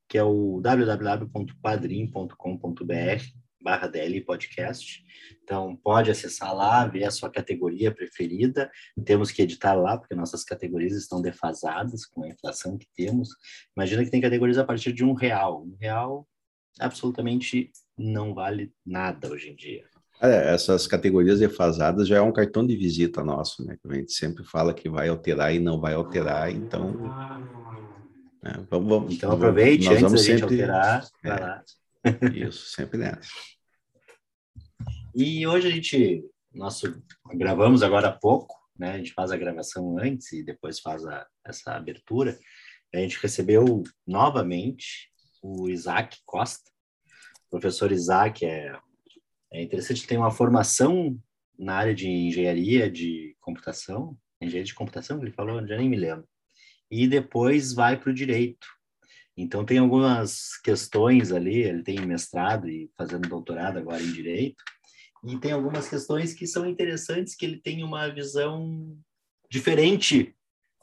[0.07, 5.03] que é o www.padrim.com.br barra DL Podcast.
[5.43, 8.69] Então, pode acessar lá, ver a sua categoria preferida.
[9.03, 13.29] Temos que editar lá, porque nossas categorias estão defasadas com a inflação que temos.
[13.75, 15.63] Imagina que tem categorias a partir de um real.
[15.63, 16.27] Um real
[16.79, 19.83] absolutamente não vale nada hoje em dia.
[20.21, 23.77] É, essas categorias defasadas já é um cartão de visita nosso, né?
[23.83, 26.93] A gente sempre fala que vai alterar e não vai alterar, então...
[28.45, 30.43] É, vamos, vamos, então aproveite antes da gente sempre...
[30.43, 31.05] alterar.
[32.07, 33.27] É, isso, sempre nessa.
[35.15, 36.23] E hoje a gente,
[36.53, 37.01] nosso,
[37.33, 38.91] gravamos agora há pouco, né?
[38.91, 42.37] A gente faz a gravação antes e depois faz a, essa abertura.
[42.93, 45.09] A gente recebeu novamente
[45.41, 46.69] o Isaac Costa.
[47.47, 48.77] O professor Isaac é,
[49.51, 51.19] é interessante, tem uma formação
[51.57, 56.27] na área de engenharia de computação, engenharia de computação, ele falou, já nem me lembro.
[56.89, 58.67] E depois vai para o direito.
[59.37, 64.63] Então tem algumas questões ali, ele tem mestrado e fazendo doutorado agora em direito,
[65.25, 68.97] e tem algumas questões que são interessantes, que ele tem uma visão
[69.49, 70.35] diferente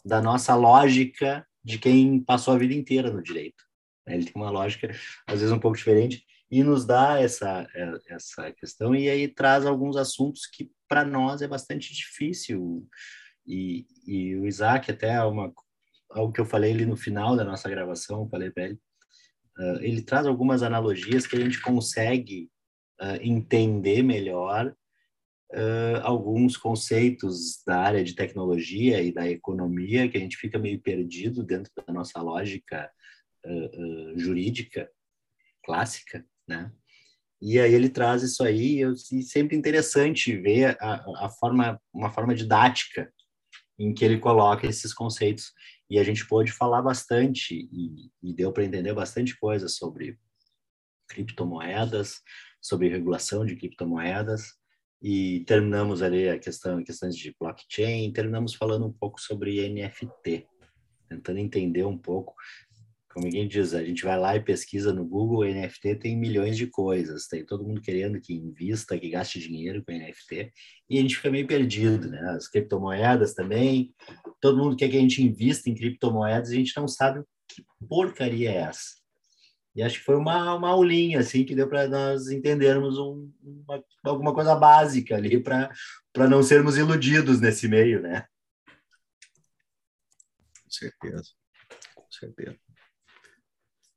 [0.05, 3.65] da nossa lógica de quem passou a vida inteira no direito.
[4.07, 4.91] Ele tem uma lógica,
[5.27, 9.65] às vezes, um pouco diferente e nos dá essa, é, essa questão e aí traz
[9.65, 12.87] alguns assuntos que para nós é bastante difícil
[13.47, 15.51] e, e o Isaac até uma
[16.13, 18.79] algo que eu falei ali no final da nossa gravação, falei para ele,
[19.59, 22.51] uh, ele traz algumas analogias que a gente consegue
[23.01, 24.75] uh, entender melhor
[25.53, 30.81] uh, alguns conceitos da área de tecnologia e da economia que a gente fica meio
[30.81, 32.91] perdido dentro da nossa lógica
[34.15, 34.89] jurídica
[35.65, 36.71] clássica, né?
[37.45, 42.09] E aí ele traz isso aí, eu, e sempre interessante ver a, a forma, uma
[42.09, 43.13] forma didática
[43.77, 45.53] em que ele coloca esses conceitos.
[45.93, 50.19] E a gente pôde falar bastante, e, e deu para entender bastante coisa sobre
[51.07, 52.23] criptomoedas,
[52.63, 54.55] sobre regulação de criptomoedas.
[55.03, 60.47] E terminamos ali a questão questões de blockchain, terminamos falando um pouco sobre NFT,
[61.11, 62.35] tentando entender um pouco
[63.13, 66.67] como ninguém diz, a gente vai lá e pesquisa no Google, NFT tem milhões de
[66.67, 70.51] coisas, tem todo mundo querendo que invista, que gaste dinheiro com NFT,
[70.89, 72.21] e a gente fica meio perdido, né?
[72.31, 73.95] As criptomoedas também,
[74.41, 78.51] todo mundo quer que a gente invista em criptomoedas, a gente não sabe que porcaria
[78.51, 79.03] é essa.
[79.75, 83.85] E acho que foi uma, uma aulinha, assim, que deu para nós entendermos um, uma,
[84.05, 85.71] alguma coisa básica ali para
[86.29, 88.27] não sermos iludidos nesse meio, né?
[90.63, 91.31] Com certeza,
[91.95, 92.59] com certeza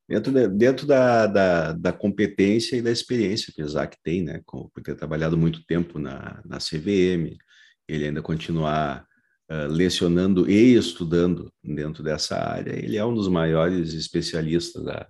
[0.08, 4.42] dentro, de, dentro da, da, da, competência e da experiência que o Isaac tem, né,
[4.46, 7.38] por ter trabalhado muito tempo na, na CVM,
[7.88, 9.06] ele ainda continuar
[9.50, 15.08] uh, lecionando e estudando dentro dessa área, ele é um dos maiores especialistas da,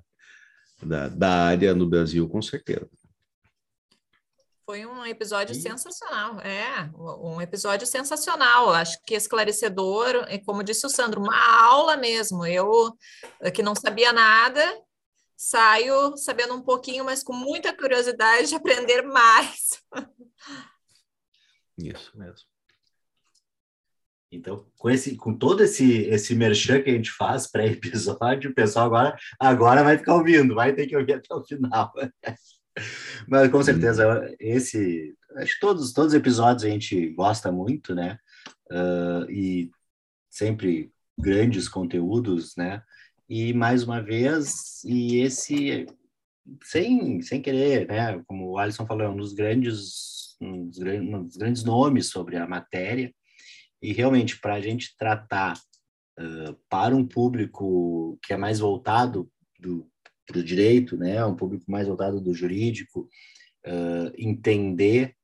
[0.82, 2.90] da, da área no Brasil, com certeza.
[4.66, 10.90] Foi um episódio sensacional, é, um episódio sensacional, acho que esclarecedor, e como disse o
[10.90, 11.38] Sandro, uma
[11.68, 12.44] aula mesmo.
[12.44, 12.92] Eu,
[13.54, 14.64] que não sabia nada,
[15.36, 19.82] saio sabendo um pouquinho, mas com muita curiosidade de aprender mais.
[21.78, 22.48] Isso mesmo.
[24.32, 28.86] Então, com, esse, com todo esse, esse merchan que a gente faz pré-episódio, o pessoal
[28.86, 31.94] agora, agora vai ficar ouvindo, vai ter que ouvir até o final.
[33.28, 35.16] Mas com certeza, esse.
[35.38, 38.18] Acho que todos, todos os episódios a gente gosta muito, né?
[38.72, 39.72] Uh, e
[40.30, 42.82] sempre grandes conteúdos, né?
[43.28, 45.88] E mais uma vez, e esse,
[46.64, 48.22] sem, sem querer, né?
[48.28, 53.14] Como o Alisson falou, é um dos grandes, um dos, grandes nomes sobre a matéria.
[53.82, 55.58] E realmente, para a gente tratar
[56.20, 59.30] uh, para um público que é mais voltado
[59.60, 59.90] do
[60.28, 63.08] para o direito, né, um público mais voltado do jurídico,
[63.68, 65.16] uh, entender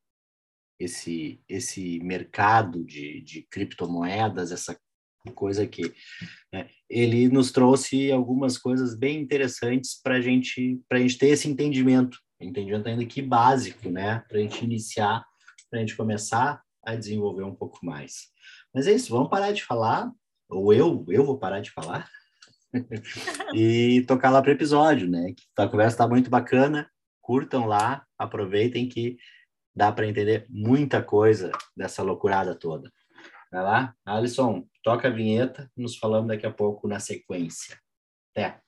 [0.80, 4.80] esse esse mercado de, de criptomoedas, essa
[5.34, 5.92] coisa que
[6.54, 12.20] né, ele nos trouxe algumas coisas bem interessantes para gente a gente ter esse entendimento,
[12.40, 15.26] entendimento ainda que básico, né, para a gente iniciar,
[15.70, 18.28] para a gente começar a desenvolver um pouco mais.
[18.74, 20.12] Mas é isso, vamos parar de falar,
[20.50, 22.10] ou eu eu vou parar de falar
[23.56, 25.34] e tocar lá para o episódio, né?
[25.58, 26.90] A conversa está muito bacana,
[27.22, 29.18] curtam lá, aproveitem que
[29.74, 32.92] dá para entender muita coisa dessa loucurada toda.
[33.52, 37.78] Vai lá, Alisson, toca a vinheta, nos falamos daqui a pouco na sequência.
[38.32, 38.62] Até!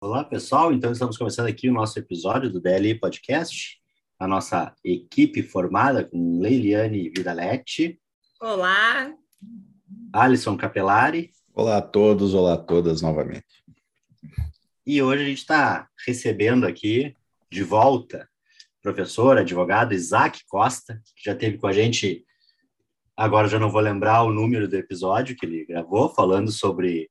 [0.00, 0.72] Olá, pessoal.
[0.72, 3.82] Então, estamos começando aqui o nosso episódio do DLI Podcast
[4.20, 8.00] a nossa equipe formada com Leiliane Vidaletti.
[8.40, 9.12] Olá.
[10.12, 11.32] Alisson Capelari.
[11.52, 13.64] Olá a todos, olá a todas novamente.
[14.86, 17.16] E hoje a gente está recebendo aqui
[17.50, 18.28] de volta
[18.86, 22.24] professor, advogado Isaac Costa, que já teve com a gente,
[23.16, 27.10] agora já não vou lembrar o número do episódio que ele gravou, falando sobre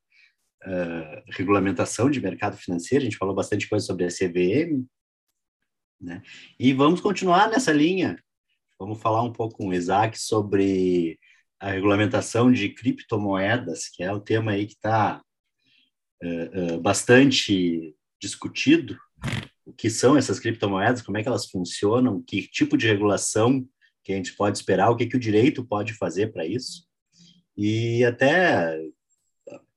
[0.64, 3.02] uh, regulamentação de mercado financeiro.
[3.02, 4.86] A gente falou bastante coisa sobre a CVM,
[6.00, 6.22] né?
[6.58, 8.18] E vamos continuar nessa linha.
[8.78, 11.18] Vamos falar um pouco com o Isaac sobre
[11.60, 15.20] a regulamentação de criptomoedas, que é o tema aí que está
[16.22, 18.98] uh, eh, uh, eh, bastante discutido.
[19.66, 23.68] O que são essas criptomoedas, como é que elas funcionam, que tipo de regulação
[24.04, 26.86] que a gente pode esperar, o que, que o direito pode fazer para isso.
[27.56, 28.80] E até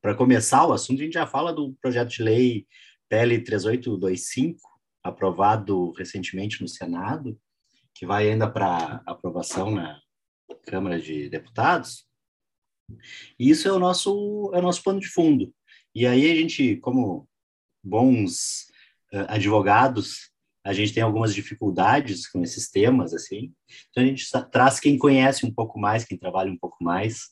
[0.00, 2.66] para começar o assunto, a gente já fala do projeto de lei
[3.08, 4.60] PL 3825,
[5.02, 7.38] aprovado recentemente no Senado,
[7.92, 10.00] que vai ainda para aprovação na
[10.64, 12.06] Câmara de Deputados.
[13.38, 15.52] E isso é o nosso é o nosso pano de fundo.
[15.94, 17.28] E aí a gente, como
[17.82, 18.69] bons
[19.28, 20.30] advogados,
[20.64, 23.52] a gente tem algumas dificuldades com esses temas assim.
[23.90, 27.30] Então a gente traz quem conhece um pouco mais, quem trabalha um pouco mais.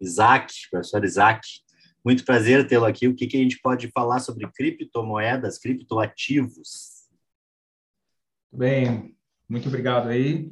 [0.00, 1.46] Isaac, professor Isaac,
[2.04, 3.08] muito prazer tê-lo aqui.
[3.08, 7.04] O que, que a gente pode falar sobre criptomoedas, criptoativos?
[8.52, 9.16] Bem,
[9.48, 10.50] muito obrigado aí.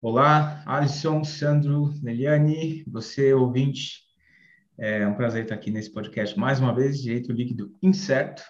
[0.00, 4.04] Olá, Alisson, Sandro, Neliane, você ouvinte.
[4.78, 8.42] É um prazer estar aqui nesse podcast mais uma vez, Direito Líquido Incerto.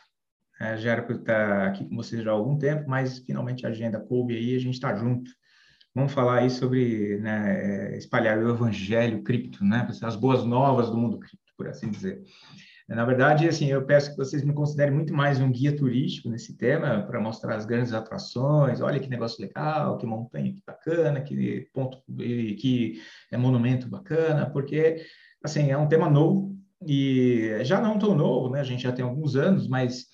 [0.58, 3.68] É, já era para estar aqui com vocês já há algum tempo, mas finalmente a
[3.68, 5.30] agenda coube aí, a gente está junto.
[5.94, 10.96] Vamos falar aí sobre né, é, espalhar o evangelho cripto, né, as boas novas do
[10.96, 12.22] mundo cripto, por assim dizer.
[12.88, 16.56] Na verdade, assim, eu peço que vocês me considerem muito mais um guia turístico nesse
[16.56, 21.68] tema, para mostrar as grandes atrações, olha que negócio legal, que montanha que bacana, que
[21.74, 25.04] ponto, que é monumento bacana, porque,
[25.42, 29.04] assim, é um tema novo, e já não tão novo, né, a gente já tem
[29.04, 30.06] alguns anos, mas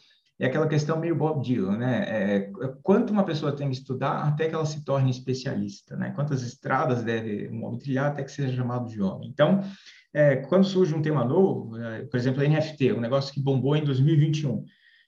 [0.42, 2.04] é aquela questão meio Bob Dylan, né?
[2.08, 6.10] É, quanto uma pessoa tem que estudar até que ela se torne especialista, né?
[6.10, 9.28] Quantas estradas deve um homem trilhar até que seja chamado de homem.
[9.28, 9.60] Então,
[10.12, 13.84] é, quando surge um tema novo, é, por exemplo, NFT, um negócio que bombou em
[13.84, 14.64] 2021,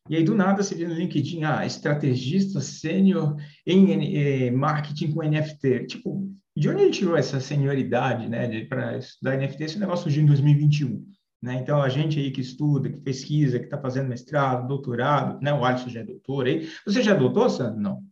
[0.09, 3.37] e aí, do nada, você vê no LinkedIn, ah, estrategista sênior
[3.67, 5.87] em eh, marketing com NFT.
[5.87, 9.65] Tipo, de onde ele tirou essa senioridade, né, para estudar NFT?
[9.65, 11.03] Esse negócio surgiu em 2021.
[11.45, 11.57] Né?
[11.57, 15.53] Então, a gente aí que estuda, que pesquisa, que está fazendo mestrado, doutorado, né?
[15.53, 16.67] O Alisson já é doutor aí.
[16.87, 17.79] Você já é doutor, Sandro?
[17.79, 18.03] Não.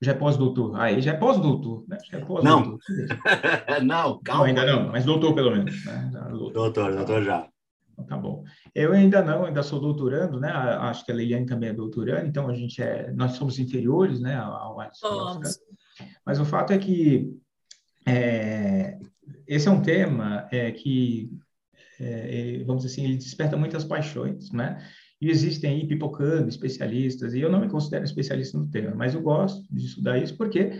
[0.00, 0.74] Já é pós-doutor.
[0.74, 1.98] Aí já é pós-doutor, né?
[2.10, 2.76] Já é pós não.
[3.84, 4.40] não, calma.
[4.40, 5.84] Não, ainda não, mas doutor pelo menos.
[5.84, 6.10] Né?
[6.32, 7.48] Doutor, doutor já.
[8.08, 8.42] Tá bom.
[8.74, 10.50] Eu ainda não, ainda sou doutorando, né?
[10.50, 14.34] Acho que a Leiliane também é doutorando, então a gente é, nós somos inferiores, né?
[14.34, 15.40] Ao Alisson.
[16.26, 17.30] Mas o fato é que
[18.04, 18.98] é,
[19.46, 21.30] esse é um tema é, que,
[22.00, 24.82] é, vamos dizer assim, ele desperta muitas paixões, né?
[25.20, 29.22] E existem aí pipocando especialistas, e eu não me considero especialista no tema, mas eu
[29.22, 30.72] gosto de estudar isso porque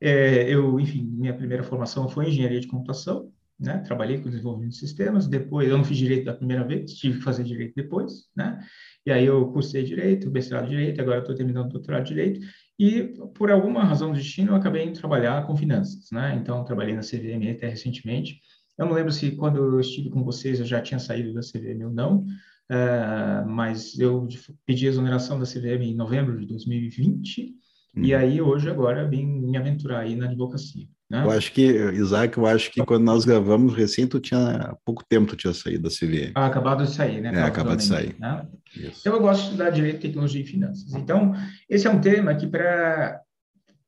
[0.00, 3.78] é, eu, enfim, minha primeira formação foi engenharia de computação, né?
[3.78, 7.24] Trabalhei com desenvolvimento de sistemas, depois eu não fiz direito da primeira vez, tive que
[7.24, 8.58] fazer direito depois, né?
[9.04, 12.40] E aí eu cursei direito, mestrado de direito, agora estou terminando o doutorado de direito,
[12.78, 16.38] e por alguma razão do destino eu acabei indo trabalhar com finanças, né?
[16.40, 18.40] Então trabalhei na CVM até recentemente.
[18.80, 21.84] Eu não lembro se quando eu estive com vocês eu já tinha saído da CVM
[21.84, 24.26] ou não, uh, mas eu
[24.64, 27.54] pedi exoneração da CVM em novembro de 2020,
[27.94, 28.02] hum.
[28.02, 30.86] e aí hoje agora vim me aventurar aí na advocacia.
[31.10, 31.22] Né?
[31.22, 35.04] Eu acho que, Isaac, eu acho que quando nós gravamos recém, tu tinha, há pouco
[35.06, 36.32] tempo tu tinha saído da CVM.
[36.34, 37.32] Ah, acabado de sair, né?
[37.34, 38.14] É, acabado de sair.
[38.18, 38.46] Né?
[38.76, 40.94] Então, eu gosto de estudar Direito, Tecnologia e Finanças.
[40.94, 41.34] Então,
[41.68, 43.20] esse é um tema que para...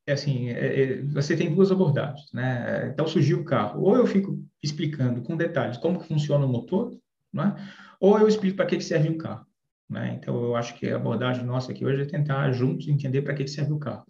[0.07, 2.89] É assim, é, é, você tem duas abordagens, né?
[2.93, 3.83] Então, surgiu o carro.
[3.83, 6.97] Ou eu fico explicando com detalhes como que funciona o motor,
[7.33, 7.55] né?
[8.01, 9.47] ou eu explico para que, que serve o carro.
[9.89, 10.19] Né?
[10.19, 13.45] Então, eu acho que a abordagem nossa aqui hoje é tentar juntos entender para que,
[13.45, 14.05] que serve o carro.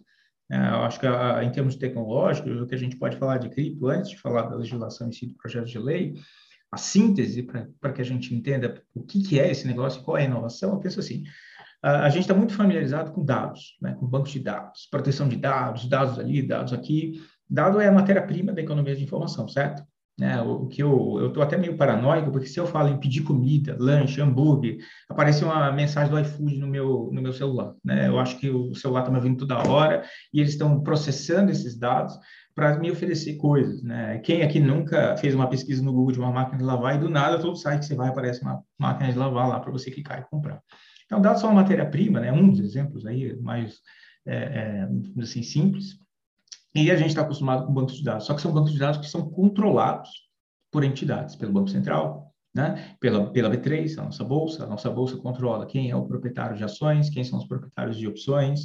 [0.51, 1.05] É, eu acho que
[1.43, 4.55] em termos tecnológicos, o que a gente pode falar de cripto, antes de falar da
[4.55, 6.15] legislação em si do projeto de lei,
[6.71, 7.43] a síntese
[7.79, 10.73] para que a gente entenda o que, que é esse negócio, qual é a inovação,
[10.73, 11.23] eu penso assim,
[11.83, 15.85] a, gente está muito familiarizado com dados, né, com bancos de dados, proteção de dados,
[15.85, 17.21] dados ali, dados aqui.
[17.49, 19.83] Dado é a matéria-prima da economia de informação, certo?
[20.17, 20.39] Né?
[20.41, 24.21] O que eu tô até meio paranoico porque se eu falo em pedir comida, lanche,
[24.21, 24.77] hambúrguer,
[25.09, 28.07] aparece uma mensagem do iFood no meu no meu celular, né?
[28.07, 31.75] Eu acho que o celular está me ouvindo toda hora e eles estão processando esses
[31.77, 32.15] dados
[32.53, 34.19] para me oferecer coisas, né?
[34.19, 37.09] Quem aqui nunca fez uma pesquisa no Google de uma máquina de lavar e do
[37.09, 40.19] nada todo site que você vai aparece uma máquina de lavar lá para você clicar
[40.19, 40.61] e comprar.
[41.13, 42.31] Então, dados são uma matéria-prima, né?
[42.31, 43.79] Um dos exemplos aí mais
[44.25, 44.89] é, é,
[45.21, 45.99] assim simples
[46.73, 48.99] e a gente está acostumado com bancos de dados, só que são bancos de dados
[48.99, 50.09] que são controlados
[50.71, 52.95] por entidades, pelo Banco Central, né?
[52.99, 54.63] pela, pela B3, a nossa bolsa.
[54.63, 58.07] A nossa bolsa controla quem é o proprietário de ações, quem são os proprietários de
[58.07, 58.63] opções,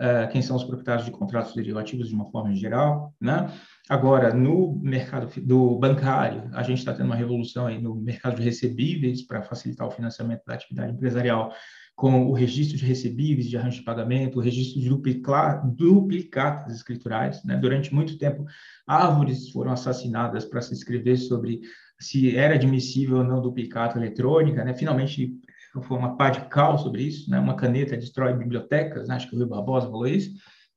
[0.00, 3.14] uh, quem são os proprietários de contratos derivativos de uma forma geral.
[3.20, 3.52] Né?
[3.90, 8.42] Agora, no mercado do bancário, a gente está tendo uma revolução aí no mercado de
[8.42, 11.52] recebíveis para facilitar o financiamento da atividade empresarial
[11.94, 17.44] com o registro de recebíveis, de arranjo de pagamento, o registro de duplicatas escriturais.
[17.44, 17.56] Né?
[17.56, 18.46] Durante muito tempo,
[18.86, 21.60] árvores foram assassinadas para se escrever sobre
[22.00, 24.64] se era admissível ou não duplicata eletrônica.
[24.64, 24.72] Né?
[24.72, 25.34] Finalmente,
[25.82, 27.30] foi uma pá de cal sobre isso.
[27.30, 27.38] Né?
[27.38, 29.16] Uma caneta destrói bibliotecas, né?
[29.16, 30.30] acho que o Rio Barbosa falou isso.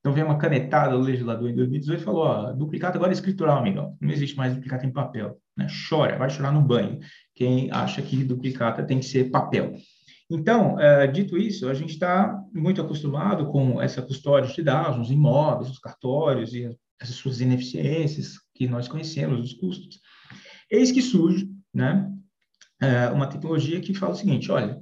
[0.04, 3.56] Então, veio uma canetada do legislador em 2018 e falou: ó, duplicata agora é escritural,
[3.56, 3.96] amigão.
[3.98, 5.38] Não existe mais duplicata em papel.
[5.56, 5.66] Né?
[5.88, 6.98] Chora, vai chorar no banho.
[7.34, 9.72] Quem acha que duplicata tem que ser papel.
[10.30, 15.10] Então, é, dito isso, a gente está muito acostumado com essa custódia de dados, os
[15.10, 20.00] imóveis, os cartórios e as suas ineficiências que nós conhecemos, os custos.
[20.70, 22.10] Eis que surge né,
[22.80, 24.80] é, uma tecnologia que fala o seguinte, olha,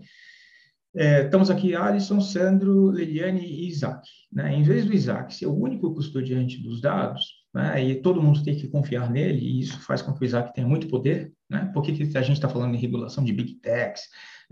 [0.94, 4.06] é, estamos aqui Alisson, Sandro, Leliane e Isaac.
[4.30, 4.54] Né?
[4.54, 8.56] Em vez do Isaac ser o único custodiante dos dados, né, e todo mundo tem
[8.56, 11.70] que confiar nele, e isso faz com que o Isaac tenha muito poder, né?
[11.72, 14.02] por que, que a gente está falando em regulação de Big Techs,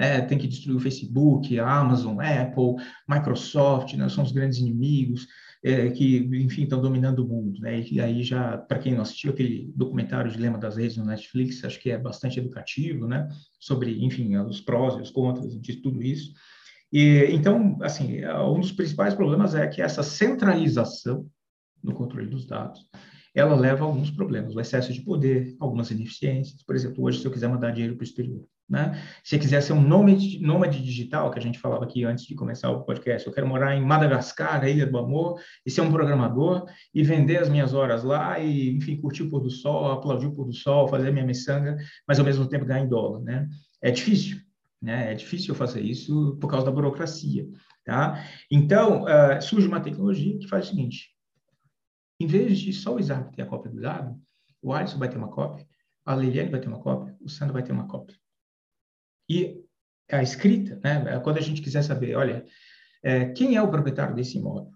[0.00, 4.58] é, tem que destruir o Facebook, a Amazon, a Apple, Microsoft, né, são os grandes
[4.58, 5.26] inimigos
[5.62, 7.60] é, que, enfim, estão dominando o mundo.
[7.60, 7.82] Né?
[7.82, 11.78] E aí já, para quem não assistiu aquele documentário Dilema das Redes no Netflix, acho
[11.78, 13.28] que é bastante educativo, né?
[13.60, 16.32] Sobre, enfim, os prós e os contras de tudo isso.
[16.90, 21.26] E, então, assim, um dos principais problemas é que essa centralização
[21.84, 22.88] no controle dos dados,
[23.34, 26.62] ela leva a alguns problemas, o excesso de poder, algumas ineficiências.
[26.62, 29.02] Por exemplo, hoje, se eu quiser mandar dinheiro para o exterior, né?
[29.24, 32.70] Se quiser ser um nômade, nômade digital, que a gente falava aqui antes de começar
[32.70, 36.66] o podcast, eu quero morar em Madagascar, a Ilha do Amor, e ser um programador
[36.94, 40.32] e vender as minhas horas lá e, enfim, curtir o pôr do sol, aplaudir o
[40.32, 43.48] pôr do sol, fazer minha miçanga, mas ao mesmo tempo ganhar em dólar, né?
[43.82, 44.38] É difícil,
[44.80, 45.10] né?
[45.10, 47.48] É difícil fazer isso por causa da burocracia.
[47.84, 48.24] Tá?
[48.48, 51.08] Então, uh, surge uma tecnologia que faz o seguinte:
[52.20, 54.16] em vez de só o Isaac ter a cópia do dado,
[54.62, 55.66] o Alisson vai ter uma cópia,
[56.04, 58.16] a Liliane vai ter uma cópia, o Sandro vai ter uma cópia.
[59.30, 59.62] E
[60.10, 62.44] a escrita, né, quando a gente quiser saber, olha,
[63.00, 64.72] é, quem é o proprietário desse imóvel?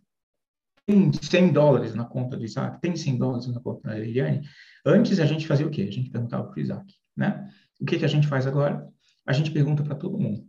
[0.87, 2.81] Tem 100 dólares na conta do Isaac?
[2.81, 4.49] Tem 100 dólares na conta da Liliane?
[4.87, 5.83] Antes a gente fazia o quê?
[5.83, 7.51] A gente perguntava para o Isaac, né?
[7.81, 8.87] O que, que a gente faz agora?
[9.27, 10.47] A gente pergunta para todo mundo.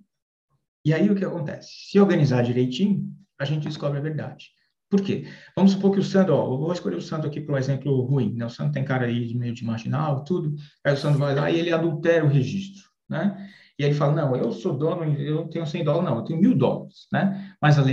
[0.85, 1.71] E aí o que acontece?
[1.89, 4.49] Se organizar direitinho, a gente descobre a verdade.
[4.87, 5.25] Por quê?
[5.55, 8.01] Vamos supor que o Sandro, ó, eu vou escolher o Sandro aqui para um exemplo
[8.01, 8.45] ruim, né?
[8.45, 10.55] O Sandro tem cara aí de meio de marginal, tudo.
[10.83, 13.49] Aí o Sandro vai lá e ele adultera o registro, né?
[13.77, 16.39] E aí ele fala, não, eu sou dono, eu tenho 100 dólares, não, eu tenho
[16.39, 17.53] mil dólares, né?
[17.61, 17.83] Mas a,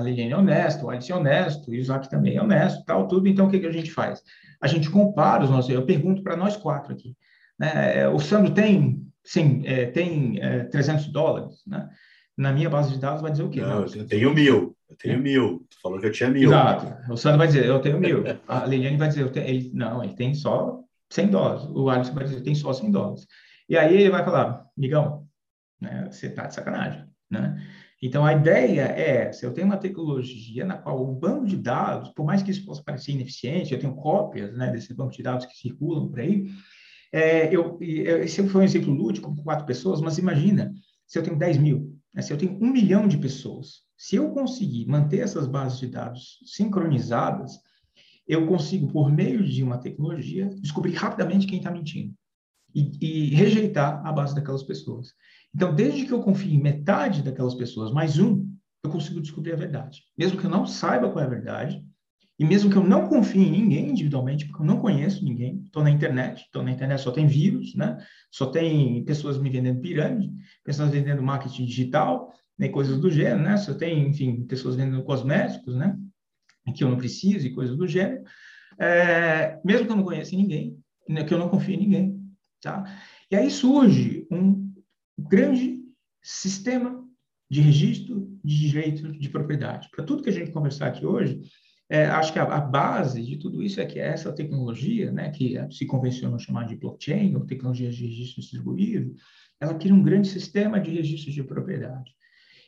[0.00, 3.26] Liliane é honesta, o Alice é honesto, o Isaac também é honesto, tal, tudo.
[3.26, 4.22] Então, o que, que a gente faz?
[4.60, 7.16] A gente compara os nossos, eu pergunto para nós quatro aqui,
[7.58, 8.06] né?
[8.08, 11.88] O Sandro tem, sim, é, tem é, 300 dólares, né?
[12.36, 13.60] Na minha base de dados vai dizer o quê?
[13.60, 14.76] Não, eu tenho mil.
[14.88, 15.66] Eu tenho mil.
[15.70, 16.48] Tu falou que eu tinha mil.
[16.48, 17.12] Exato.
[17.12, 18.24] O Sandro vai dizer, eu tenho mil.
[18.48, 19.46] A Liliane vai dizer, eu tenho...
[19.46, 21.68] ele, não, ele tem só 100 dólares.
[21.70, 23.26] O Alisson vai dizer, tem só 100 dólares.
[23.68, 25.21] E aí ele vai falar, migão,
[25.82, 27.60] né, você está de sacanagem, né?
[28.00, 32.08] Então, a ideia é, se eu tenho uma tecnologia na qual o banco de dados,
[32.10, 35.46] por mais que isso possa parecer ineficiente, eu tenho cópias né, desse banco de dados
[35.46, 36.46] que circulam por aí,
[37.12, 40.72] é, eu, esse foi um exemplo lúdico com quatro pessoas, mas imagina
[41.06, 44.30] se eu tenho 10 mil, né, se eu tenho um milhão de pessoas, se eu
[44.30, 47.52] conseguir manter essas bases de dados sincronizadas,
[48.26, 52.12] eu consigo, por meio de uma tecnologia, descobrir rapidamente quem está mentindo
[52.74, 55.08] e, e rejeitar a base daquelas pessoas.
[55.54, 58.50] Então, desde que eu confie em metade daquelas pessoas, mais um,
[58.84, 60.02] eu consigo descobrir a verdade.
[60.16, 61.84] Mesmo que eu não saiba qual é a verdade,
[62.38, 65.82] e mesmo que eu não confie em ninguém individualmente, porque eu não conheço ninguém, estou
[65.82, 67.98] na internet, estou na internet, só tem vírus, né?
[68.30, 70.32] Só tem pessoas me vendendo pirâmide,
[70.64, 72.68] pessoas vendendo marketing digital, né?
[72.68, 73.56] coisas do gênero, né?
[73.58, 75.96] Só tem, enfim, pessoas vendendo cosméticos, né?
[76.74, 78.24] Que eu não preciso e coisas do gênero.
[78.78, 80.76] É, mesmo que eu não conheça ninguém,
[81.08, 81.24] né?
[81.24, 82.20] que eu não confie em ninguém,
[82.60, 82.84] tá?
[83.30, 84.61] E aí surge um
[85.18, 85.80] grande
[86.22, 87.02] sistema
[87.50, 89.88] de registro de direito de propriedade.
[89.94, 91.42] Para tudo que a gente conversar aqui hoje,
[91.88, 95.58] é, acho que a, a, base de tudo isso é que essa tecnologia, né, que
[95.70, 99.14] se convenciona chamar de blockchain, ou tecnologia de registro distribuído,
[99.60, 102.10] ela cria um grande sistema de registro de propriedade.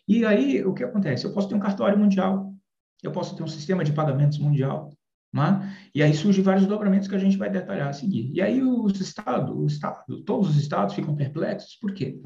[0.06, 1.24] E aí, o que acontece?
[1.24, 2.54] Eu posso ter um cartório mundial,
[3.02, 4.94] eu posso ter um sistema de pagamentos mundial,
[5.34, 5.76] né?
[5.92, 8.30] E aí surgem vários dobramentos que a gente vai detalhar a seguir.
[8.32, 12.20] E aí os estados, o estado, todos os estados ficam perplexos, por quê?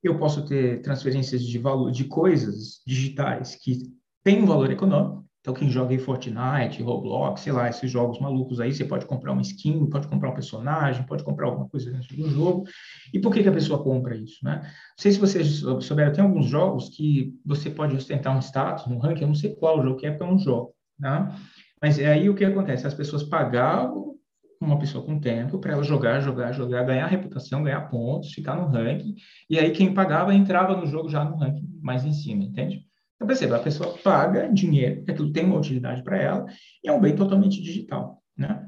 [0.00, 3.82] Eu posso ter transferências de valor de coisas digitais que
[4.22, 5.24] têm um valor econômico.
[5.40, 9.32] Então, quem joga em Fortnite, Roblox, sei lá, esses jogos malucos aí, você pode comprar
[9.32, 12.64] uma skin, pode comprar um personagem, pode comprar alguma coisa dentro do jogo.
[13.12, 14.60] E por que, que a pessoa compra isso, né?
[14.62, 18.96] Não sei se vocês souberam, tem alguns jogos que você pode ostentar um status, um
[18.96, 21.36] ranking, eu não sei qual jogo que é, porque eu não jogo, né?
[21.84, 22.86] Mas aí o que acontece?
[22.86, 24.14] As pessoas pagavam
[24.58, 28.68] uma pessoa com tempo para ela jogar, jogar, jogar, ganhar reputação, ganhar pontos, ficar no
[28.68, 29.14] ranking.
[29.50, 32.86] E aí quem pagava entrava no jogo já no ranking mais em cima, entende?
[33.14, 36.46] Então perceba, a pessoa paga dinheiro, aquilo tem uma utilidade para ela,
[36.82, 38.66] e é um bem totalmente digital, né?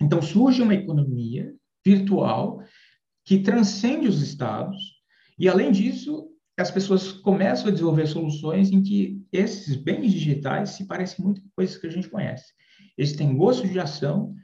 [0.00, 1.54] Então surge uma economia
[1.86, 2.64] virtual
[3.24, 4.76] que transcende os estados,
[5.38, 6.26] e além disso,
[6.60, 11.48] as pessoas começam a desenvolver soluções em que esses bens digitais se parecem muito com
[11.56, 12.52] coisas que a gente conhece.
[12.96, 14.34] Eles têm gosto de ação,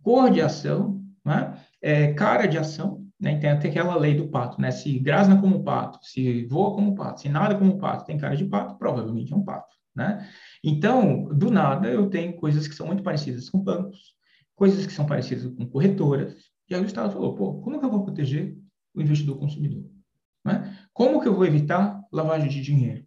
[0.00, 1.60] cor de ação, né?
[1.82, 3.36] é, cara de ação, né?
[3.38, 4.70] tem até aquela lei do pato, né?
[4.70, 8.44] Se grasna como pato, se voa como pato, se nada como pato, tem cara de
[8.44, 10.28] pato, provavelmente é um pato, né?
[10.62, 14.14] Então, do nada, eu tenho coisas que são muito parecidas com bancos,
[14.54, 16.36] coisas que são parecidas com corretoras,
[16.68, 18.56] e aí o Estado falou, pô, como que eu vou proteger
[18.94, 19.84] o investidor consumidor?
[20.44, 20.75] Né?
[20.96, 23.04] Como que eu vou evitar lavagem de dinheiro?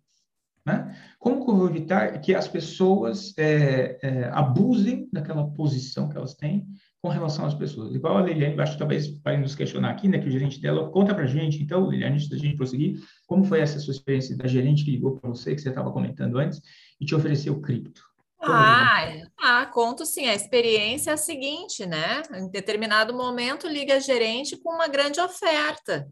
[0.63, 0.95] Né?
[1.17, 6.35] Como que eu vou evitar que as pessoas é, é, abusem daquela posição que elas
[6.35, 6.67] têm
[7.01, 7.95] com relação às pessoas?
[7.95, 10.91] Igual a Liliane, acho que talvez para nos questionar aqui, né, que o gerente dela
[10.91, 14.37] conta para a gente, então, Liliane, antes da gente prosseguir, como foi essa sua experiência
[14.37, 16.61] da gerente que ligou para você, que você estava comentando antes,
[17.01, 18.03] e te ofereceu cripto?
[18.39, 20.27] Ah, ah, conto sim.
[20.27, 22.21] A experiência é a seguinte, né?
[22.35, 26.07] Em determinado momento, liga a gerente com uma grande oferta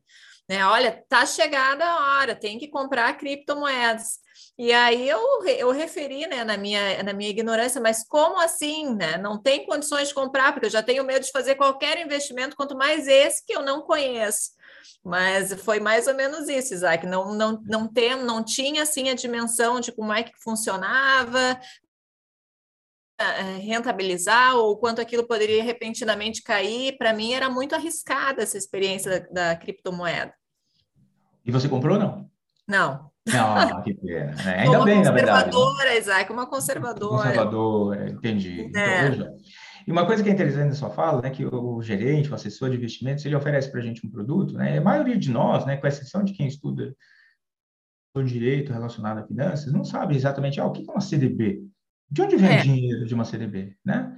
[0.47, 0.65] né?
[0.65, 4.19] Olha, tá chegada a hora, tem que comprar criptomoedas.
[4.57, 9.17] E aí eu, eu referi, né, na minha, na minha ignorância, mas como assim, né?
[9.17, 12.75] Não tem condições de comprar, porque eu já tenho medo de fazer qualquer investimento, quanto
[12.75, 14.51] mais esse que eu não conheço.
[15.03, 17.05] Mas foi mais ou menos isso, Isaac.
[17.05, 21.59] Não, não, não, tem, não tinha assim a dimensão de como é que funcionava,
[23.59, 29.49] rentabilizar ou quanto aquilo poderia repentinamente cair, para mim era muito arriscada essa experiência da,
[29.49, 30.33] da, criptomoeda.
[31.43, 32.29] E você comprou ou não?
[32.67, 34.35] Não, Ah, que pena.
[34.35, 34.59] Né?
[34.59, 35.49] Ainda bem, na verdade.
[35.49, 37.23] Uma conservadora, Isaac, uma conservadora.
[37.23, 38.71] Conservadora, entendi.
[38.75, 39.07] É.
[39.07, 39.37] Então,
[39.87, 42.69] e uma coisa que é interessante na sua fala, né, que o gerente, o assessor
[42.69, 45.77] de investimentos, ele oferece para a gente um produto, né, a maioria de nós, né,
[45.77, 46.93] com exceção de quem estuda
[48.13, 51.63] o direito relacionado a finanças, não sabe exatamente ah, o que é uma CDB,
[52.09, 52.59] de onde vem é.
[52.59, 54.17] o dinheiro de uma CDB, né?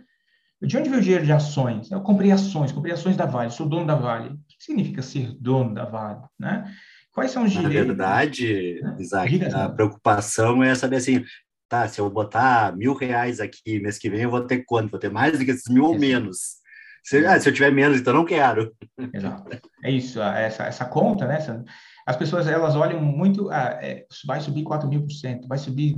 [0.61, 1.89] De onde vem o dinheiro de ações?
[1.89, 4.29] Eu comprei ações, comprei ações da Vale, sou dono da Vale.
[4.29, 6.71] O que significa ser dono da Vale, né?
[7.11, 7.75] Quais são os direitos?
[7.75, 8.95] Na verdade, né?
[8.99, 11.23] Isaac, a preocupação é saber assim,
[11.67, 14.91] tá, se eu botar mil reais aqui mês que vem, eu vou ter quanto?
[14.91, 16.59] Vou ter mais do que esses mil ou menos?
[17.03, 18.75] Se, ah, se eu tiver menos, então não quero.
[19.13, 19.57] Exato.
[19.83, 21.37] É isso, essa, essa conta, né?
[21.37, 21.63] Essa,
[22.05, 25.95] as pessoas, elas olham muito, ah, é, vai subir 4 mil por cento, vai subir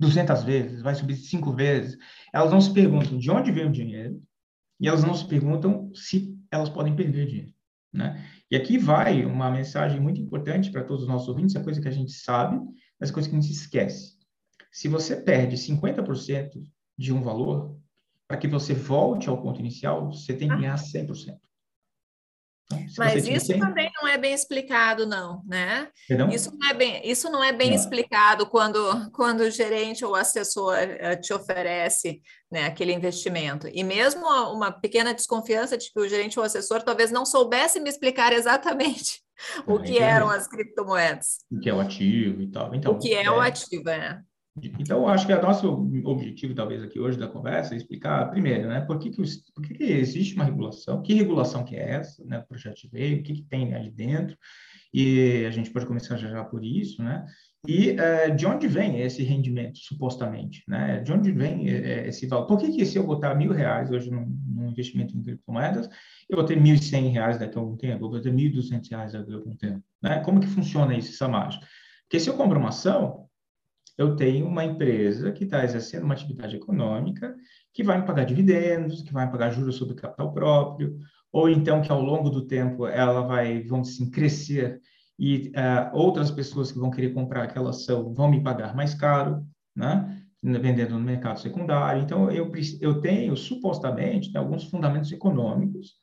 [0.00, 1.98] 200 vezes, vai subir cinco vezes.
[2.32, 4.20] Elas não se perguntam de onde vem o dinheiro
[4.80, 7.52] e elas não se perguntam se elas podem perder dinheiro,
[7.92, 8.26] né?
[8.50, 11.86] E aqui vai uma mensagem muito importante para todos os nossos ouvintes, é coisa que
[11.86, 12.58] a gente sabe,
[12.98, 14.18] mas é coisa que a gente esquece.
[14.72, 16.50] Se você perde 50%
[16.98, 17.78] de um valor,
[18.26, 21.36] para que você volte ao ponto inicial, você tem que ganhar 100%.
[22.96, 23.60] Mas isso tem...
[23.60, 25.88] também não é bem explicado, não, né?
[26.06, 26.28] Perdão?
[26.28, 27.76] Isso não é bem, isso não é bem não.
[27.76, 33.68] explicado quando, quando o gerente ou assessor eh, te oferece né, aquele investimento.
[33.72, 37.90] E mesmo uma pequena desconfiança de que o gerente ou assessor talvez não soubesse me
[37.90, 39.20] explicar exatamente
[39.66, 41.38] o que eram as criptomoedas.
[41.50, 42.74] O que é o ativo e tal.
[42.74, 43.30] Então, o que é, é...
[43.30, 44.20] o ativo, é.
[44.56, 48.80] Então, acho que o nosso objetivo, talvez, aqui hoje da conversa é explicar, primeiro, né,
[48.80, 49.22] por que, que,
[49.54, 52.90] por que, que existe uma regulação, que regulação que é essa, né, o projeto de
[52.92, 54.36] lei, o que, que tem ali dentro,
[54.92, 57.24] e a gente pode começar já, já por isso, né,
[57.66, 62.46] e uh, de onde vem esse rendimento, supostamente, né, de onde vem uh, esse valor,
[62.46, 65.88] por que, que se eu botar mil reais hoje num, num investimento em criptomoedas,
[66.28, 68.46] eu vou ter mil e cem reais daqui a algum tempo, eu vou ter mil
[68.46, 71.64] e duzentos reais daqui a algum tempo, né, como que funciona isso, essa mágica?
[72.02, 73.29] Porque se eu compro uma ação,
[74.00, 77.36] eu tenho uma empresa que está exercendo uma atividade econômica
[77.70, 80.96] que vai me pagar dividendos, que vai me pagar juros sobre capital próprio,
[81.30, 84.80] ou então que ao longo do tempo ela vai, vamos assim, crescer
[85.18, 89.44] e uh, outras pessoas que vão querer comprar aquela ação vão me pagar mais caro,
[89.76, 90.16] né?
[90.42, 92.02] vendendo no mercado secundário.
[92.02, 95.96] Então, eu, eu tenho, supostamente, né, alguns fundamentos econômicos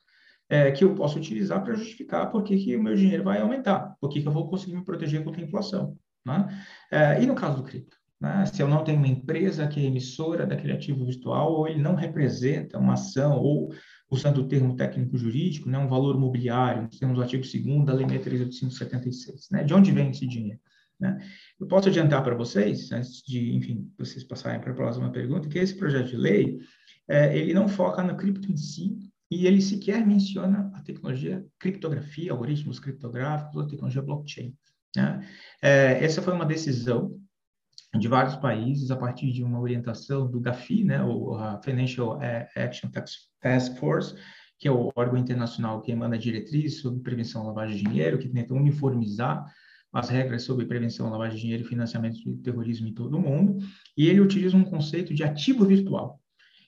[0.48, 3.96] é, que eu posso utilizar para justificar por que, que o meu dinheiro vai aumentar,
[4.00, 5.96] por que, que eu vou conseguir me proteger contra a inflação.
[6.24, 6.64] Né?
[6.90, 7.96] É, e no caso do cripto?
[8.20, 8.46] Né?
[8.46, 11.94] Se eu não tenho uma empresa que é emissora daquele ativo virtual, ou ele não
[11.94, 13.72] representa uma ação, ou,
[14.10, 19.50] usando o termo técnico-jurídico, né, um valor mobiliário, temos o artigo 2 da Lei 6.376.
[19.50, 19.64] Né?
[19.64, 20.60] De onde vem esse dinheiro?
[20.98, 21.16] Né?
[21.60, 25.58] Eu posso adiantar para vocês, antes de, enfim, vocês passarem para a próxima pergunta, que
[25.58, 26.58] esse projeto de lei,
[27.06, 28.98] é, ele não foca no cripto em si,
[29.30, 34.56] e ele sequer menciona a tecnologia criptografia, algoritmos criptográficos ou tecnologia blockchain.
[35.02, 35.28] Né?
[35.62, 37.16] É, essa foi uma decisão
[37.98, 42.18] de vários países a partir de uma orientação do GAFI, né, o Financial
[42.54, 44.14] Action Task Force,
[44.58, 48.28] que é o órgão internacional que emana diretrizes sobre prevenção à lavagem de dinheiro, que
[48.28, 49.46] tenta uniformizar
[49.90, 53.20] as regras sobre prevenção à lavagem de dinheiro e financiamento do terrorismo em todo o
[53.20, 53.56] mundo,
[53.96, 56.20] e ele utiliza um conceito de ativo virtual.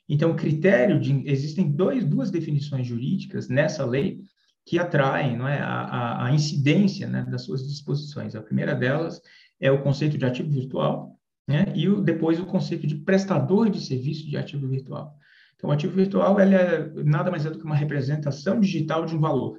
[0.09, 4.23] Então, critério de existem dois, duas definições jurídicas nessa lei
[4.66, 8.35] que atraem não é, a, a incidência né, das suas disposições.
[8.35, 9.20] A primeira delas
[9.61, 13.81] é o conceito de ativo virtual, né, e o, depois o conceito de prestador de
[13.81, 15.14] serviço de ativo virtual.
[15.57, 19.14] Então, o ativo virtual ele é nada mais é do que uma representação digital de
[19.14, 19.59] um valor,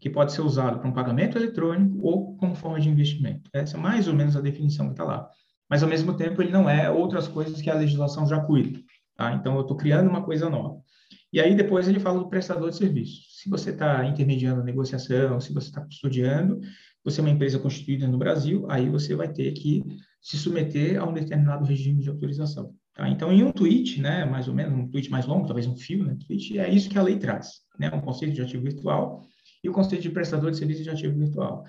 [0.00, 3.48] que pode ser usado para um pagamento eletrônico ou como forma de investimento.
[3.52, 5.28] Essa é mais ou menos a definição que está lá.
[5.68, 8.80] Mas, ao mesmo tempo, ele não é outras coisas que a legislação já cuida.
[9.16, 9.32] Tá?
[9.34, 10.80] Então, eu estou criando uma coisa nova.
[11.36, 13.20] E aí depois ele fala do prestador de serviço.
[13.28, 16.58] Se você está intermediando a negociação, se você está custodiando,
[17.04, 19.84] você é uma empresa constituída no Brasil, aí você vai ter que
[20.18, 22.72] se submeter a um determinado regime de autorização.
[22.94, 23.06] Tá?
[23.10, 26.06] Então, em um tweet, né, mais ou menos, um tweet mais longo, talvez um fio,
[26.06, 29.20] né, tweet, é isso que a lei traz, né, um conceito de ativo virtual
[29.62, 31.64] e o conceito de prestador de serviço de ativo virtual.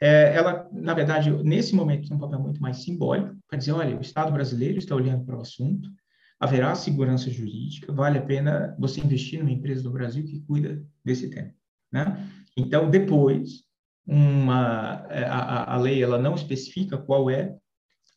[0.00, 3.94] É, ela, na verdade, nesse momento tem um papel muito mais simbólico, para dizer, olha,
[3.94, 5.90] o Estado brasileiro está olhando para o assunto,
[6.42, 11.30] haverá segurança jurídica, vale a pena você investir numa empresa do Brasil que cuida desse
[11.30, 11.54] tema.
[11.92, 12.28] Né?
[12.56, 13.62] Então, depois,
[14.04, 17.56] uma, é, a, a lei ela não especifica qual é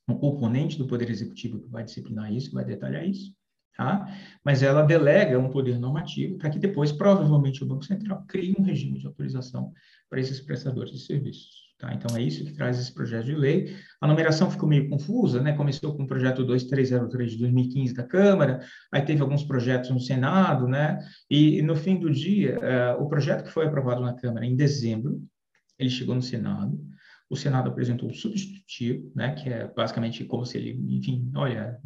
[0.08, 3.32] o componente do Poder Executivo que vai disciplinar isso, que vai detalhar isso,
[3.78, 4.08] tá?
[4.44, 8.64] mas ela delega um poder normativo para que depois, provavelmente, o Banco Central crie um
[8.64, 9.72] regime de autorização
[10.10, 11.65] para esses prestadores de serviços.
[11.78, 11.94] Tá?
[11.94, 13.76] Então, é isso que traz esse projeto de lei.
[14.00, 15.54] A numeração ficou meio confusa, né?
[15.54, 18.62] começou com o projeto 2303 de 2015 da Câmara,
[18.92, 21.00] aí teve alguns projetos no Senado, né?
[21.30, 25.22] e, no fim do dia, uh, o projeto que foi aprovado na Câmara em dezembro,
[25.78, 26.80] ele chegou no Senado,
[27.30, 31.78] o Senado apresentou um substitutivo, né, que é basicamente como se ele, enfim, olha,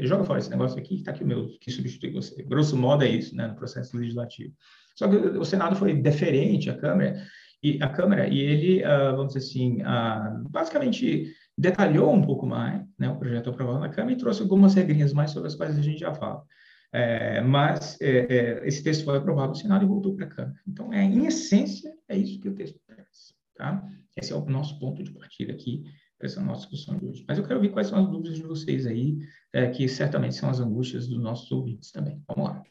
[0.00, 2.42] joga fora esse negócio aqui, está aqui o meu que substitui você.
[2.42, 4.52] Grosso modo é isso, né, no processo legislativo.
[4.96, 7.24] Só que o Senado foi deferente à Câmara
[7.64, 12.84] e a Câmara e ele, uh, vamos dizer assim, uh, basicamente detalhou um pouco mais,
[12.98, 15.82] né, o projeto aprovado na Câmara e trouxe algumas regrinhas mais sobre as quais a
[15.82, 16.44] gente já fala.
[16.92, 20.60] É, mas é, é, esse texto foi aprovado no Senado e voltou para a Câmara.
[20.68, 23.34] Então, é, em essência, é isso que o texto traz.
[23.56, 23.84] Tá?
[24.16, 25.82] Esse é o nosso ponto de partida aqui
[26.16, 27.24] para essa nossa discussão de hoje.
[27.26, 29.18] Mas eu quero ver quais são as dúvidas de vocês aí,
[29.52, 32.22] é, que certamente são as angústias dos nossos ouvintes também.
[32.28, 32.62] Vamos lá.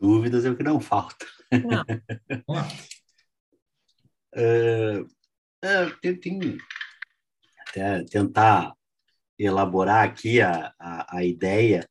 [0.00, 1.26] Dúvidas é o que não falta.
[1.52, 1.84] Não.
[4.36, 5.04] É,
[6.02, 6.58] tem, tem
[7.68, 8.74] até tentar
[9.38, 11.88] elaborar aqui a, a, a ideia,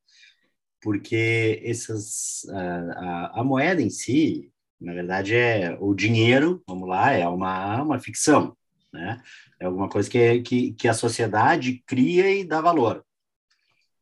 [0.81, 7.13] porque essas, a, a, a moeda em si, na verdade, é o dinheiro, vamos lá,
[7.13, 8.55] é uma, uma ficção,
[8.91, 9.21] né?
[9.59, 13.05] É alguma coisa que, que, que a sociedade cria e dá valor,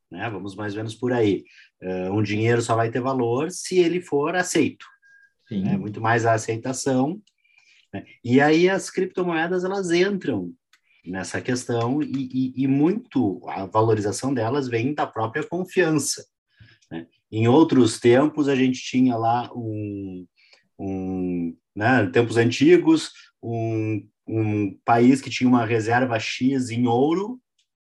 [0.10, 0.30] né?
[0.30, 1.46] Vamos mais ou menos por aí.
[1.82, 4.86] Uh, um dinheiro só vai ter valor se ele for aceito,
[5.48, 5.64] Sim.
[5.64, 5.78] né?
[5.78, 7.20] Muito mais a aceitação.
[7.94, 8.06] Né?
[8.24, 10.54] E aí as criptomoedas, elas entram
[11.06, 16.26] nessa questão e, e, e muito a valorização delas vem da própria confiança.
[16.92, 17.08] Né?
[17.32, 20.26] Em outros tempos, a gente tinha lá um,
[20.78, 27.40] um né, tempos antigos, um, um país que tinha uma reserva X em ouro,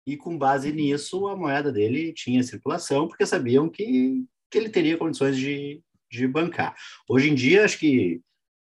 [0.06, 4.98] e com base nisso a moeda dele tinha circulação, porque sabiam que, que ele teria
[4.98, 6.74] condições de, de bancar.
[7.08, 8.20] Hoje em dia, acho que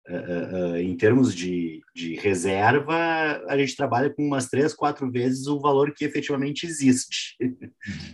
[0.08, 5.46] uh, uh, em termos de, de reserva, a gente trabalha com umas três, quatro vezes
[5.46, 7.36] o valor que efetivamente existe.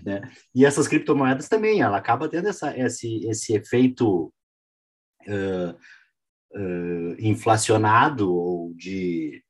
[0.05, 0.23] né?
[0.55, 4.33] E essas criptomoedas também, ela acaba tendo essa, esse, esse efeito
[5.27, 5.77] uh,
[7.19, 9.43] inflacionado ou de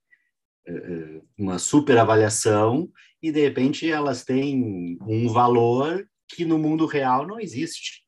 [1.39, 2.91] uma superavaliação
[3.27, 8.05] e de repente elas têm um valor que no mundo real não existe.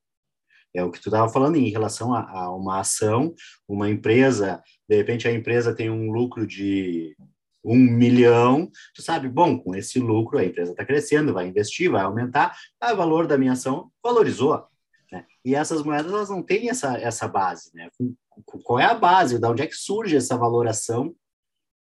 [0.72, 3.34] É o que tu estava falando em relação a, a, uma ação,
[3.66, 7.16] uma empresa, de repente a empresa tem um lucro de
[7.64, 12.02] um milhão, tu sabe, bom, com esse lucro a empresa está crescendo, vai investir, vai
[12.02, 14.64] aumentar, o valor da minha ação valorizou.
[15.10, 15.26] Né?
[15.44, 17.70] E essas moedas elas não têm essa, essa base.
[17.74, 17.88] Né?
[18.44, 19.40] Qual é a base?
[19.40, 21.12] De onde é que surge essa valoração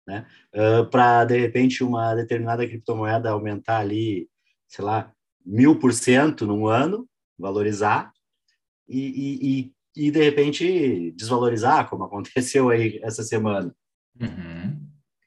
[0.07, 0.25] né?
[0.55, 4.29] Uh, para, de repente, uma determinada criptomoeda aumentar ali,
[4.67, 5.11] sei lá,
[5.45, 8.11] mil por cento num ano, valorizar,
[8.87, 13.75] e, e, e, e, de repente desvalorizar, como aconteceu aí essa semana.
[14.19, 14.76] Uhum.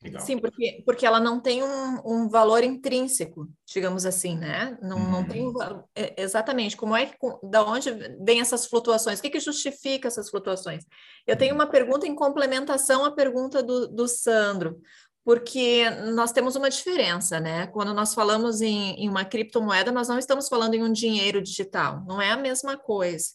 [0.03, 0.23] Legal.
[0.23, 4.79] Sim, porque, porque ela não tem um, um valor intrínseco, digamos assim, né?
[4.81, 5.11] Não, uhum.
[5.11, 5.53] não tem
[5.95, 9.19] é, exatamente como é que da onde vem essas flutuações?
[9.19, 10.87] O que, que justifica essas flutuações?
[11.27, 14.81] Eu tenho uma pergunta em complementação à pergunta do, do Sandro
[15.24, 17.66] porque nós temos uma diferença, né?
[17.66, 22.02] Quando nós falamos em, em, uma criptomoeda, nós não estamos falando em um dinheiro digital,
[22.06, 23.26] não é a mesma coisa.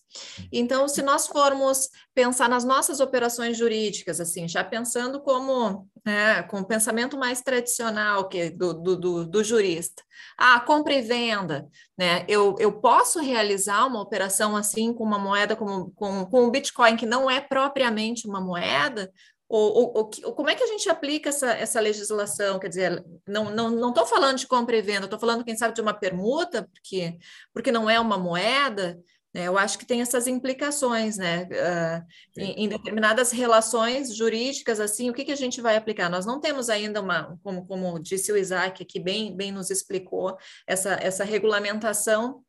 [0.51, 6.59] Então, se nós formos pensar nas nossas operações jurídicas, assim, já pensando como, né, com
[6.59, 10.01] o pensamento mais tradicional que do, do, do, do jurista,
[10.37, 11.67] ah, compra e venda,
[11.97, 12.25] né?
[12.27, 16.97] Eu, eu posso realizar uma operação assim com uma moeda como com, com um Bitcoin
[16.97, 19.11] que não é propriamente uma moeda,
[19.47, 22.59] ou, ou, ou, como é que a gente aplica essa, essa legislação?
[22.59, 25.75] Quer dizer, não estou não, não falando de compra e venda, estou falando, quem sabe,
[25.75, 27.17] de uma permuta, porque,
[27.53, 28.99] porque não é uma moeda.
[29.35, 29.49] Né?
[29.49, 31.43] Eu acho que tem essas implicações, né?
[31.43, 36.09] Uh, em, em, determinadas relações jurídicas, assim, o que, que a gente vai aplicar?
[36.09, 40.37] Nós não temos ainda uma, como, como disse o Isaac aqui, bem, bem nos explicou,
[40.65, 42.44] essa, essa regulamentação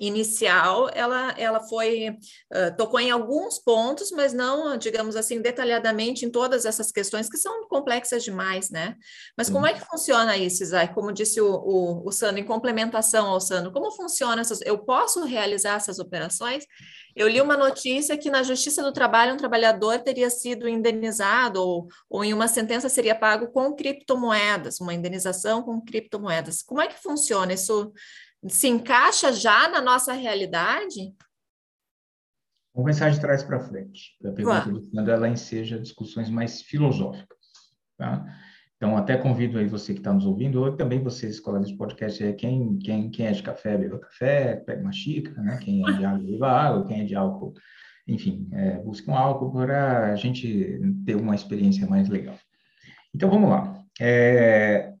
[0.00, 6.30] inicial, ela, ela foi, uh, tocou em alguns pontos, mas não, digamos assim, detalhadamente em
[6.30, 8.96] todas essas questões que são complexas demais, né?
[9.38, 10.94] Mas como é que funciona isso, Isaac?
[10.94, 15.24] Como disse o, o, o Sandro, em complementação ao Sandro, como funciona essas, eu posso
[15.24, 16.64] realizar essas operações?
[17.14, 21.86] Eu li uma notícia que na Justiça do Trabalho um trabalhador teria sido indenizado ou,
[22.10, 26.60] ou em uma sentença seria pago com criptomoedas, uma indenização com criptomoedas.
[26.62, 27.92] Como é que funciona isso?
[28.48, 31.14] Se encaixa já na nossa realidade?
[32.74, 34.16] Vamos pensar de trás para frente.
[34.24, 37.38] A pergunta do Fernando, ela enseja discussões mais filosóficas.
[37.96, 38.24] Tá?
[38.76, 42.22] Então, até convido aí você que está nos ouvindo, ou também vocês, colegas de podcast,
[42.22, 45.58] é quem, quem, quem é de café, beba café, pega uma xícara, né?
[45.58, 47.54] quem é de água, beba água, quem é de álcool,
[48.06, 52.36] enfim, é, busque um álcool para a gente ter uma experiência mais legal.
[53.14, 53.80] Então, vamos lá.
[54.00, 54.92] É,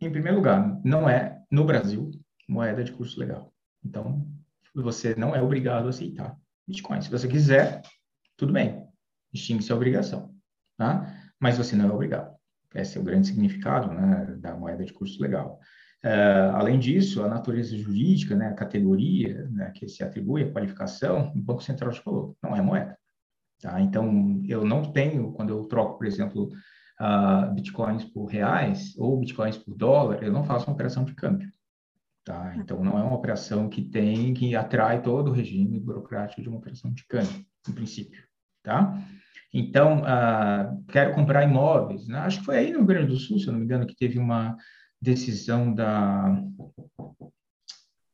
[0.00, 2.10] em primeiro lugar, não é no Brasil
[2.50, 3.52] moeda de curso legal.
[3.84, 4.26] Então,
[4.74, 6.36] você não é obrigado a aceitar
[6.66, 7.00] Bitcoin.
[7.00, 7.82] Se você quiser,
[8.36, 8.86] tudo bem,
[9.32, 10.34] extingue sua obrigação,
[10.76, 11.14] tá?
[11.38, 12.34] Mas você não é obrigado.
[12.74, 15.58] Esse é o grande significado né, da moeda de curso legal.
[16.04, 21.32] Uh, além disso, a natureza jurídica, né, a categoria né, que se atribui à qualificação,
[21.34, 22.96] o Banco Central te falou, não é moeda.
[23.60, 23.80] Tá?
[23.80, 26.48] Então, eu não tenho, quando eu troco, por exemplo,
[27.00, 31.52] uh, bitcoins por reais ou bitcoins por dólar, eu não faço uma operação de câmbio.
[32.30, 32.54] Tá?
[32.56, 36.58] Então, não é uma operação que tem, que atrai todo o regime burocrático de uma
[36.58, 38.22] operação de câmbio, em princípio.
[38.62, 38.96] Tá?
[39.52, 42.06] Então, uh, quero comprar imóveis.
[42.06, 42.16] Né?
[42.20, 43.96] Acho que foi aí no Rio Grande do Sul, se eu não me engano, que
[43.96, 44.56] teve uma
[45.02, 46.40] decisão da.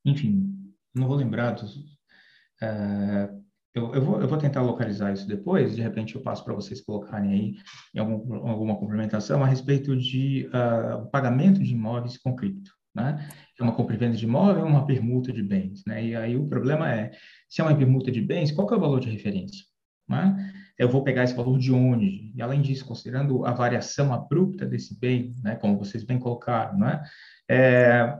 [0.03, 0.51] Enfim,
[0.95, 1.77] não vou lembrar dos.
[1.77, 6.55] Uh, eu, eu, vou, eu vou tentar localizar isso depois, de repente eu passo para
[6.55, 7.57] vocês colocarem aí
[7.95, 12.76] em algum, alguma complementação a respeito de uh, pagamento de imóveis com cripto.
[12.97, 13.29] Né?
[13.61, 15.85] É uma compra e venda de imóvel ou uma permuta de bens.
[15.87, 16.07] Né?
[16.07, 17.11] E aí o problema é,
[17.49, 19.65] se é uma permuta de bens, qual é o valor de referência?
[20.09, 20.53] Né?
[20.79, 22.33] Eu vou pegar esse valor de onde?
[22.35, 27.03] E além disso, considerando a variação abrupta desse bem, né, como vocês bem colocaram, né,
[27.49, 28.19] é,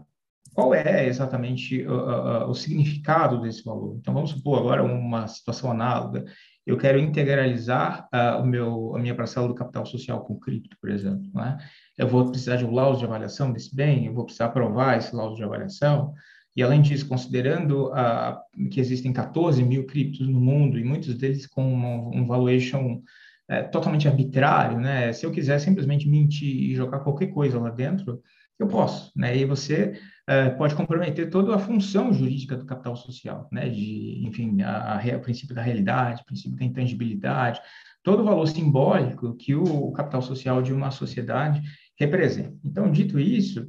[0.55, 3.97] qual é exatamente o, o, significado desse valor.
[3.99, 6.25] Então, vamos supor agora uma situação análoga.
[6.67, 10.91] Eu quero integralizar uh, o meu, a minha parcela do capital social com cripto, por
[10.91, 11.31] exemplo.
[11.33, 11.57] Né?
[11.97, 15.15] Eu vou precisar de um laudo de avaliação desse bem, eu vou precisar provar esse
[15.15, 16.13] laudo de avaliação.
[16.57, 21.47] E, além disso, considerando uh, que existem 14 mil criptos no mundo e muitos deles
[21.47, 23.03] com um, um valuation
[23.49, 25.13] é, totalmente arbitrário, né?
[25.13, 28.21] Se eu quiser simplesmente mentir e jogar qualquer coisa lá dentro,
[28.59, 29.37] eu posso, né?
[29.37, 33.69] E você é, pode comprometer toda a função jurídica do capital social, né?
[33.69, 37.61] De, enfim, a, a, o princípio da realidade, o princípio da intangibilidade,
[38.03, 41.61] todo o valor simbólico que o capital social de uma sociedade
[41.99, 42.57] representa.
[42.65, 43.69] Então, dito isso,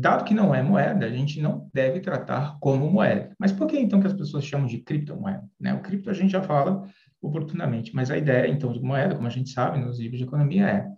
[0.00, 3.34] dado que não é moeda, a gente não deve tratar como moeda.
[3.38, 5.44] Mas por que então que as pessoas chamam de criptomoeda?
[5.58, 5.72] Né?
[5.72, 6.84] O cripto a gente já fala
[7.22, 10.66] oportunamente, mas a ideia então de moeda, como a gente sabe nos livros de economia,
[10.66, 10.88] é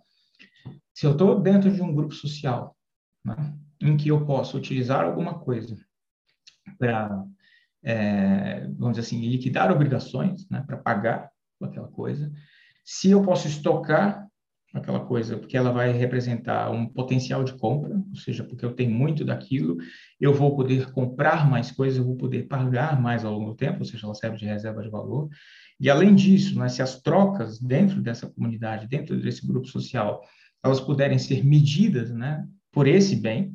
[0.93, 2.75] se eu estou dentro de um grupo social
[3.23, 5.77] né, em que eu posso utilizar alguma coisa
[6.77, 7.23] para,
[7.83, 11.29] é, vamos dizer assim, liquidar obrigações, né, para pagar
[11.61, 12.31] aquela coisa,
[12.83, 14.27] se eu posso estocar
[14.73, 18.91] aquela coisa, porque ela vai representar um potencial de compra, ou seja, porque eu tenho
[18.91, 19.77] muito daquilo,
[20.19, 23.79] eu vou poder comprar mais coisas, eu vou poder pagar mais ao longo do tempo,
[23.79, 25.29] ou seja, ela serve de reserva de valor.
[25.79, 30.21] E além disso, né, se as trocas dentro dessa comunidade, dentro desse grupo social,
[30.63, 33.53] elas puderem ser medidas né, por esse bem,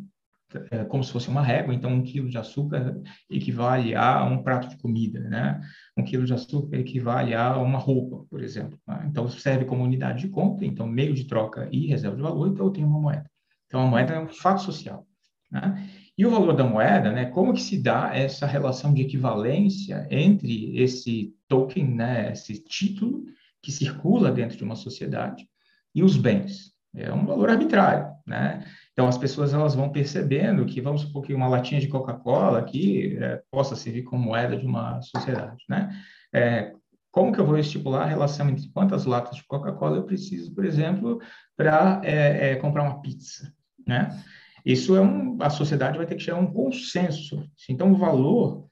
[0.70, 4.68] é, como se fosse uma régua, então um quilo de açúcar equivale a um prato
[4.68, 5.61] de comida, né?
[5.94, 8.78] Um quilo de açúcar equivale a uma roupa, por exemplo.
[8.87, 9.09] Né?
[9.11, 12.64] Então serve como unidade de conta, então meio de troca e reserva de valor, então
[12.64, 13.31] eu tenho uma moeda.
[13.66, 15.07] Então a moeda é um fato social,
[15.50, 15.87] né?
[16.16, 17.26] E o valor da moeda, né?
[17.26, 22.33] Como que se dá essa relação de equivalência entre esse token, né?
[22.33, 23.24] Esse título
[23.62, 25.46] que circula dentro de uma sociedade
[25.94, 26.72] e os bens?
[26.94, 28.64] É um valor arbitrário, né?
[28.98, 33.16] Então, as pessoas elas vão percebendo que, vamos supor que uma latinha de Coca-Cola aqui
[33.20, 35.96] é, possa servir como moeda de uma sociedade, né?
[36.32, 36.72] É,
[37.12, 40.64] como que eu vou estipular a relação entre quantas latas de Coca-Cola eu preciso, por
[40.64, 41.20] exemplo,
[41.56, 43.54] para é, é, comprar uma pizza,
[43.87, 44.20] né?
[44.66, 47.48] Isso é um, a sociedade vai ter que chegar a um consenso.
[47.70, 48.66] Então, o valor,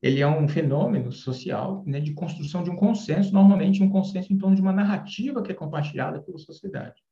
[0.00, 4.38] ele é um fenômeno social, né, de construção de um consenso, normalmente um consenso em
[4.38, 7.02] torno de uma narrativa que é compartilhada pela sociedade.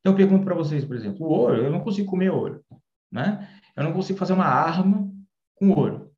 [0.00, 2.64] Então, eu pergunto para vocês, por exemplo, o ouro, eu não consigo comer ouro,
[3.12, 3.48] né?
[3.76, 5.10] Eu não consigo fazer uma arma
[5.54, 6.10] com ouro.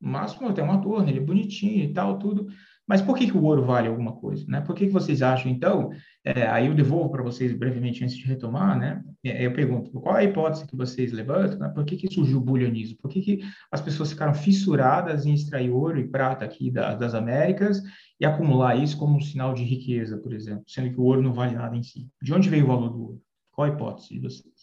[0.00, 2.46] Máximo, eu tenho uma torre, ele é bonitinho e tal, tudo.
[2.86, 4.60] Mas por que, que o ouro vale alguma coisa, né?
[4.60, 5.90] Por que, que vocês acham, então?
[6.24, 9.02] É, aí eu devolvo para vocês brevemente antes de retomar, né?
[9.24, 11.58] É, eu pergunto, qual é a hipótese que vocês levantam?
[11.58, 11.68] Né?
[11.68, 12.96] Por que, que surgiu o bulionismo?
[12.98, 13.40] Por que, que
[13.72, 17.82] as pessoas ficaram fissuradas em extrair ouro e prata aqui da, das Américas
[18.20, 21.32] e acumular isso como um sinal de riqueza, por exemplo, sendo que o ouro não
[21.32, 22.08] vale nada em si?
[22.22, 23.25] De onde veio o valor do ouro?
[23.56, 24.54] Qual a hipótese de vocês?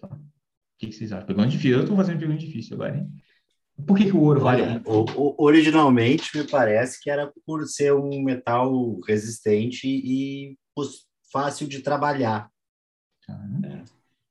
[0.00, 0.08] Tá.
[0.08, 0.18] O
[0.76, 1.26] que, vocês acham?
[1.26, 1.76] Pergunta difícil.
[1.76, 3.08] Eu estou fazendo pergunta difícil agora, hein?
[3.86, 4.62] Por que, que o ouro vale?
[4.84, 10.58] O, o, originalmente, me parece que era por ser um metal resistente e
[11.30, 12.50] fácil de trabalhar.
[13.28, 13.60] Uhum.
[13.64, 13.84] É.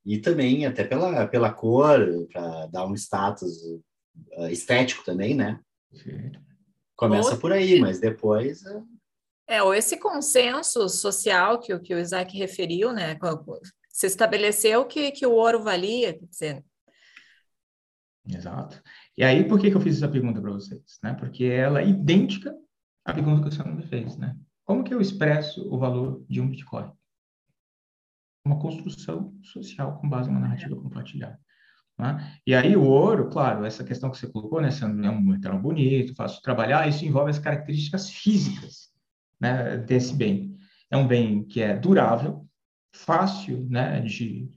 [0.06, 3.62] E também até pela, pela cor, para dar um status
[4.38, 5.60] uh, estético também, né?
[5.93, 6.32] Sim.
[6.95, 8.64] Começa por aí, mas depois.
[9.48, 13.18] É, ou esse consenso social que, que o Isaac referiu, né?
[13.89, 16.66] Se estabeleceu que, que o ouro valia, quer dizer.
[18.28, 18.82] Exato.
[19.16, 20.98] E aí, por que, que eu fiz essa pergunta para vocês?
[21.04, 21.14] Né?
[21.14, 22.56] Porque ela é idêntica
[23.06, 24.36] à pergunta que o senhor me fez, né?
[24.64, 26.91] Como que eu expresso o valor de um Bitcoin?
[28.43, 31.39] Uma construção social com base em uma narrativa compartilhada.
[31.98, 32.39] Né?
[32.48, 34.70] E aí o ouro, claro, essa questão que você colocou, né?
[34.70, 38.95] é um metal bonito, fácil de trabalhar, isso envolve as características físicas
[39.40, 40.56] né, desse bem.
[40.90, 42.46] É um bem que é durável,
[42.94, 44.50] fácil né, de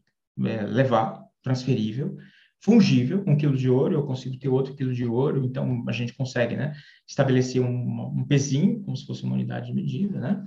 [0.44, 2.16] é, levar, transferível,
[2.60, 6.12] fungível, um quilo de ouro, eu consigo ter outro quilo de ouro, então a gente
[6.14, 6.74] consegue né,
[7.06, 10.46] estabelecer um, um pezinho, como se fosse uma unidade de medida, né?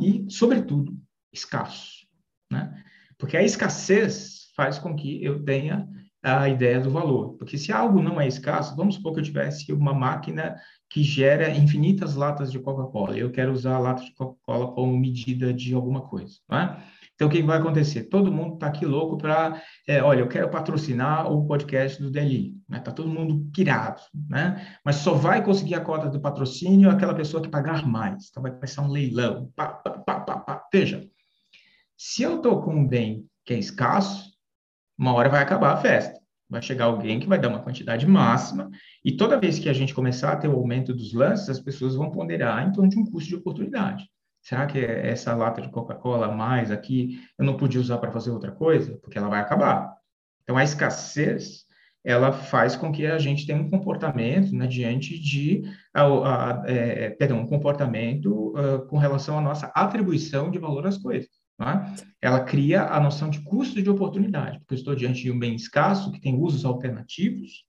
[0.00, 0.98] e, sobretudo,
[1.32, 2.06] escasso.
[2.50, 2.82] Né?
[3.18, 5.88] Porque a escassez faz com que eu tenha
[6.22, 7.36] a ideia do valor.
[7.36, 10.56] Porque se algo não é escasso, vamos supor que eu tivesse uma máquina
[10.90, 13.16] que gera infinitas latas de Coca-Cola.
[13.16, 16.34] Eu quero usar a lata de Coca-Cola como medida de alguma coisa.
[16.50, 16.82] Né?
[17.14, 18.04] Então, o que vai acontecer?
[18.04, 22.56] Todo mundo está aqui louco para, é, olha, eu quero patrocinar o podcast do DLI.
[22.68, 22.80] Né?
[22.80, 24.78] Tá todo mundo pirado, né?
[24.84, 28.28] Mas só vai conseguir a cota do patrocínio aquela pessoa que pagar mais.
[28.28, 29.48] Então, vai começar um leilão.
[29.54, 30.68] Pá, pá, pá, pá, pá.
[30.72, 31.08] Veja,
[31.96, 34.28] se eu estou com um bem que é escasso,
[34.98, 36.19] uma hora vai acabar a festa.
[36.50, 38.68] Vai chegar alguém que vai dar uma quantidade máxima,
[39.04, 41.94] e toda vez que a gente começar a ter o aumento dos lances, as pessoas
[41.94, 44.10] vão ponderar em torno de um custo de oportunidade.
[44.42, 48.30] Será que essa lata de Coca-Cola a mais aqui eu não podia usar para fazer
[48.30, 48.98] outra coisa?
[49.02, 49.94] Porque ela vai acabar.
[50.42, 51.66] Então, a escassez
[52.02, 57.10] ela faz com que a gente tenha um comportamento né, diante de, a, a, é,
[57.10, 61.39] perdão, um comportamento uh, com relação à nossa atribuição de valor às coisas.
[61.60, 61.94] É?
[62.22, 65.54] Ela cria a noção de custo de oportunidade, porque eu estou diante de um bem
[65.54, 67.64] escasso que tem usos alternativos,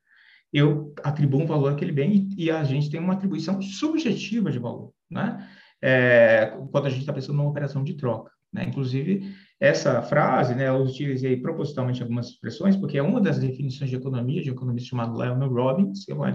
[0.53, 4.59] eu atribuo um valor àquele bem e, e a gente tem uma atribuição subjetiva de
[4.59, 5.45] valor, né?
[5.81, 8.31] é, quando a gente está pensando numa operação de troca.
[8.53, 8.65] Né?
[8.65, 13.95] Inclusive, essa frase, né, eu utilizei propositalmente algumas expressões, porque é uma das definições de
[13.95, 16.31] economia, de um economista chamado Lionel Robbins, que é uma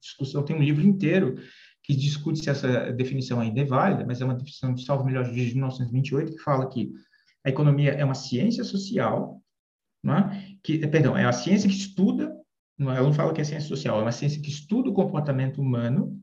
[0.00, 1.36] discussão, tem um livro inteiro
[1.90, 5.24] que discute se essa definição ainda é válida, mas é uma definição de salvo melhor
[5.24, 6.92] de 1928, que fala que
[7.44, 9.42] a economia é uma ciência social,
[10.06, 10.54] é?
[10.62, 12.32] que, perdão, é a ciência que estuda,
[12.78, 15.60] não, ela não fala que é ciência social, é uma ciência que estuda o comportamento
[15.60, 16.16] humano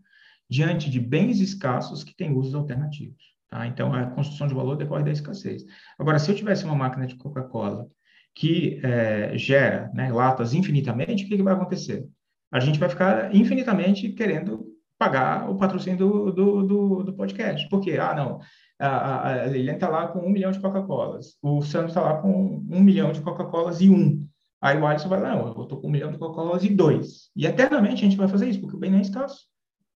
[0.49, 3.35] diante de bens escassos que têm usos alternativos.
[3.49, 3.67] Tá?
[3.67, 5.65] Então, a construção de valor decorre da escassez.
[5.99, 7.87] Agora, se eu tivesse uma máquina de Coca-Cola
[8.33, 12.07] que é, gera né, latas infinitamente, o que, que, vai acontecer?
[12.51, 17.67] A gente vai ficar infinitamente querendo pagar o patrocínio do, do, do, do podcast.
[17.69, 17.97] Por quê?
[17.99, 18.39] Ah, não,
[18.79, 22.65] a, a Lilian está lá com um milhão de Coca-Colas, o Sandro está lá com
[22.69, 24.25] um milhão de Coca-Colas e um.
[24.59, 27.29] Aí o Alisson vai lá, não, eu estou com um milhão de Coca-Colas e dois.
[27.35, 29.47] E eternamente a gente vai fazer isso, porque o bem não é escasso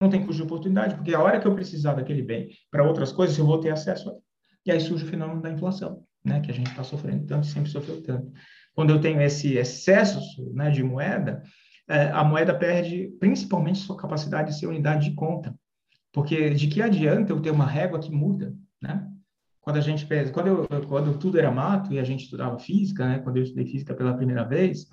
[0.01, 3.13] não tem custo de oportunidade, porque a hora que eu precisar daquele bem para outras
[3.13, 4.15] coisas, eu vou ter acesso a
[4.65, 7.71] E aí surge o fenômeno da inflação, né, que a gente está sofrendo tanto, sempre
[7.71, 8.33] sofreu tanto.
[8.75, 10.21] Quando eu tenho esse excesso
[10.55, 11.43] né, de moeda,
[11.89, 15.55] a moeda perde principalmente sua capacidade de ser unidade de conta.
[16.13, 19.07] Porque de que adianta eu ter uma régua que muda, né?
[19.61, 23.19] Quando a gente quando eu, quando tudo era mato e a gente estudava física, né?
[23.19, 24.87] Quando eu estudei física pela primeira vez,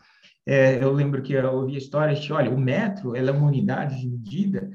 [0.46, 3.48] é, eu lembro que eu ouvi a história de, olha, o metro, ela é uma
[3.48, 4.70] unidade de medida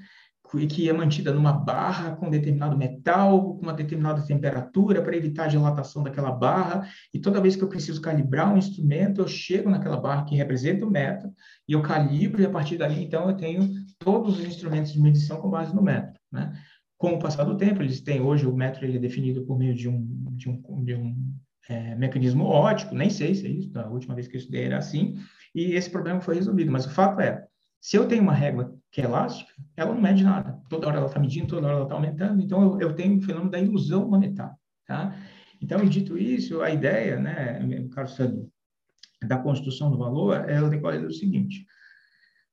[0.59, 5.49] que é mantida numa barra com determinado metal, com uma determinada temperatura, para evitar a
[5.49, 6.89] dilatação daquela barra.
[7.15, 10.85] E toda vez que eu preciso calibrar um instrumento, eu chego naquela barra que representa
[10.85, 11.31] o metro,
[11.69, 15.41] e eu calibro, e a partir dali, então, eu tenho todos os instrumentos de medição
[15.41, 16.19] com base no metro.
[16.33, 16.53] Né?
[16.99, 19.75] Com o passar do tempo, eles têm, hoje, o metro ele é definido por meio
[19.75, 21.17] de um, de um, de um
[21.69, 24.79] é, mecanismo ótico, nem sei se é isso, da última vez que eu estudei era
[24.79, 25.17] assim,
[25.55, 26.73] e esse problema foi resolvido.
[26.73, 27.47] Mas o fato é,
[27.81, 30.61] se eu tenho uma régua que é elástica, ela não mede nada.
[30.69, 32.43] Toda hora ela está medindo, toda hora ela está aumentando.
[32.43, 34.57] Então, eu, eu, tenho o fenômeno da ilusão monetária.
[34.87, 35.17] Tá?
[35.61, 37.61] Então, dito isso, a ideia, né,
[37.93, 38.51] Carlos Sandro,
[39.23, 41.67] da construção do valor, ela decorre do seguinte.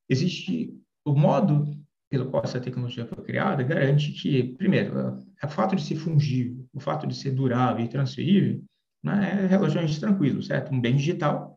[0.08, 0.74] Existe
[1.04, 1.66] o modo
[2.10, 6.80] pelo qual essa tecnologia foi criada, garante que, primeiro, o fato de ser fungível, o
[6.80, 8.64] fato de ser durável e transferível,
[9.04, 10.74] né, é relativamente tranquilo, certo?
[10.74, 11.57] Um bem digital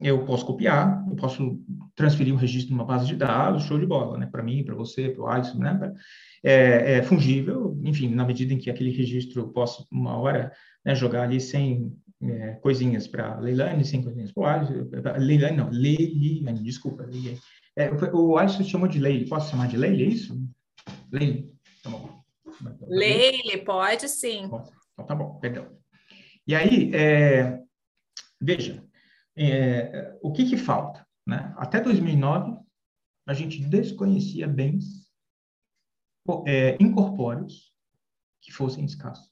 [0.00, 1.60] eu posso copiar, eu posso
[1.94, 4.26] transferir o um registro numa base de dados, show de bola, né?
[4.26, 5.94] Para mim, para você, para o Alisson, né?
[6.42, 10.52] É, é, fungível, enfim, na medida em que aquele registro eu posso, uma hora,
[10.84, 14.88] né, jogar ali sem é, coisinhas para Leilani, sem coisinhas para o Alisson.
[15.18, 17.02] Leilani, não, Leilani, desculpa.
[17.02, 17.38] Leilani.
[17.76, 20.42] É, o Alisson chamou de Leile, posso chamar de Leile, é isso?
[21.12, 22.20] Leile, tá bom.
[22.88, 24.44] Leile, pode sim.
[24.44, 25.66] Então, tá bom, perdão.
[26.46, 27.60] E aí, é,
[28.40, 28.82] veja,
[29.36, 31.06] é, o que, que falta?
[31.26, 31.54] Né?
[31.56, 32.58] Até 2009,
[33.26, 35.10] a gente desconhecia bens
[36.46, 37.72] é, incorpóreos
[38.40, 39.30] que fossem escassos.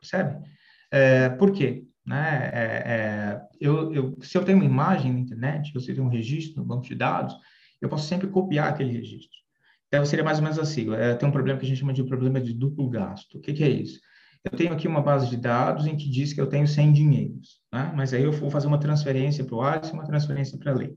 [0.00, 0.46] Percebe?
[0.90, 1.86] É, por quê?
[2.04, 2.50] Né?
[2.52, 6.60] É, é, eu, eu, se eu tenho uma imagem na internet, você tem um registro
[6.60, 7.34] no banco de dados,
[7.80, 9.40] eu posso sempre copiar aquele registro.
[9.88, 10.86] Então, seria mais ou menos assim.
[11.18, 13.36] Tem um problema que a gente chama de problema de duplo gasto.
[13.36, 14.00] O que, que é isso?
[14.44, 17.60] Eu tenho aqui uma base de dados em que diz que eu tenho 100 dinheiros,
[17.72, 17.92] né?
[17.94, 20.96] mas aí eu vou fazer uma transferência para o Alisson, uma transferência para a lei.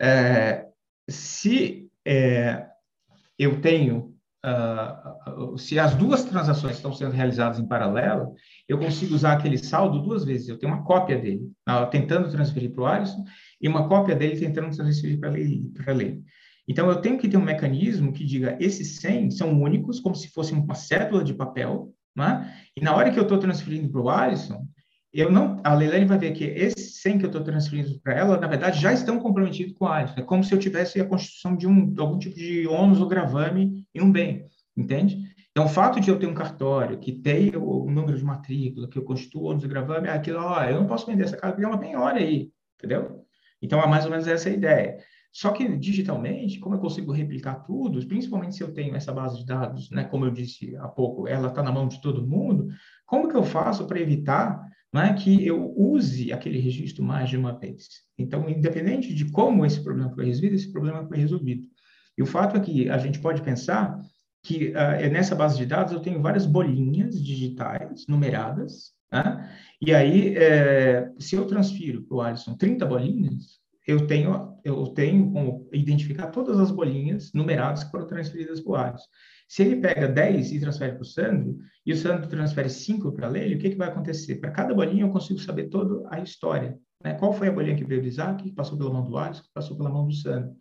[0.00, 0.66] É,
[1.08, 2.66] se é,
[3.38, 4.14] eu tenho
[4.44, 8.34] uh, se as duas transações estão sendo realizadas em paralelo,
[8.68, 10.48] eu consigo usar aquele saldo duas vezes.
[10.48, 11.50] Eu tenho uma cópia dele,
[11.90, 13.24] tentando transferir para o Alisson,
[13.60, 16.20] e uma cópia dele tentando transferir para a Lei.
[16.66, 20.28] Então, eu tenho que ter um mecanismo que diga, esses 100 são únicos, como se
[20.28, 22.54] fosse uma cédula de papel, né?
[22.76, 24.66] e na hora que eu estou transferindo para o Alisson,
[25.12, 28.36] eu não, a Leilani vai ver que esses 100 que eu estou transferindo para ela,
[28.36, 30.20] na verdade, já estão comprometidos com a Alisson.
[30.20, 33.86] É como se eu tivesse a constituição de um, algum tipo de ônus ou gravame
[33.94, 34.46] em um bem,
[34.76, 35.32] entende?
[35.52, 38.88] Então, o fato de eu ter um cartório que tem o, o número de matrícula,
[38.88, 41.52] que eu constituo ônus ou gravame, é aquilo, ó, eu não posso vender essa casa
[41.52, 43.24] porque é uma penhora aí, entendeu?
[43.62, 44.98] Então, é mais ou menos essa a ideia.
[45.34, 49.44] Só que digitalmente, como eu consigo replicar tudo, principalmente se eu tenho essa base de
[49.44, 52.68] dados, né, como eu disse há pouco, ela está na mão de todo mundo,
[53.04, 57.52] como que eu faço para evitar né, que eu use aquele registro mais de uma
[57.52, 57.88] vez?
[58.16, 61.66] Então, independente de como esse problema foi resolvido, esse problema foi resolvido.
[62.16, 63.98] E o fato é que a gente pode pensar
[64.40, 69.50] que uh, nessa base de dados eu tenho várias bolinhas digitais numeradas, né?
[69.82, 75.30] e aí, é, se eu transfiro para o Alisson 30 bolinhas, eu tenho, eu tenho
[75.30, 79.02] como identificar todas as bolinhas numeradas que foram transferidas para o Arius.
[79.46, 83.28] Se ele pega 10 e transfere para o Sandro, e o Sandro transfere 5 para
[83.28, 84.36] a o que, que vai acontecer?
[84.36, 86.78] Para cada bolinha eu consigo saber toda a história.
[87.02, 87.14] Né?
[87.14, 89.52] Qual foi a bolinha que veio do Isaac, que passou pela mão do Arius, que
[89.52, 90.56] passou pela mão do Sandro.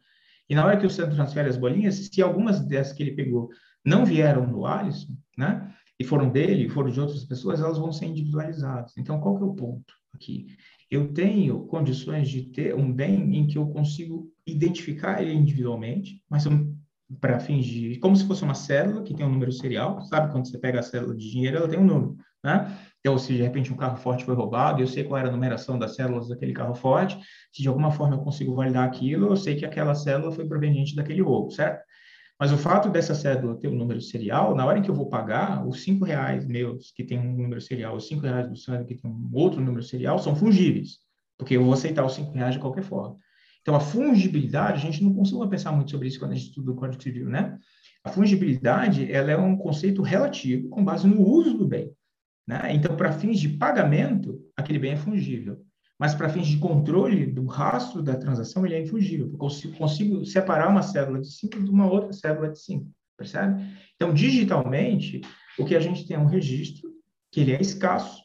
[0.50, 3.50] E na hora que o Sandro transfere as bolinhas, se algumas dessas que ele pegou
[3.86, 5.74] não vieram do Alisson, né?
[6.00, 8.98] E foram dele, foram de outras pessoas, elas vão ser individualizadas.
[8.98, 10.48] Então, qual que é o ponto aqui?
[10.94, 16.46] Eu tenho condições de ter um bem em que eu consigo identificar ele individualmente, mas
[17.20, 17.98] para fins de.
[18.00, 20.32] como se fosse uma célula que tem um número serial, sabe?
[20.32, 22.78] Quando você pega a célula de dinheiro, ela tem um número, né?
[23.00, 25.78] Então, se de repente um carro forte foi roubado, eu sei qual era a numeração
[25.78, 27.20] das células daquele carro forte,
[27.52, 30.96] se de alguma forma eu consigo validar aquilo, eu sei que aquela célula foi proveniente
[30.96, 31.84] daquele roubo, certo?
[32.44, 35.08] Mas o fato dessa cédula ter um número serial, na hora em que eu vou
[35.08, 38.86] pagar, os cinco reais meus que tem um número serial, os cinco reais do Sandro
[38.86, 40.98] que tem um outro número serial, são fungíveis,
[41.38, 43.16] porque eu vou aceitar os cinco reais de qualquer forma.
[43.62, 46.70] Então, a fungibilidade, a gente não costuma pensar muito sobre isso quando a gente estuda
[46.70, 47.58] o Código Civil, né?
[48.04, 51.94] A fungibilidade, ela é um conceito relativo com base no uso do bem.
[52.46, 52.74] Né?
[52.74, 55.64] Então, para fins de pagamento, aquele bem é fungível
[56.00, 59.30] mas para fins de controle do rastro da transação, ele é infugível.
[59.32, 63.64] Eu consigo, consigo separar uma célula de 5 de uma outra célula de 5, percebe?
[63.96, 65.22] Então, digitalmente,
[65.58, 66.92] o que a gente tem é um registro
[67.32, 68.24] que ele é escasso,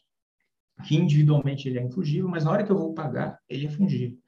[0.85, 4.19] que individualmente ele é infugível, mas na hora que eu vou pagar, ele é fungível.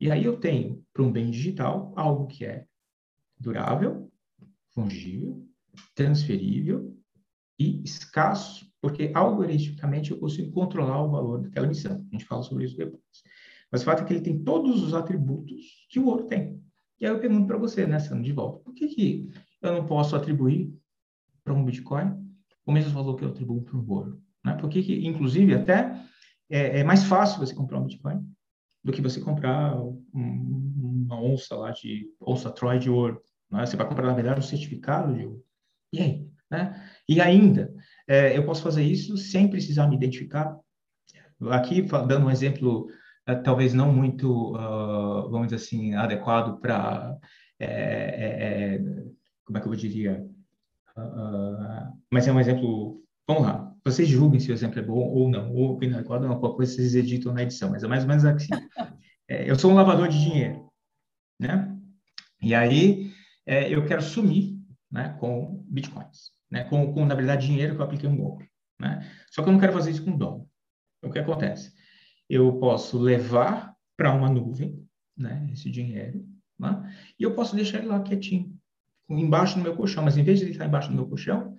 [0.00, 2.64] E aí eu tenho, para um bem digital, algo que é
[3.38, 4.10] durável,
[4.72, 5.46] fungível,
[5.94, 6.99] transferível
[7.60, 12.04] e escasso porque algoritmicamente eu consigo controlar o valor daquela missão.
[12.10, 13.02] A gente fala sobre isso depois.
[13.70, 16.58] Mas o fato é que ele tem todos os atributos que o ouro tem.
[16.98, 19.30] E aí eu pergunto para você, né, Sandro, de volta, por que, que
[19.60, 20.74] eu não posso atribuir
[21.44, 22.18] para um Bitcoin
[22.64, 24.22] o mesmo valor que eu atribuo para um ouro?
[24.44, 24.54] Né?
[24.54, 26.02] Por que, que inclusive, até
[26.48, 28.26] é, é, mais fácil você comprar um Bitcoin
[28.82, 33.20] do que você comprar um, uma onça lá de onça Troy de ouro.
[33.50, 33.66] Né?
[33.66, 35.44] Você vai comprar, na verdade, um certificado de ouro.
[35.92, 36.29] E aí?
[36.50, 36.90] Né?
[37.08, 37.72] E ainda,
[38.08, 40.58] é, eu posso fazer isso sem precisar me identificar.
[41.50, 42.88] Aqui, dando um exemplo,
[43.26, 47.16] é, talvez não muito, uh, vamos dizer assim, adequado para,
[47.58, 48.78] é, é, é,
[49.44, 50.26] como é que eu diria,
[50.96, 55.30] uh, mas é um exemplo, vamos lá, vocês julguem se o exemplo é bom ou
[55.30, 58.24] não, ou inadequado, não, qualquer coisa vocês editam na edição, mas é mais ou menos
[58.24, 58.48] assim.
[59.28, 60.68] eu sou um lavador de dinheiro,
[61.38, 61.74] né?
[62.42, 63.12] E aí,
[63.46, 64.58] eu quero sumir
[64.90, 66.64] né, com bitcoins né?
[66.64, 68.48] Com, com, na verdade, dinheiro que eu apliquei um golpe,
[68.78, 69.08] né?
[69.30, 70.44] Só que eu não quero fazer isso com dólar.
[70.98, 71.72] Então, o que acontece?
[72.28, 74.84] Eu posso levar para uma nuvem,
[75.16, 75.48] né?
[75.52, 76.26] Esse dinheiro,
[76.58, 76.94] né?
[77.18, 78.54] E eu posso deixar ele lá quietinho,
[79.08, 80.04] embaixo do meu colchão.
[80.04, 81.54] Mas em vez de ele estar embaixo do meu colchão,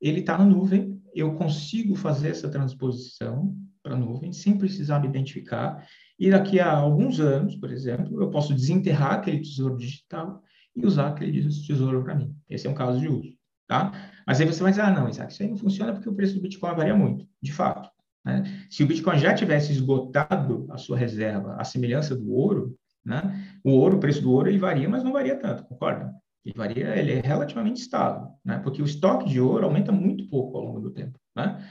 [0.00, 1.00] ele está na nuvem.
[1.14, 5.86] Eu consigo fazer essa transposição para a nuvem sem precisar me identificar.
[6.18, 10.42] E daqui a alguns anos, por exemplo, eu posso desenterrar aquele tesouro digital
[10.74, 12.34] e usar aquele tesouro para mim.
[12.50, 13.32] Esse é um caso de uso,
[13.66, 13.92] tá?
[14.26, 16.34] Mas aí você vai dizer, ah, não, Isaac, isso aí não funciona porque o preço
[16.34, 17.88] do Bitcoin varia muito, de fato.
[18.24, 18.42] Né?
[18.68, 23.22] Se o Bitcoin já tivesse esgotado a sua reserva, a semelhança do ouro, né?
[23.62, 26.12] o ouro, o preço do ouro, ele varia, mas não varia tanto, concorda?
[26.44, 28.58] Ele varia, ele é relativamente estável, né?
[28.58, 31.18] porque o estoque de ouro aumenta muito pouco ao longo do tempo.
[31.34, 31.64] Né?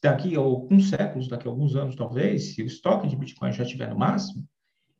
[0.00, 3.64] Daqui a alguns séculos, daqui a alguns anos, talvez, se o estoque de Bitcoin já
[3.64, 4.44] estiver no máximo,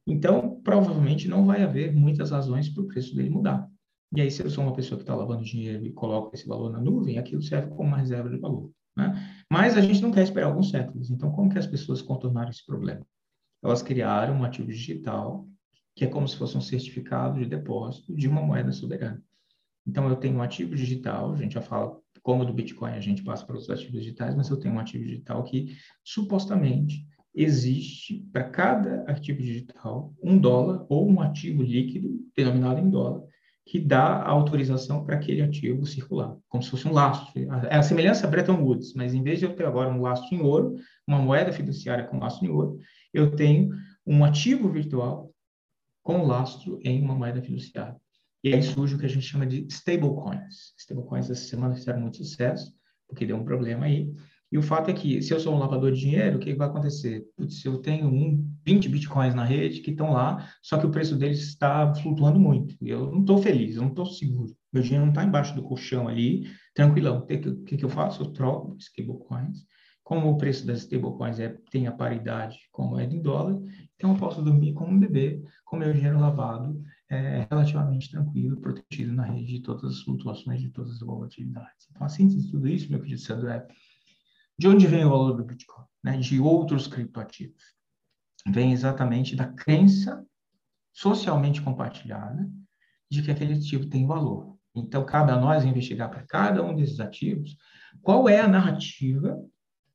[0.06, 3.68] então provavelmente não vai haver muitas razões para o preço dele mudar.
[4.14, 6.70] E aí, se eu sou uma pessoa que está lavando dinheiro e coloca esse valor
[6.70, 8.70] na nuvem, aquilo serve como uma reserva de valor.
[8.96, 9.44] Né?
[9.50, 11.10] Mas a gente não quer esperar alguns séculos.
[11.10, 13.04] Então, como que as pessoas contornaram esse problema?
[13.62, 15.46] Elas criaram um ativo digital
[15.94, 19.22] que é como se fosse um certificado de depósito de uma moeda soberana.
[19.86, 23.22] Então, eu tenho um ativo digital, a gente já fala como do Bitcoin, a gente
[23.22, 28.44] passa para os ativos digitais, mas eu tenho um ativo digital que supostamente existe para
[28.50, 33.22] cada ativo digital um dólar ou um ativo líquido denominado em dólar
[33.66, 37.32] que dá autorização para aquele ativo circular, como se fosse um lastro.
[37.68, 40.32] É a semelhança a Bretton Woods, mas em vez de eu ter agora um lastro
[40.32, 42.78] em ouro, uma moeda fiduciária com lastro em ouro,
[43.12, 43.70] eu tenho
[44.06, 45.32] um ativo virtual
[46.00, 47.96] com lastro em uma moeda fiduciária.
[48.44, 50.72] E aí surge o que a gente chama de stablecoins.
[50.78, 52.72] Stablecoins essa semana fizeram muito sucesso,
[53.08, 54.14] porque deu um problema aí.
[54.52, 56.68] E o fato é que, se eu sou um lavador de dinheiro, o que vai
[56.68, 57.24] acontecer?
[57.36, 61.16] Putz, eu tenho um, 20 bitcoins na rede que estão lá, só que o preço
[61.16, 62.76] deles está flutuando muito.
[62.82, 64.54] Eu não estou feliz, eu não estou seguro.
[64.72, 67.18] Meu dinheiro não está embaixo do colchão ali, tranquilão.
[67.18, 68.22] O que, que, que eu faço?
[68.22, 69.64] Eu troco stablecoins.
[70.02, 73.56] Como o preço das stablecoins é, tem a paridade com a moeda em dólar,
[73.94, 79.12] então eu posso dormir como um bebê, com meu dinheiro lavado, é, relativamente tranquilo, protegido
[79.12, 81.88] na rede de todas as flutuações, de todas as volatilidades.
[81.90, 83.66] Então, a síntese de tudo isso, meu querido Sandro, é
[84.58, 85.84] de onde vem o valor do Bitcoin?
[86.02, 86.18] Né?
[86.18, 87.75] De outros criptoativos.
[88.48, 90.24] Vem exatamente da crença
[90.92, 92.48] socialmente compartilhada
[93.10, 94.56] de que aquele ativo tem valor.
[94.74, 97.56] Então, cabe a nós investigar para cada um desses ativos
[98.02, 99.42] qual é a narrativa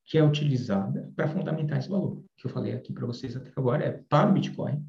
[0.06, 2.24] que é utilizada para fundamentar esse valor.
[2.38, 4.84] Que eu falei aqui para vocês até agora é para o Bitcoin.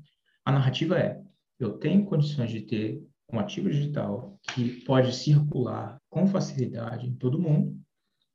[0.45, 1.23] A narrativa é:
[1.61, 3.03] eu tenho condições de ter
[3.33, 7.79] um ativo digital que pode circular com facilidade em todo mundo,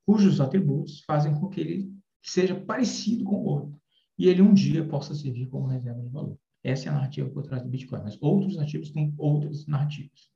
[0.06, 3.77] cujos atributos fazem com que ele seja parecido com o outro
[4.18, 6.38] e ele um dia possa servir como reserva de valor.
[6.64, 10.30] Essa é a narrativa por trás do Bitcoin, mas outros ativos têm outras narrativas.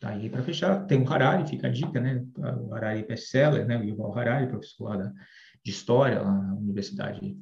[0.00, 2.24] Tá aí para fechar, tem o Harari, fica a dica, né?
[2.60, 3.78] O Harari best-seller, né?
[3.78, 5.12] O Yuval Harari, professor lá da,
[5.64, 7.36] de História, lá na Universidade,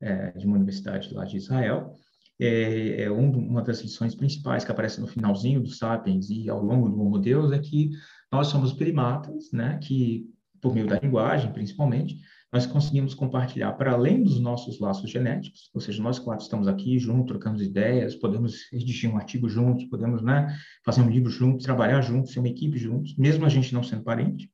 [0.00, 1.94] é, de uma universidade lá de Israel.
[2.38, 6.62] É, é um, uma das lições principais que aparece no finalzinho do Sapiens e ao
[6.62, 7.90] longo do Homo Deus é que
[8.30, 9.78] nós somos primatas, né?
[9.82, 10.28] Que
[10.60, 12.20] por meio da linguagem, principalmente,
[12.56, 16.98] nós conseguimos compartilhar para além dos nossos laços genéticos, ou seja, nós quatro estamos aqui
[16.98, 22.00] juntos, trocamos ideias, podemos redigir um artigo juntos, podemos né, fazer um livro juntos, trabalhar
[22.00, 24.50] juntos, ser uma equipe juntos, mesmo a gente não sendo parente.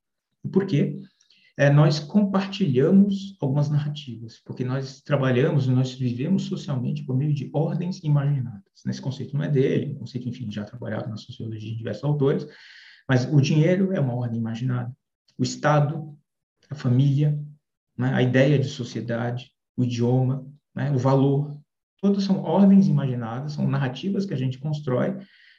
[0.51, 0.99] Por quê?
[1.55, 8.03] É, nós compartilhamos algumas narrativas, porque nós trabalhamos, nós vivemos socialmente por meio de ordens
[8.03, 8.83] imaginadas.
[8.85, 12.45] Nesse conceito não é dele, um conceito, enfim, já trabalhado na sociologia de diversos autores,
[13.07, 14.93] mas o dinheiro é uma ordem imaginada
[15.37, 16.15] o Estado,
[16.69, 17.37] a família,
[17.97, 21.57] né, a ideia de sociedade, o idioma, né, o valor.
[22.01, 25.17] Todas são ordens imaginadas, são narrativas que a gente constrói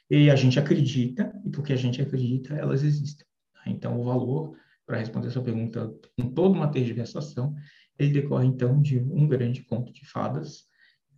[0.09, 3.25] e a gente acredita, e porque a gente acredita, elas existem.
[3.65, 4.55] Então, o valor,
[4.85, 7.55] para responder a sua pergunta com toda uma tergiversação,
[7.97, 10.65] ele decorre, então, de um grande conto de fadas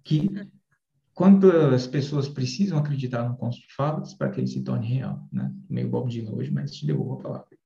[0.03, 0.29] que
[1.13, 5.27] quando as pessoas precisam acreditar no conto de fadas para que ele se torne real,
[5.31, 5.51] né?
[5.67, 7.56] Meio Bob Dylan hoje, mas te devolvo a palavra.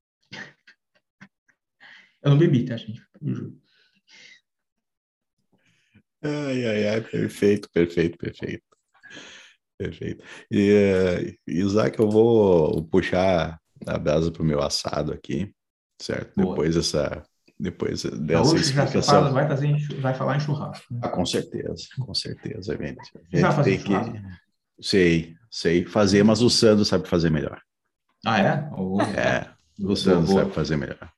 [2.23, 3.01] Eu não bebi, tá, gente?
[3.21, 3.61] Eu juro.
[6.23, 8.63] Ai, ai, ai, perfeito, perfeito, perfeito.
[9.77, 10.23] Perfeito.
[10.51, 15.51] E, uh, Isaac, eu vou puxar a brasa para o meu assado aqui,
[15.99, 16.35] certo?
[16.35, 16.49] Boa.
[16.49, 17.23] Depois dessa,
[17.59, 19.01] depois dessa Hoje explicação.
[19.01, 20.93] Já fala, vai, fazer, vai falar em churrasco.
[20.93, 20.99] Né?
[21.03, 23.11] Ah, com certeza, com certeza, gente.
[23.15, 24.13] A gente vai fazer tem churrasco?
[24.13, 24.21] que...
[24.87, 27.59] Sei, sei fazer, mas o Sandro sabe fazer melhor.
[28.23, 28.69] Ah, é?
[28.77, 31.11] Oh, é, o Sandro sabe fazer melhor.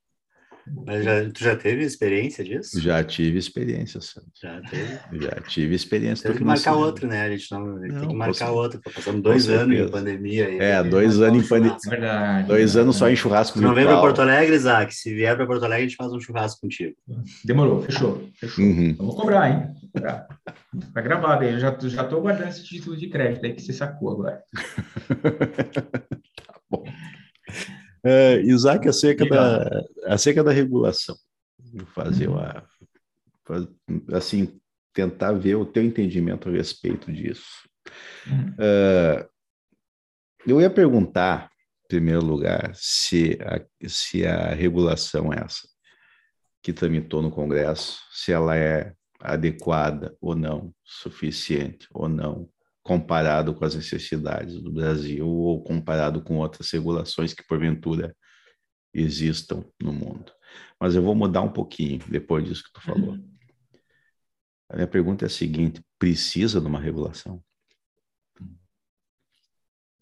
[0.86, 2.80] Mas já, tu já teve experiência disso?
[2.80, 4.32] Já tive experiência, Santos.
[4.42, 5.22] Já teve?
[5.22, 6.30] Já tive experiência.
[6.30, 7.22] Tem que marcar outro, né?
[7.22, 8.80] A gente não, não tem que marcar outro.
[8.82, 10.48] Passamos dois anos em pandemia.
[10.48, 11.78] Aí, é, dois anos em pandemia.
[12.48, 14.96] Dois anos só em churrasco Não vem para Porto Alegre, Isaac.
[14.96, 16.96] Se vier para Porto Alegre, a gente faz um churrasco contigo.
[17.44, 18.30] Demorou, fechou.
[18.40, 18.64] fechou.
[18.64, 18.96] Uhum.
[18.98, 19.76] Vou cobrar, hein?
[19.82, 20.28] Vou cobrar.
[20.94, 21.54] Tá gravado aí.
[21.54, 24.42] Eu já, já tô guardando esse título de crédito aí que você sacou agora.
[28.06, 31.16] Uh, Isaac, acerca da, acerca da regulação,
[31.94, 32.36] fazer uhum.
[32.36, 32.70] uma,
[34.14, 34.60] assim,
[34.94, 37.68] tentar ver o teu entendimento a respeito disso.
[38.28, 39.28] Uh,
[40.46, 41.50] eu ia perguntar,
[41.86, 45.68] em primeiro lugar, se a, se a regulação é essa
[46.62, 52.50] que tramitou no Congresso, se ela é adequada ou não, suficiente ou não,
[52.84, 58.16] comparado com as necessidades do Brasil ou comparado com outras regulações que porventura
[58.94, 60.32] existam no mundo.
[60.80, 63.14] Mas eu vou mudar um pouquinho depois disso que tu falou.
[63.14, 63.34] Uhum.
[64.70, 67.42] A minha pergunta é a seguinte: precisa de uma regulação?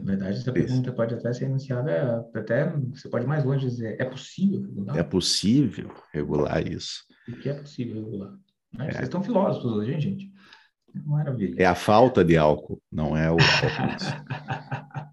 [0.00, 4.04] Na verdade, essa pergunta pode até ser iniciada, até você pode mais longe dizer, é
[4.04, 4.98] possível regular?
[4.98, 7.04] É possível regular isso.
[7.28, 8.36] O que é possível regular?
[8.80, 8.90] É.
[8.90, 10.31] Vocês estão filósofos hoje, hein, gente?
[11.04, 11.54] Maravilha.
[11.58, 15.12] É a falta de álcool, não é o álcool.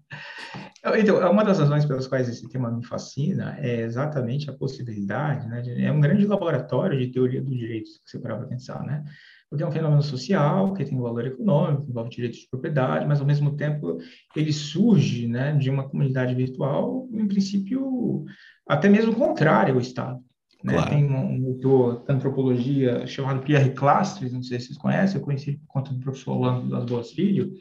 [0.96, 5.60] Então, uma das razões pelas quais esse tema me fascina é exatamente a possibilidade, né?
[5.60, 9.04] De, é um grande laboratório de teoria do direito, se você parar para pensar, né?
[9.50, 13.26] Porque é um fenômeno social que tem valor econômico, envolve direitos de propriedade, mas ao
[13.26, 13.98] mesmo tempo
[14.34, 18.24] ele surge, né, de uma comunidade virtual, em princípio,
[18.66, 20.20] até mesmo contrário ao Estado.
[20.62, 20.74] Né?
[20.74, 20.90] Claro.
[20.90, 25.52] Tem um autor de antropologia chamado Pierre Clastres, não sei se vocês conhecem, eu conheci
[25.52, 27.52] por conta do professor Orlando das Boas Filho,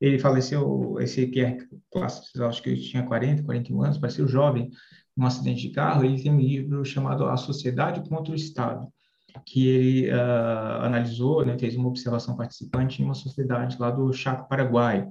[0.00, 1.58] ele faleceu, esse Pierre
[1.90, 4.70] Clastres, acho que ele tinha 40, 41 anos, parecia jovem,
[5.16, 8.88] num acidente de carro, ele tem um livro chamado A Sociedade contra o Estado,
[9.46, 14.48] que ele uh, analisou, né, fez uma observação participante em uma sociedade lá do Chaco
[14.48, 15.06] Paraguai.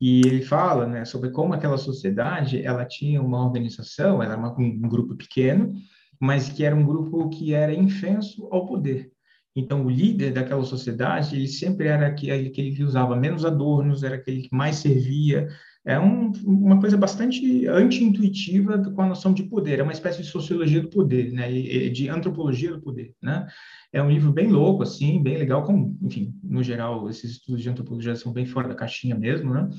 [0.00, 4.80] E ele fala né, sobre como aquela sociedade ela tinha uma organização, era uma, um
[4.82, 5.72] grupo pequeno,
[6.20, 9.10] mas que era um grupo que era infenso ao poder.
[9.56, 14.42] Então, o líder daquela sociedade, ele sempre era aquele, que usava menos adornos, era aquele
[14.42, 15.48] que mais servia.
[15.82, 19.78] É um, uma coisa bastante anti-intuitiva com a noção de poder.
[19.78, 21.50] É uma espécie de sociologia do poder, né?
[21.88, 23.14] de antropologia do poder.
[23.22, 23.46] Né?
[23.90, 25.64] É um livro bem louco, assim, bem legal.
[25.64, 29.54] Como, enfim, no geral, esses estudos de antropologia são bem fora da caixinha mesmo.
[29.54, 29.70] Né?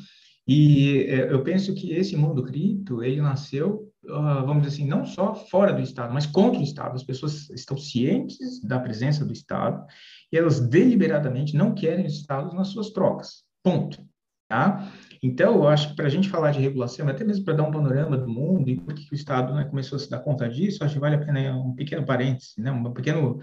[0.48, 5.36] E é, eu penso que esse mundo cripto, ele nasceu, vamos dizer assim, não só
[5.36, 6.96] fora do Estado, mas contra o Estado.
[6.96, 9.86] As pessoas estão cientes da presença do Estado
[10.32, 13.44] e elas deliberadamente não querem os Estados nas suas trocas.
[13.64, 14.06] Ponto.
[14.50, 14.90] Tá?
[15.22, 17.72] Então, eu acho que para a gente falar de regulação, até mesmo para dar um
[17.72, 20.84] panorama do mundo e por que o Estado né, começou a se dar conta disso,
[20.84, 23.42] acho que vale a pena um pequeno parêntese, né, um pequeno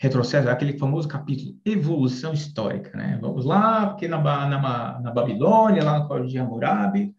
[0.00, 3.18] retrocesso, aquele famoso capítulo evolução histórica, né?
[3.20, 7.14] Vamos lá, porque na, na, na Babilônia, lá no Código de Hammurabi,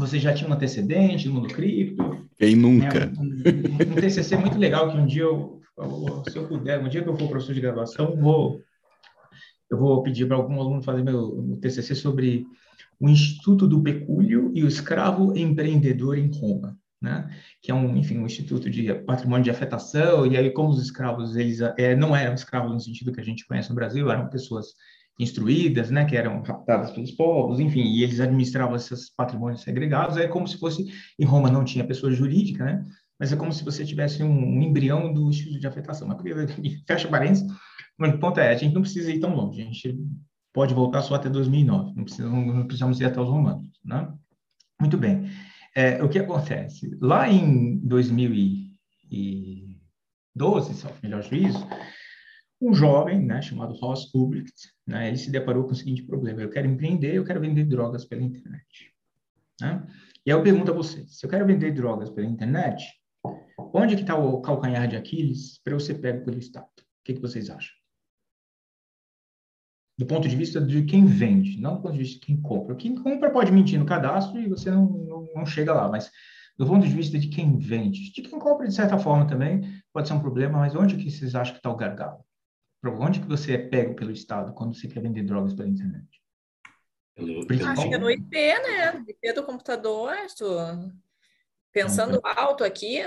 [0.00, 2.26] você já tinha um antecedente no mundo cripto.
[2.36, 3.06] Quem nunca?
[3.06, 3.12] Né?
[3.18, 5.60] Um, um, um, TCC muito legal que um dia eu,
[6.28, 8.60] se eu puder, um dia que eu for professor de graduação, vou,
[9.70, 12.46] eu vou pedir para algum aluno fazer meu, meu TCC sobre
[12.98, 17.30] o Instituto do Pecúlio e o escravo empreendedor em Roma né?
[17.62, 21.34] que é um, enfim, um instituto de patrimônio de afetação, e aí como os escravos,
[21.34, 24.74] eles é, não eram escravos no sentido que a gente conhece no Brasil, eram pessoas
[25.22, 30.26] instruídas, né, que eram raptadas pelos povos, enfim, e eles administravam esses patrimônios segregados, é
[30.26, 30.86] como se fosse,
[31.18, 32.84] em Roma não tinha pessoa jurídica, né,
[33.18, 36.18] mas é como se você tivesse um, um embrião do instituto de afetação, mas
[36.86, 37.46] fecha parênteses,
[37.98, 39.98] o ponto é, a gente não precisa ir tão longe, a gente
[40.52, 44.12] pode voltar só até 2009, não, precisa, não precisamos ir até os romanos, né?
[44.80, 45.30] Muito bem.
[45.76, 46.96] É, o que acontece?
[47.00, 51.64] Lá em 2012, se é o melhor juízo,
[52.60, 56.50] um jovem, né, chamado Ross Ulbricht, né, ele se deparou com o seguinte problema: eu
[56.50, 58.92] quero empreender, eu quero vender drogas pela internet.
[59.60, 59.86] Né?
[60.26, 62.84] E aí eu pergunto a vocês: se eu quero vender drogas pela internet,
[63.72, 66.66] onde que está o calcanhar de Aquiles para eu ser pego pelo Estado?
[66.66, 67.80] O que, que vocês acham?
[70.00, 72.74] do ponto de vista de quem vende, não do ponto de vista de quem compra.
[72.74, 76.10] Quem compra pode mentir no cadastro e você não, não, não, chega lá, mas
[76.56, 79.60] do ponto de vista de quem vende, de quem compra de certa forma também
[79.92, 82.24] pode ser um problema, mas onde que vocês acham que está o gargalo?
[82.84, 86.20] Onde que você é pego pelo Estado quando você quer vender drogas pela internet?
[87.66, 89.04] Acho que é no IP, né?
[89.06, 90.46] IP do computador, tu...
[91.70, 93.00] pensando então, alto aqui,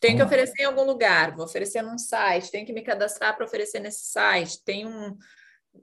[0.00, 3.46] tenho que oferecer em algum lugar, vou oferecer num site, tenho que me cadastrar para
[3.46, 5.16] oferecer nesse site, tem um,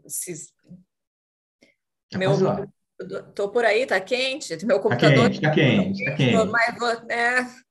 [0.08, 0.52] se...
[2.12, 2.32] Tá meu,
[3.34, 5.30] tô por aí, tá quente, meu computador.
[5.30, 6.46] Tá quente, tá quente, tá quente.
[6.50, 7.66] Mas, é...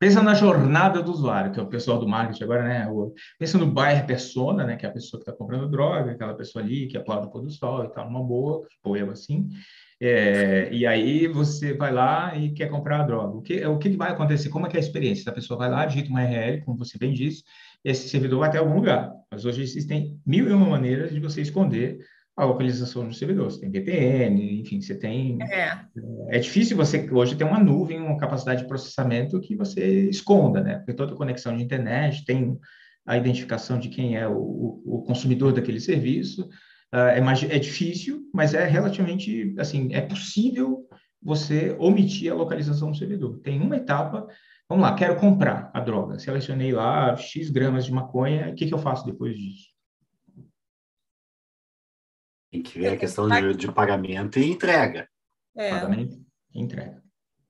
[0.00, 2.88] Pensa na jornada do usuário, que é o pessoal do marketing agora, né?
[3.38, 4.74] Pensa no buyer persona, né?
[4.74, 7.42] Que é a pessoa que está comprando droga, aquela pessoa ali que aplaude o pôr
[7.42, 9.50] do sol e tal, numa boa, tipo eu assim.
[10.00, 13.36] É, e aí você vai lá e quer comprar a droga.
[13.36, 14.48] O que, o que vai acontecer?
[14.48, 15.30] Como é que é a experiência?
[15.30, 17.44] A pessoa vai lá, digita uma URL, como você bem disse,
[17.84, 19.12] esse servidor vai até algum lugar.
[19.30, 21.98] Mas hoje existem mil e uma maneiras de você esconder
[22.40, 23.50] a localização do servidor.
[23.50, 25.38] Você tem VPN, enfim, você tem.
[25.42, 25.78] É.
[26.28, 30.76] é difícil você hoje ter uma nuvem, uma capacidade de processamento que você esconda, né?
[30.76, 32.58] Porque toda conexão de internet tem
[33.06, 36.48] a identificação de quem é o, o consumidor daquele serviço.
[36.92, 40.86] Uh, é, mais, é difícil, mas é relativamente, assim, é possível
[41.22, 43.38] você omitir a localização do servidor.
[43.40, 44.26] Tem uma etapa
[44.70, 46.16] Vamos lá, quero comprar a droga.
[46.20, 48.50] Selecionei lá X gramas de maconha.
[48.50, 49.69] O que, que eu faço depois disso?
[52.50, 55.08] Tem que ver a questão de, de pagamento e entrega.
[55.56, 55.70] É.
[55.70, 56.16] Pagamento
[56.54, 57.02] e entrega.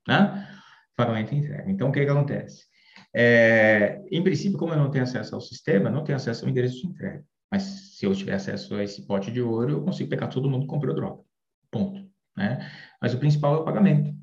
[0.07, 0.47] Né?
[0.95, 1.69] Pagamento e entrega.
[1.69, 2.65] Então, o que, que acontece?
[3.13, 6.81] É, em princípio, como eu não tenho acesso ao sistema, não tenho acesso ao endereço
[6.81, 7.23] de entrega.
[7.51, 7.63] Mas
[7.97, 10.67] se eu tiver acesso a esse pote de ouro, eu consigo pegar todo mundo que
[10.67, 11.21] comprou droga.
[11.69, 12.09] Ponto.
[12.37, 12.71] Né?
[13.01, 14.15] Mas o principal é o pagamento.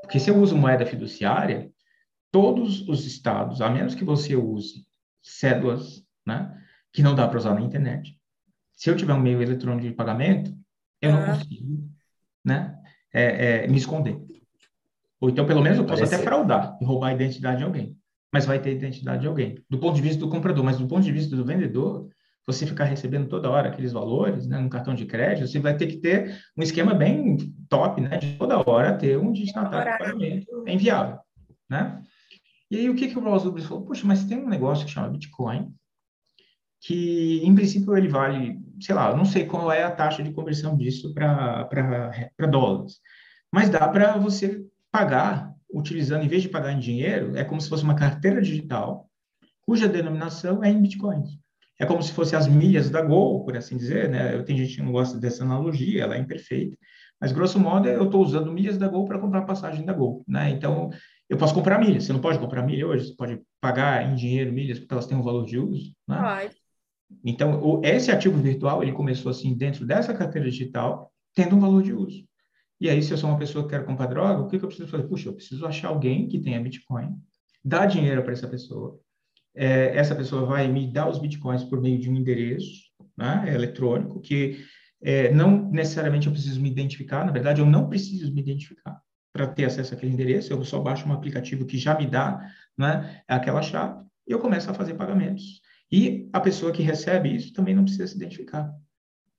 [0.00, 1.70] Porque se eu uso moeda fiduciária,
[2.32, 4.86] todos os estados, a menos que você use
[5.22, 6.54] cédulas, né,
[6.92, 8.17] que não dá para usar na internet.
[8.78, 10.56] Se eu tiver um meio eletrônico de pagamento,
[11.02, 11.90] eu não consigo,
[12.44, 12.78] né,
[13.12, 14.16] é, é, me esconder.
[15.20, 17.98] Ou então, pelo menos, eu posso Parece- até fraudar e roubar a identidade de alguém.
[18.32, 19.60] Mas vai ter a identidade de alguém.
[19.68, 22.08] Do ponto de vista do comprador, mas do ponto de vista do vendedor,
[22.46, 25.88] você ficar recebendo toda hora aqueles valores, né, no cartão de crédito, você vai ter
[25.88, 27.36] que ter um esquema bem
[27.68, 30.64] top, né, de toda hora ter um destinatário de pagamento.
[30.66, 31.18] É inviável,
[31.68, 32.00] né?
[32.70, 33.84] E aí, o que, que o Rubens falou?
[33.84, 35.74] Poxa, mas tem um negócio que chama Bitcoin,
[36.80, 40.76] que, em princípio, ele vale, sei lá, não sei qual é a taxa de conversão
[40.76, 41.68] disso para
[42.50, 43.00] dólares,
[43.52, 47.68] mas dá para você pagar utilizando, em vez de pagar em dinheiro, é como se
[47.68, 49.08] fosse uma carteira digital,
[49.66, 51.38] cuja denominação é em bitcoins.
[51.78, 54.34] É como se fosse as milhas da Gol, por assim dizer, né?
[54.34, 56.76] Eu tenho gente que não gosta dessa analogia, ela é imperfeita,
[57.20, 60.50] mas grosso modo eu estou usando milhas da Gol para comprar passagem da Gol, né?
[60.50, 60.90] Então
[61.28, 62.04] eu posso comprar milhas.
[62.04, 65.16] Você não pode comprar milha hoje, você pode pagar em dinheiro milhas porque elas têm
[65.16, 66.18] um valor de uso, né?
[66.18, 66.56] Pode.
[67.24, 71.82] Então, o, esse ativo virtual, ele começou assim, dentro dessa carteira digital, tendo um valor
[71.82, 72.26] de uso.
[72.80, 74.68] E aí, se eu sou uma pessoa que quer comprar droga, o que, que eu
[74.68, 75.04] preciso fazer?
[75.04, 77.16] Puxa, eu preciso achar alguém que tenha Bitcoin,
[77.64, 78.98] dar dinheiro para essa pessoa.
[79.54, 84.20] É, essa pessoa vai me dar os Bitcoins por meio de um endereço né, eletrônico,
[84.20, 84.64] que
[85.02, 89.00] é, não necessariamente eu preciso me identificar, na verdade, eu não preciso me identificar
[89.32, 93.22] para ter acesso àquele endereço, eu só baixo um aplicativo que já me dá né,
[93.28, 95.60] aquela chave e eu começo a fazer pagamentos.
[95.90, 98.72] E a pessoa que recebe isso também não precisa se identificar.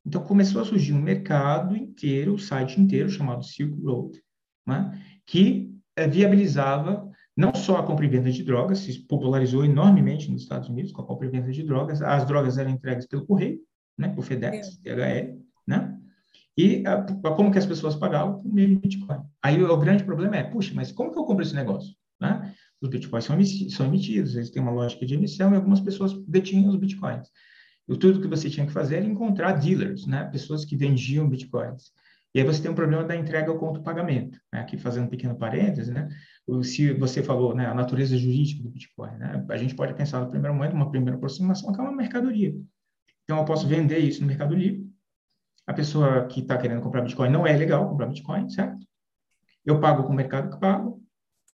[0.05, 4.21] Então, começou a surgir um mercado inteiro, o site inteiro, chamado Silk Road,
[4.65, 10.29] né, que eh, viabilizava não só a compra e venda de drogas, se popularizou enormemente
[10.31, 13.25] nos Estados Unidos com a compra e venda de drogas, as drogas eram entregues pelo
[13.25, 13.59] correio,
[13.97, 15.99] né, por FedEx, DHL, né,
[16.59, 19.21] e a, a, como que as pessoas pagavam por meio de Bitcoin.
[19.41, 22.53] Aí o, o grande problema é, puxa, mas como que eu compro esse negócio, né?
[22.81, 23.37] Os bitcoins são,
[23.69, 27.27] são emitidos, eles têm uma lógica de emissão e algumas pessoas detinham os bitcoins.
[27.87, 30.25] E tudo que você tinha que fazer era encontrar dealers, né?
[30.25, 31.91] pessoas que vendiam bitcoins.
[32.33, 34.39] E aí você tem um problema da entrega ao conto pagamento.
[34.53, 34.59] Né?
[34.59, 36.07] Aqui fazendo um pequeno parênteses, né?
[36.63, 39.43] se você falou né, a natureza jurídica do bitcoin, né?
[39.49, 42.55] a gente pode pensar no primeiro momento, uma primeira aproximação, que é uma mercadoria.
[43.23, 44.87] Então eu posso vender isso no Mercado Livre.
[45.65, 48.85] A pessoa que está querendo comprar bitcoin não é legal comprar bitcoin, certo?
[49.65, 50.99] Eu pago com o mercado que pago,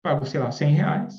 [0.01, 1.13] pago, sei lá, 100 reais.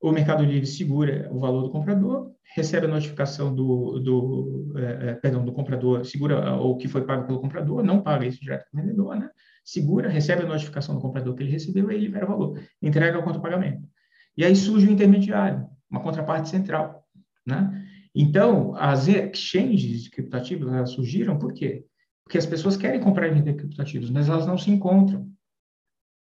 [0.00, 5.44] O Mercado Livre segura o valor do comprador, recebe a notificação do, do é, perdão,
[5.44, 8.82] do comprador, segura o que foi pago pelo comprador, não paga isso direto para o
[8.82, 9.30] vendedor, né?
[9.64, 13.22] Segura, recebe a notificação do comprador que ele recebeu e libera o valor, entrega o
[13.22, 13.88] contra-pagamento.
[14.36, 17.02] E aí surge o intermediário, uma contraparte central,
[17.46, 17.82] né?
[18.14, 21.84] Então, as exchanges criptativas elas surgiram por quê?
[22.24, 25.28] Porque as pessoas querem comprar e vender criptativos, mas elas não se encontram.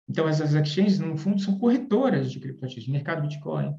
[0.08, 2.88] Então, essas exchanges, no fundo, são corretoras de criptoativos.
[2.88, 3.74] Mercado Bitcoin,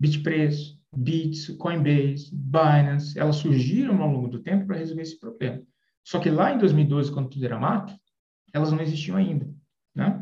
[0.00, 5.60] Bitpreço, Bits, Coinbase, Binance, elas surgiram ao longo do tempo para resolver esse problema.
[6.04, 7.94] Só que lá em 2012, quando tudo era mato,
[8.52, 9.48] elas não existiam ainda,
[9.94, 10.20] né?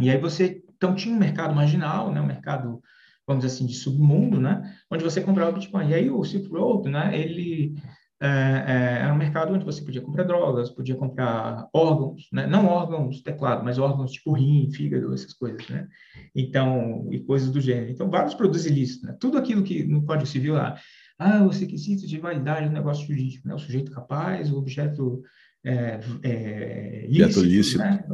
[0.00, 2.20] E aí você, então tinha um mercado marginal, né?
[2.20, 2.82] Um mercado,
[3.26, 4.76] vamos dizer assim, de submundo, né?
[4.90, 5.88] Onde você comprava Bitcoin.
[5.90, 7.16] E aí o Silk Road, né?
[7.16, 7.76] Ele
[8.24, 12.46] é, é, era um mercado onde você podia comprar drogas, podia comprar órgãos, né?
[12.46, 15.86] não órgãos teclado, mas órgãos tipo rim, fígado, essas coisas, né?
[16.34, 17.90] Então, e coisas do gênero.
[17.90, 19.16] Então, vários produtos ilícitos, né?
[19.20, 20.74] Tudo aquilo que no Código Civil lá,
[21.18, 23.54] ah, os requisitos de validade do negócio jurídico, né?
[23.54, 25.22] O sujeito capaz, o objeto
[25.62, 27.78] é, é, Objeto lícito, lícito.
[27.78, 28.04] né?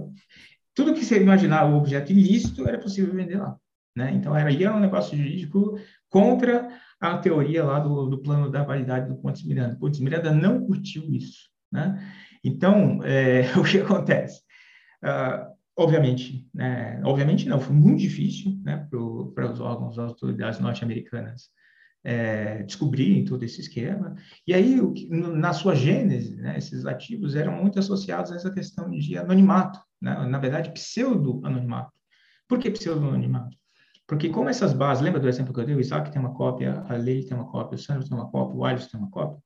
[0.74, 3.56] Tudo que você imaginar o objeto ilícito era possível vender lá,
[3.96, 4.12] né?
[4.12, 6.68] Então, era, era um negócio jurídico contra
[7.00, 9.76] a teoria lá do, do plano da validade do Pontes Miranda.
[9.76, 11.98] Pontes Miranda não curtiu isso, né?
[12.44, 14.42] Então, é, o que acontece?
[15.02, 17.00] Uh, obviamente, né?
[17.04, 18.86] obviamente não, foi muito difícil né,
[19.34, 21.48] para os órgãos, as autoridades norte-americanas
[22.04, 24.14] é, descobrirem todo esse esquema.
[24.46, 28.90] E aí, o na sua gênese, né, esses ativos eram muito associados a essa questão
[28.90, 30.26] de anonimato, né?
[30.26, 31.92] na verdade, pseudo-anonimato.
[32.48, 33.56] Por que pseudo-anonimato?
[34.10, 35.76] Porque como essas bases, lembra do exemplo que eu dei?
[35.76, 38.56] O Isaac tem uma cópia, a Leila tem uma cópia, o Sandro tem uma cópia,
[38.56, 39.40] o Alisson tem uma cópia.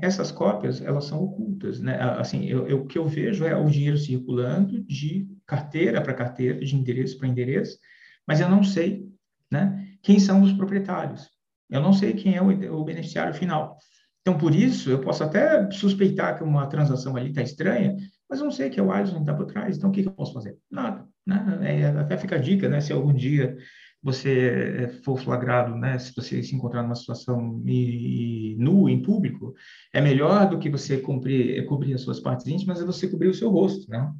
[0.00, 2.00] Essas cópias, elas são ocultas, né?
[2.00, 6.60] Assim, eu, eu, o que eu vejo é o dinheiro circulando de carteira para carteira,
[6.60, 7.76] de endereço para endereço,
[8.24, 9.08] mas eu não sei,
[9.50, 9.84] né?
[10.04, 11.28] Quem são os proprietários?
[11.68, 13.76] Eu não sei quem é o, o beneficiário final.
[14.20, 17.96] Então, por isso, eu posso até suspeitar que uma transação ali está estranha,
[18.30, 19.76] mas eu não sei que é o Alisson que está por trás.
[19.76, 20.56] Então, o que, que eu posso fazer?
[20.70, 21.04] Nada.
[21.26, 21.86] Né?
[21.98, 22.80] Até fica a dica, né?
[22.80, 23.56] Se algum dia
[24.04, 29.54] você for flagrado, né, se você se encontrar numa situação e, nu em público,
[29.94, 33.34] é melhor do que você cobrir, cobrir as suas partes íntimas, é você cobrir o
[33.34, 34.12] seu rosto, né?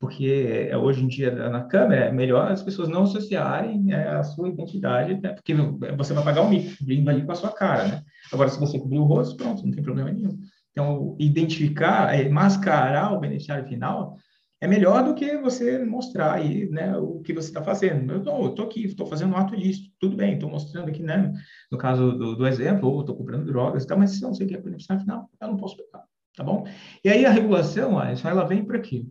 [0.00, 5.20] Porque hoje em dia na câmera é melhor as pessoas não associarem a sua identidade,
[5.20, 5.32] né?
[5.32, 5.54] porque
[5.96, 8.02] você vai pagar o mico, vindo ali com a sua cara, né?
[8.32, 10.38] Agora, se você cobrir o rosto, pronto, não tem problema nenhum.
[10.72, 14.16] Então, identificar, mascarar o beneficiário final
[14.60, 18.12] é melhor do que você mostrar aí, né, o que você está fazendo.
[18.12, 21.32] Eu estou aqui, estou fazendo um ato ilícito, tudo bem, estou mostrando aqui, né,
[21.70, 24.46] no caso do, do exemplo, ou estou comprando drogas, tá, mas se eu não sei
[24.46, 26.04] o que é beneficiário final, eu não posso pegar,
[26.36, 26.66] tá bom?
[27.04, 29.06] E aí a regulação, Alisson, ela vem para quê?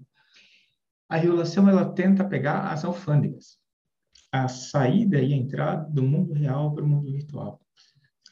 [1.10, 3.58] A regulação, ela tenta pegar as alfândegas,
[4.30, 7.62] a saída e a entrada do mundo real para o mundo virtual.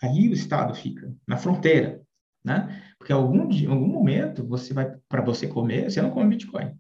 [0.03, 2.01] Aí o Estado fica na fronteira,
[2.43, 2.84] né?
[2.99, 6.78] Porque algum, em algum momento você vai para você comer, você não come Bitcoin?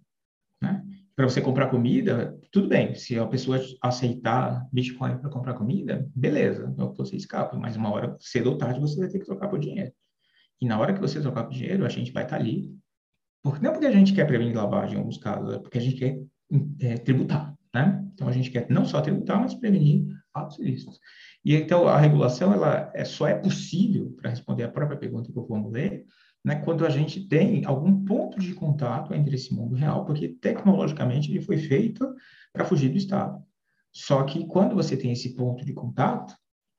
[1.15, 2.93] Para você comprar comida, tudo bem.
[2.93, 7.55] Se a pessoa aceitar Bitcoin para comprar comida, beleza, é você escapa.
[7.57, 9.93] Mas uma hora, cedo ou tarde, você vai ter que trocar por dinheiro.
[10.61, 12.69] E na hora que você trocar por dinheiro, a gente vai estar tá ali.
[13.41, 15.95] Porque, não porque a gente quer prevenir lavagem em alguns casos, é porque a gente
[15.95, 16.19] quer
[16.81, 18.03] é, tributar, né?
[18.13, 20.99] Então a gente quer não só tributar, mas prevenir atos ilícitos.
[21.43, 25.37] E então a regulação ela é, só é possível para responder a própria pergunta que
[25.37, 26.05] eu formulei
[26.45, 31.31] né, quando a gente tem algum ponto de contato entre esse mundo real, porque tecnologicamente
[31.31, 32.07] ele foi feito
[32.53, 33.43] para fugir do Estado.
[33.91, 36.35] Só que quando você tem esse ponto de contato,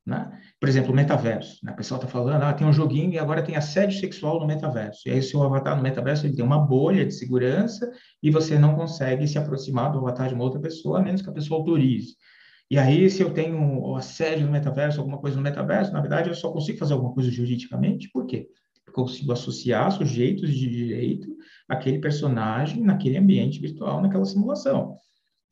[0.06, 3.18] né, por exemplo, o metaverso, né, a pessoa está falando, ah, tem um joguinho e
[3.18, 5.00] agora tem assédio sexual no metaverso.
[5.08, 7.90] E aí o seu avatar no metaverso ele tem uma bolha de segurança
[8.22, 11.28] e você não consegue se aproximar do avatar de uma outra pessoa, a menos que
[11.28, 12.14] a pessoa autorize.
[12.70, 16.34] E aí, se eu tenho assédio no metaverso, alguma coisa no metaverso, na verdade, eu
[16.34, 18.08] só consigo fazer alguma coisa juridicamente.
[18.10, 18.48] Por quê?
[18.96, 21.28] Consigo associar sujeitos de direito
[21.68, 24.96] àquele personagem naquele ambiente virtual, naquela simulação.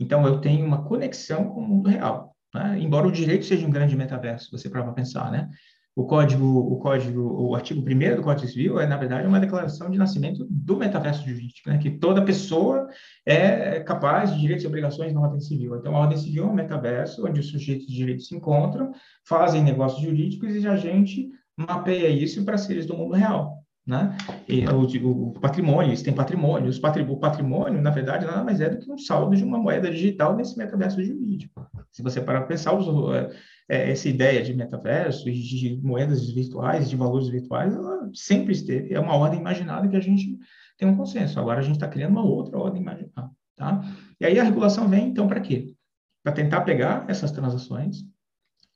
[0.00, 2.34] Então, eu tenho uma conexão com o mundo real.
[2.54, 2.78] Né?
[2.80, 5.50] Embora o direito seja um grande metaverso, você para pensar, né?
[5.96, 9.88] O código, o código, o artigo 1 do Código Civil é, na verdade, uma declaração
[9.88, 11.78] de nascimento do metaverso jurídico, né?
[11.78, 12.88] que toda pessoa
[13.24, 15.76] é capaz de direitos e obrigações na ordem civil.
[15.76, 18.90] Então, a ordem civil é um metaverso onde os sujeitos de direito se encontram,
[19.24, 23.64] fazem negócios jurídicos e a gente mapeia isso para seres do mundo real.
[23.86, 24.16] Né?
[24.48, 26.70] E, o, o patrimônio, eles têm patrimônio.
[26.70, 29.58] Os patri, o patrimônio, na verdade, nada mais é do que um saldo de uma
[29.58, 31.66] moeda digital nesse metaverso jurídico.
[31.92, 33.30] Se você parar para pensar, os, é,
[33.68, 38.94] é, essa ideia de metaverso e de moedas virtuais, de valores virtuais, ela sempre esteve.
[38.94, 40.38] É uma ordem imaginada que a gente
[40.78, 41.38] tem um consenso.
[41.38, 43.30] Agora a gente está criando uma outra ordem imaginada.
[43.54, 43.82] Tá?
[44.18, 45.74] E aí a regulação vem, então, para quê?
[46.22, 48.02] Para tentar pegar essas transações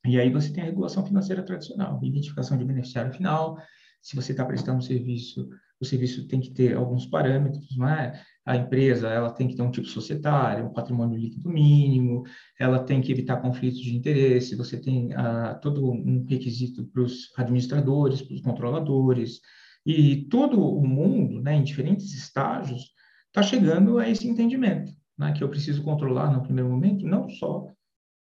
[0.04, 3.58] e aí você tem a regulação financeira tradicional, identificação de beneficiário final,
[4.00, 5.48] se você está prestando um serviço,
[5.80, 8.20] o serviço tem que ter alguns parâmetros, não é?
[8.44, 12.24] A empresa, ela tem que ter um tipo societário, um patrimônio líquido mínimo,
[12.58, 17.32] ela tem que evitar conflitos de interesse, você tem ah, todo um requisito para os
[17.36, 19.40] administradores, para os controladores,
[19.84, 22.92] e todo o mundo, né, em diferentes estágios,
[23.26, 27.66] está chegando a esse entendimento, né, que eu preciso controlar no primeiro momento, não só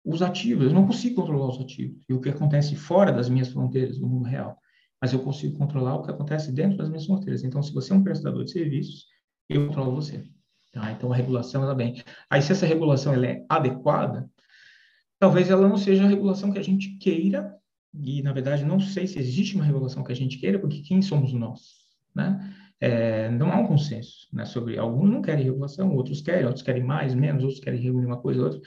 [0.07, 0.67] os ativos.
[0.67, 4.07] Eu não consigo controlar os ativos e o que acontece fora das minhas fronteiras do
[4.07, 4.57] mundo real,
[5.03, 7.43] mas eu consigo controlar o que acontece dentro das minhas fronteiras.
[7.43, 9.07] Então, se você é um prestador de serviços,
[9.49, 10.25] eu controlo você.
[10.73, 10.93] Tá?
[10.93, 12.03] Então, a regulação ela vem.
[12.31, 14.31] Aí, se essa regulação ela é adequada,
[15.19, 17.53] talvez ela não seja a regulação que a gente queira
[17.93, 21.03] e, na verdade, não sei se existe uma regulação que a gente queira, porque quem
[21.03, 21.61] somos nós,
[22.15, 22.55] né?
[22.79, 26.85] É, não há um consenso né, sobre alguns não querem regulação, outros querem, outros querem
[26.85, 28.61] mais, menos, outros querem regular uma coisa, outra.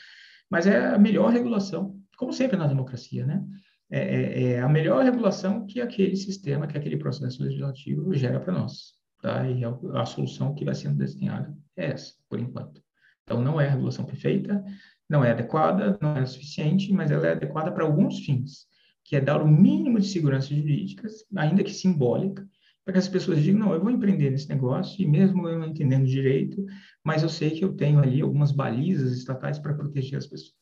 [0.50, 3.45] Mas é a melhor regulação, como sempre na democracia, né?
[3.91, 8.54] É, é, é a melhor regulação que aquele sistema, que aquele processo legislativo gera para
[8.54, 8.93] nós.
[9.22, 9.50] Tá?
[9.50, 12.82] E a, a, solução que vai sendo desenhada é essa, por enquanto.
[13.24, 14.64] Então, não é a regulação perfeita,
[15.10, 18.68] não é adequada, não é suficiente, mas ela é adequada para alguns fins,
[19.04, 22.47] que é dar o mínimo de segurança jurídicas, ainda que simbólica,
[22.84, 25.68] para que as pessoas digam, não, eu vou empreender nesse negócio, e mesmo eu não
[25.68, 26.66] entendendo direito,
[27.04, 30.54] mas eu sei que eu tenho ali algumas balizas estatais para proteger as pessoas.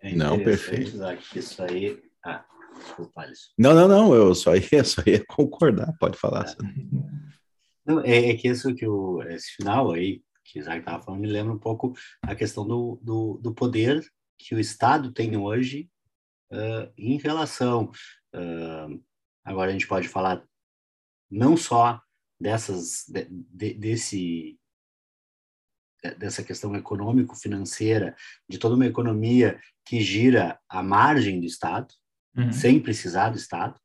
[0.00, 0.98] É não, perfeito.
[1.34, 2.02] Isso aí...
[2.24, 3.50] Ah, desculpa, Alisson.
[3.58, 6.46] Não, não, não, eu só ia, só ia concordar, pode falar.
[6.48, 6.54] É.
[7.86, 11.20] Não, é, é, que isso que o, esse final aí, que o Isaac estava falando,
[11.20, 11.92] me lembra um pouco
[12.22, 14.02] a questão do, do, do poder
[14.38, 15.88] que o Estado tem hoje
[16.50, 17.90] uh, em relação
[18.34, 19.02] uh,
[19.44, 20.42] Agora a gente pode falar
[21.30, 22.00] não só
[22.40, 24.58] dessas de, de, desse
[26.18, 28.14] dessa questão econômico-financeira,
[28.46, 31.88] de toda uma economia que gira à margem do Estado,
[32.36, 32.52] uhum.
[32.52, 33.80] sem precisar do Estado,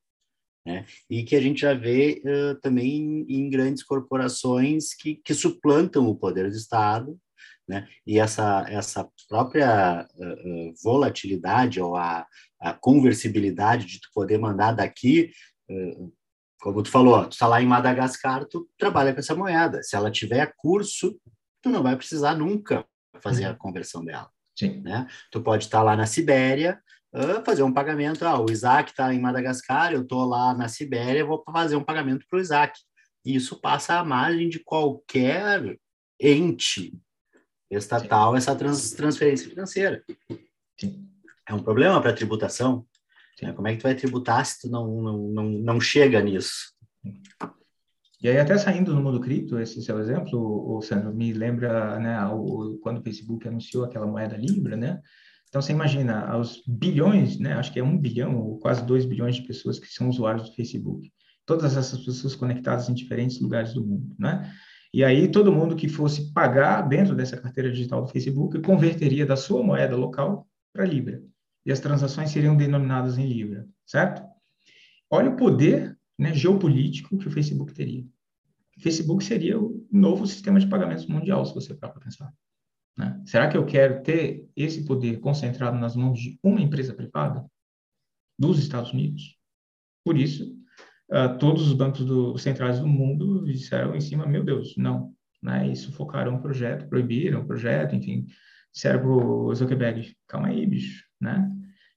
[0.65, 0.85] né?
[1.09, 6.15] e que a gente já vê uh, também em grandes corporações que, que suplantam o
[6.15, 7.17] poder do Estado,
[7.67, 7.87] né?
[8.05, 12.25] e essa, essa própria uh, uh, volatilidade ou a,
[12.59, 15.31] a conversibilidade de tu poder mandar daqui
[16.59, 19.81] como tu falou, tu está lá em Madagascar, tu trabalha com essa moeda.
[19.81, 21.19] Se ela tiver curso,
[21.61, 22.85] tu não vai precisar nunca
[23.21, 23.57] fazer a uhum.
[23.57, 24.29] conversão dela.
[24.57, 24.81] Sim.
[24.81, 25.07] Né?
[25.31, 26.81] Tu pode estar lá na Sibéria,
[27.13, 28.25] uh, fazer um pagamento.
[28.25, 32.25] Ah, o Isaac está em Madagascar, eu estou lá na Sibéria, vou fazer um pagamento
[32.29, 32.77] para o Isaac.
[33.25, 35.77] isso passa à margem de qualquer
[36.19, 36.93] ente
[37.71, 38.37] estatal, Sim.
[38.37, 40.03] essa trans, transferência financeira.
[40.77, 41.07] Sim.
[41.47, 42.85] É um problema para a tributação.
[43.55, 46.73] Como é que tu vai tributar se tu não, não, não, não chega nisso?
[48.21, 52.21] E aí, até saindo no mundo cripto, esse seu exemplo, o Sandro, me lembra, né,
[52.27, 54.99] o, quando o Facebook anunciou aquela moeda Libra, né?
[55.47, 59.35] Então, você imagina, aos bilhões, né, acho que é um bilhão, ou quase dois bilhões
[59.37, 61.09] de pessoas que são usuários do Facebook.
[61.45, 64.51] Todas essas pessoas conectadas em diferentes lugares do mundo, né?
[64.93, 69.37] E aí, todo mundo que fosse pagar dentro dessa carteira digital do Facebook converteria da
[69.37, 71.21] sua moeda local para Libra.
[71.65, 74.23] E as transações seriam denominadas em Libra, certo?
[75.09, 78.03] Olha o poder né, geopolítico que o Facebook teria.
[78.77, 82.33] O Facebook seria o novo sistema de pagamentos mundial, se você parar para pensar.
[82.97, 83.21] Né?
[83.25, 87.45] Será que eu quero ter esse poder concentrado nas mãos de uma empresa privada
[88.37, 89.37] dos Estados Unidos?
[90.03, 90.53] Por isso,
[91.11, 95.13] uh, todos os bancos do, centrais do mundo disseram em cima, meu Deus, não.
[95.41, 95.71] Né?
[95.71, 98.27] E sufocaram o projeto, proibiram o projeto, enfim,
[98.73, 101.51] disseram para o Zuckerberg, calma aí, bicho, né?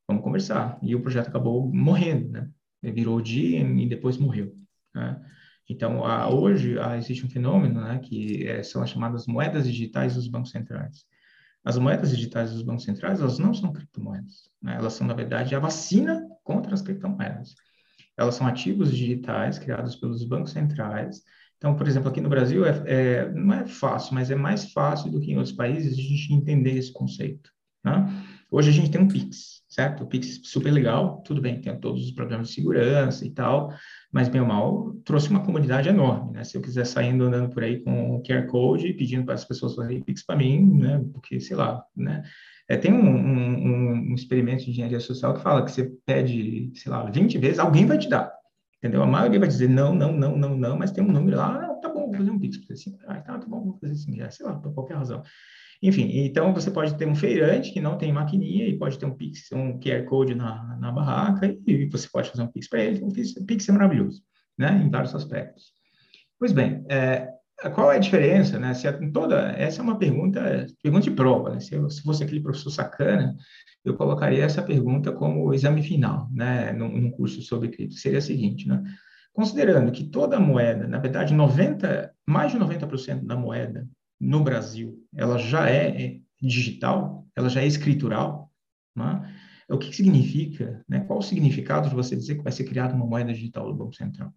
[0.06, 0.78] Vamos conversar.
[0.82, 2.48] E o projeto acabou morrendo, né?
[2.82, 4.54] virou dia e depois morreu.
[4.94, 5.20] Né?
[5.68, 10.14] Então, a, hoje a, existe um fenômeno né, que é, são as chamadas moedas digitais
[10.14, 11.04] dos bancos centrais.
[11.64, 14.50] As moedas digitais dos bancos centrais, elas não são criptomoedas.
[14.60, 14.74] Né?
[14.76, 17.54] Elas são, na verdade, a vacina contra as criptomoedas.
[18.16, 21.22] Elas são ativos digitais criados pelos bancos centrais.
[21.56, 25.10] Então, por exemplo, aqui no Brasil, é, é, não é fácil, mas é mais fácil
[25.10, 27.50] do que em outros países a gente entender esse conceito.
[27.84, 28.24] Né?
[28.54, 30.04] Hoje a gente tem um Pix, certo?
[30.04, 33.72] O Pix super legal, tudo bem, tem todos os programas de segurança e tal,
[34.12, 36.44] mas bem ou mal trouxe uma comunidade enorme, né?
[36.44, 39.74] Se eu quiser saindo andando por aí com o QR Code pedindo para as pessoas
[39.74, 41.02] fazerem Pix para mim, né?
[41.14, 42.22] Porque, sei lá, né?
[42.68, 46.92] É, tem um, um, um, experimento de engenharia social que fala que você pede, sei
[46.92, 48.30] lá, 20 vezes, alguém vai te dar,
[48.76, 49.02] entendeu?
[49.02, 51.74] A maioria vai dizer não, não, não, não, não, mas tem um número lá, ah,
[51.80, 52.90] tá bom, vou fazer um Pix para você.
[52.98, 55.22] Tá, tá bom, vou fazer assim, sei lá, por qualquer razão.
[55.82, 59.16] Enfim, então você pode ter um feirante que não tem maquininha e pode ter um
[59.16, 63.02] Pix, um QR Code na, na barraca e você pode fazer um Pix para ele.
[63.02, 64.22] Um Pix, Pix é maravilhoso,
[64.56, 64.80] né?
[64.84, 65.72] Em vários aspectos.
[66.38, 67.28] Pois bem, é,
[67.74, 68.72] qual é a diferença, né?
[68.74, 71.58] Se toda, essa é uma pergunta, pergunta de prova, né?
[71.58, 73.34] Se, eu, se fosse aquele professor sacana,
[73.84, 76.72] eu colocaria essa pergunta como exame final, né?
[76.72, 77.96] Num, num curso sobre cripto.
[77.96, 78.80] Seria a seguinte, né?
[79.32, 83.84] Considerando que toda moeda, na verdade, 90, mais de 90% da moeda
[84.22, 88.52] no Brasil, ela já é, é digital, ela já é escritural,
[88.94, 89.34] né?
[89.68, 91.00] o que, significa, né?
[91.00, 93.96] qual o significado de você dizer que vai ser criada uma moeda digital do Banco
[93.96, 94.32] Central?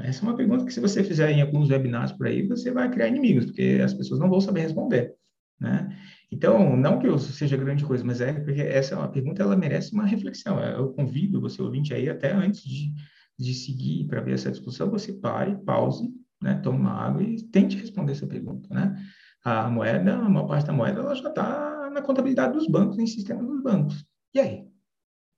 [0.00, 2.90] Essa é uma pergunta que, se você fizer em alguns webinars por aí, você vai
[2.90, 5.14] criar inimigos, porque as pessoas não vão saber responder.
[5.60, 5.94] Né?
[6.32, 9.56] Então, não que eu seja grande coisa, mas é porque essa é uma pergunta, ela
[9.56, 10.58] merece uma reflexão.
[10.60, 12.92] Eu convido você, ouvinte, aí, até antes de,
[13.38, 16.10] de seguir para ver essa discussão, você pare, pause,
[16.40, 16.54] né?
[16.62, 18.96] Tome uma água e tente responder essa pergunta, né?
[19.44, 23.06] A moeda, a maior parte da moeda, ela já está na contabilidade dos bancos, em
[23.06, 24.04] sistema dos bancos.
[24.34, 24.68] E aí?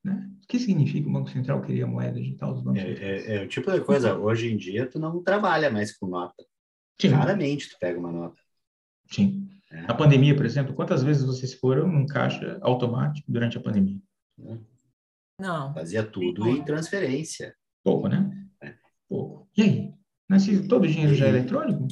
[0.03, 0.31] Né?
[0.43, 2.83] O que significa o Banco Central querer a moeda digital dos bancos?
[2.83, 6.07] É, é, é, o tipo de coisa, hoje em dia, tu não trabalha mais com
[6.07, 6.45] nota.
[7.01, 7.09] Sim.
[7.09, 8.41] Raramente tu pega uma nota.
[9.11, 9.49] Sim.
[9.71, 9.83] É.
[9.83, 14.01] Na pandemia, por exemplo, quantas vezes vocês foram num caixa automático durante a pandemia?
[15.39, 15.73] Não.
[15.73, 17.55] Fazia tudo em transferência.
[17.83, 18.31] Pouco, né?
[18.61, 18.75] É.
[19.09, 19.49] Pouco.
[19.57, 19.95] E aí?
[20.31, 21.89] Mas se todo o dinheiro já é eletrônico,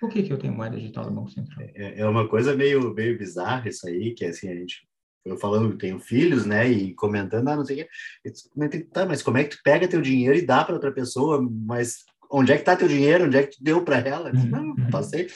[0.00, 1.66] por que, que eu tenho moeda digital do Banco Central?
[1.74, 4.88] É, é uma coisa meio, meio bizarra isso aí, que assim, a gente
[5.22, 8.84] eu falando que tenho filhos, né, e comentando, ah, não sei o quê.
[8.92, 11.44] Tá, mas como é que tu pega teu dinheiro e dá para outra pessoa?
[11.66, 13.24] Mas onde é que tá teu dinheiro?
[13.24, 14.30] Onde é que tu deu para ela?
[14.30, 14.90] Disse, não, uhum.
[14.90, 15.26] passei.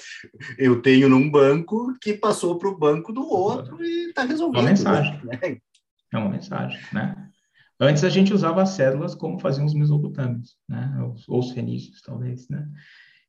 [0.56, 4.60] Eu tenho num banco que passou para o banco do outro e está resolvido.
[4.60, 5.20] Uma mensagem.
[5.24, 5.58] Né?
[6.12, 7.29] É uma mensagem, né?
[7.80, 10.92] Antes a gente usava as cédulas como faziam os mesopotâmios, né?
[11.26, 12.68] Ou os fenícios, talvez, né?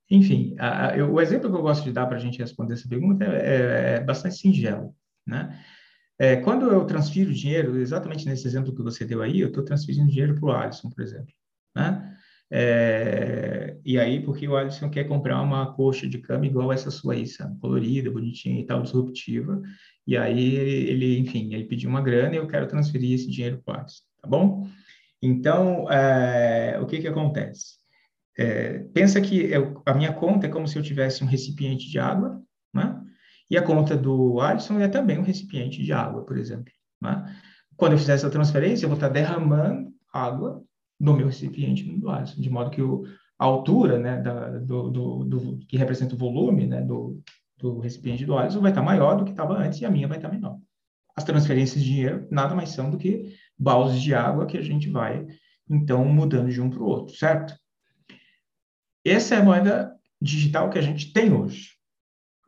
[0.09, 2.73] Enfim, a, a, eu, o exemplo que eu gosto de dar para a gente responder
[2.73, 4.93] essa pergunta é, é, é bastante singelo,
[5.25, 5.57] né?
[6.19, 10.11] É, quando eu transfiro dinheiro, exatamente nesse exemplo que você deu aí, eu estou transferindo
[10.11, 11.33] dinheiro para o Alisson, por exemplo,
[11.73, 12.10] né?
[12.51, 17.13] É, e aí, porque o Alisson quer comprar uma coxa de cama igual essa sua
[17.13, 17.57] aí, sabe?
[17.59, 19.61] Colorida, bonitinha e tal, disruptiva.
[20.05, 23.77] E aí, ele, enfim, ele pediu uma grana e eu quero transferir esse dinheiro para
[23.77, 24.67] o Alisson tá bom?
[25.21, 27.75] Então, é, o que que acontece?
[28.37, 31.99] É, pensa que eu, a minha conta é como se eu tivesse um recipiente de
[31.99, 32.41] água,
[32.73, 32.99] né?
[33.49, 36.71] E a conta do Alisson é também um recipiente de água, por exemplo.
[37.01, 37.37] Né?
[37.75, 40.63] Quando eu fizer essa transferência, eu vou estar derramando água
[41.01, 43.03] do meu recipiente Alisson, de modo que o,
[43.39, 47.19] a altura, né, da, do, do, do, que representa o volume, né, do,
[47.57, 50.19] do recipiente do Alisson vai estar maior do que estava antes e a minha vai
[50.19, 50.59] estar menor.
[51.15, 54.89] As transferências de dinheiro nada mais são do que baldes de água que a gente
[54.89, 55.25] vai,
[55.67, 57.55] então, mudando de um para o outro, certo?
[59.03, 61.71] Essa é a moeda digital que a gente tem hoje.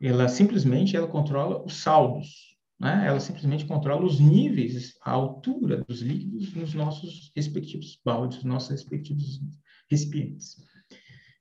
[0.00, 2.53] Ela simplesmente ela controla os saldos,
[2.84, 3.06] né?
[3.06, 8.68] Ela simplesmente controla os níveis, a altura dos líquidos nos nossos respectivos baldes, nos nossos
[8.68, 9.40] respectivos
[9.90, 10.56] recipientes.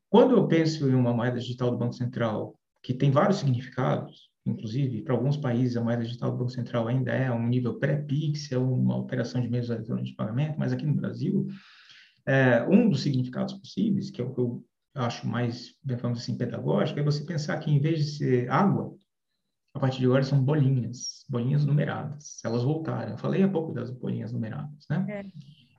[0.09, 5.01] Quando eu penso em uma moeda digital do Banco Central que tem vários significados, inclusive
[5.01, 8.57] para alguns países a moeda digital do Banco Central ainda é um nível pré-PIX, é
[8.57, 11.47] uma operação de meios eletrônicos de pagamento, mas aqui no Brasil
[12.25, 14.63] é, um dos significados possíveis, que é o que eu
[14.95, 18.95] acho mais, vamos assim, pedagógico, é você pensar que em vez de ser água,
[19.73, 22.39] a partir de agora são bolinhas, bolinhas numeradas.
[22.43, 23.11] Elas voltaram.
[23.11, 25.05] Eu falei há pouco das bolinhas numeradas, né?
[25.09, 25.25] É.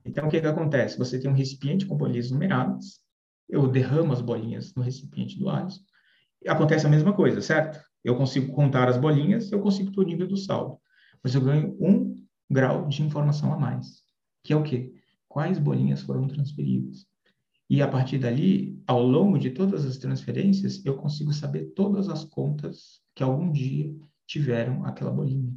[0.04, 0.98] Então, o que, que acontece?
[0.98, 3.00] Você tem um recipiente com bolinhas numeradas,
[3.48, 5.80] eu derramo as bolinhas no recipiente do Alisson,
[6.46, 7.82] acontece a mesma coisa, certo?
[8.02, 10.78] Eu consigo contar as bolinhas, eu consigo ter o nível do saldo,
[11.22, 14.02] mas eu ganho um grau de informação a mais,
[14.42, 14.92] que é o quê?
[15.26, 17.06] Quais bolinhas foram transferidas?
[17.68, 22.24] E a partir dali, ao longo de todas as transferências, eu consigo saber todas as
[22.24, 23.94] contas que algum dia
[24.26, 25.54] tiveram aquela bolinha.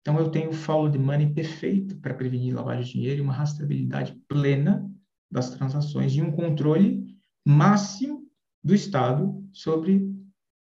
[0.00, 3.32] Então, eu tenho o follow the money perfeito para prevenir lavagem de dinheiro e uma
[3.32, 4.88] rastreabilidade plena
[5.30, 7.06] das transações e um controle
[7.46, 8.26] máximo
[8.62, 10.10] do Estado sobre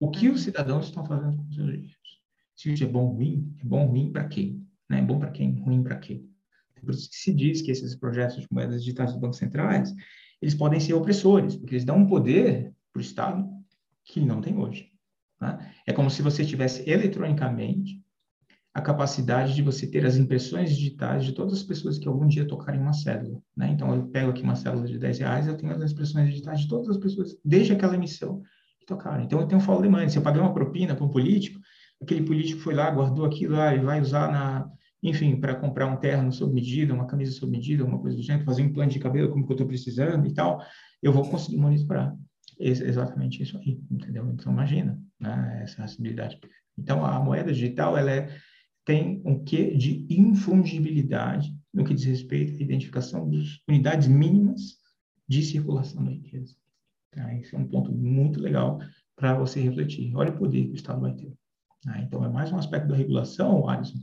[0.01, 1.97] o que os cidadãos estão fazendo com seus dinheiros.
[2.55, 4.67] Se isso é bom ou ruim, é bom ou ruim para quem?
[4.89, 5.01] Né?
[5.01, 5.61] É bom para quem?
[5.61, 6.29] Ruim para quem?
[6.81, 9.93] Por isso que se diz que esses projetos de moedas digitais dos bancos centrais,
[10.41, 13.49] eles podem ser opressores, porque eles dão um poder para o Estado
[14.05, 14.91] que não tem hoje.
[15.41, 15.73] Né?
[15.87, 18.01] É como se você tivesse eletronicamente
[18.73, 22.47] a capacidade de você ter as impressões digitais de todas as pessoas que algum dia
[22.47, 23.41] tocarem uma cédula.
[23.57, 23.71] Né?
[23.71, 26.69] Então, eu pego aqui uma cédula de 10 reais, eu tenho as impressões digitais de
[26.69, 28.43] todas as pessoas, desde aquela emissão
[28.79, 29.25] que tocaram.
[29.25, 30.11] Então, eu tenho um de money.
[30.11, 31.59] Se eu paguei uma propina para um político,
[32.03, 34.71] aquele político foi lá, guardou aquilo lá e vai usar na,
[35.03, 38.45] enfim, para comprar um terno sob medida, uma camisa sob medida, uma coisa do gênero,
[38.45, 40.63] fazer um implante de cabelo como que eu estou precisando e tal,
[41.03, 42.17] eu vou conseguir monitorar.
[42.59, 44.29] exatamente isso aí, entendeu?
[44.31, 46.39] Então, imagina né, essa acessibilidade.
[46.79, 48.29] Então, a moeda digital, ela é,
[48.85, 54.79] tem um quê de infungibilidade no que diz respeito à identificação das unidades mínimas
[55.29, 56.55] de circulação da riqueza.
[57.11, 57.35] Tá?
[57.35, 58.79] Esse é um ponto muito legal
[59.15, 60.15] para você refletir.
[60.15, 61.33] Olha o poder que o Estado vai ter.
[61.83, 62.01] Tá?
[62.01, 63.99] Então, é mais um aspecto da regulação, Alisson,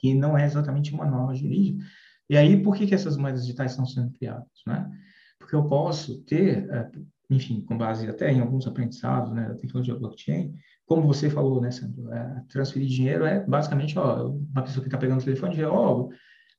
[0.00, 1.84] que não é exatamente uma norma jurídica.
[2.28, 4.46] E aí, por que, que essas moedas digitais estão sendo criadas?
[4.66, 4.90] Né?
[5.38, 6.90] Porque eu posso ter, é,
[7.28, 10.54] enfim, com base até em alguns aprendizados né, da tecnologia blockchain,
[10.86, 14.98] como você falou, né, Sandro, é, transferir dinheiro é basicamente, ó, uma pessoa que está
[14.98, 16.08] pegando o telefone e ó,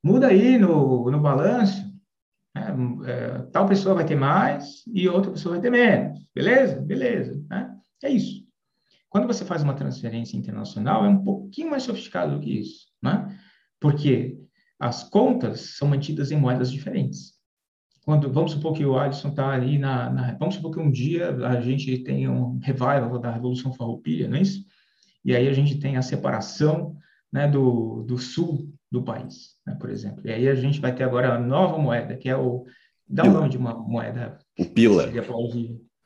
[0.03, 1.85] muda aí no, no balanço,
[2.55, 2.75] né,
[3.07, 6.79] é, tal pessoa vai ter mais e outra pessoa vai ter menos, beleza?
[6.81, 7.75] Beleza, né?
[8.03, 8.45] É isso.
[9.09, 13.37] Quando você faz uma transferência internacional, é um pouquinho mais sofisticado do que isso, né?
[13.79, 14.37] Porque
[14.79, 17.33] as contas são mantidas em moedas diferentes.
[18.03, 21.29] Quando vamos supor que o Alisson está ali na, na, vamos supor que um dia
[21.47, 24.65] a gente tem um revival da Revolução Farroupilha, não é isso?
[25.23, 26.95] E aí a gente tem a separação,
[27.31, 30.21] né, do, do sul do país, né, por exemplo.
[30.25, 32.65] E aí a gente vai ter agora a nova moeda, que é o
[33.07, 34.39] dá o nome de uma moeda.
[34.57, 35.07] O pila.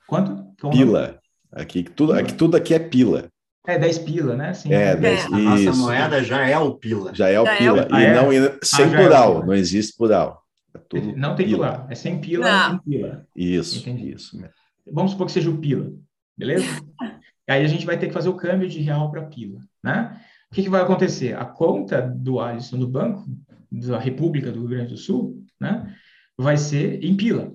[0.08, 0.54] Quanto?
[0.72, 1.20] Pila.
[1.52, 3.30] Aqui tudo, aqui tudo aqui é pila.
[3.68, 4.54] É 10 pila, né?
[4.54, 5.26] Sim, é, 10, é.
[5.26, 7.14] A nossa moeda já é o pila.
[7.14, 7.82] Já é o já pila.
[7.82, 7.96] É o...
[7.96, 8.60] Ah, e não é?
[8.64, 10.44] sem ah, plural, é não existe plural.
[10.74, 11.58] É não tem pila.
[11.58, 12.70] plural, é sem pila, não.
[12.70, 13.28] sem pila.
[13.36, 14.12] Isso, Entendi.
[14.12, 14.40] isso.
[14.92, 15.92] Vamos supor que seja o pila,
[16.38, 16.66] beleza?
[17.48, 20.20] Aí a gente vai ter que fazer o câmbio de real para pila, né?
[20.52, 21.36] O que, que vai acontecer?
[21.36, 23.26] A conta do Alisson no banco
[23.72, 25.94] da República do Rio Grande do Sul, né?
[26.38, 27.54] Vai ser em pila,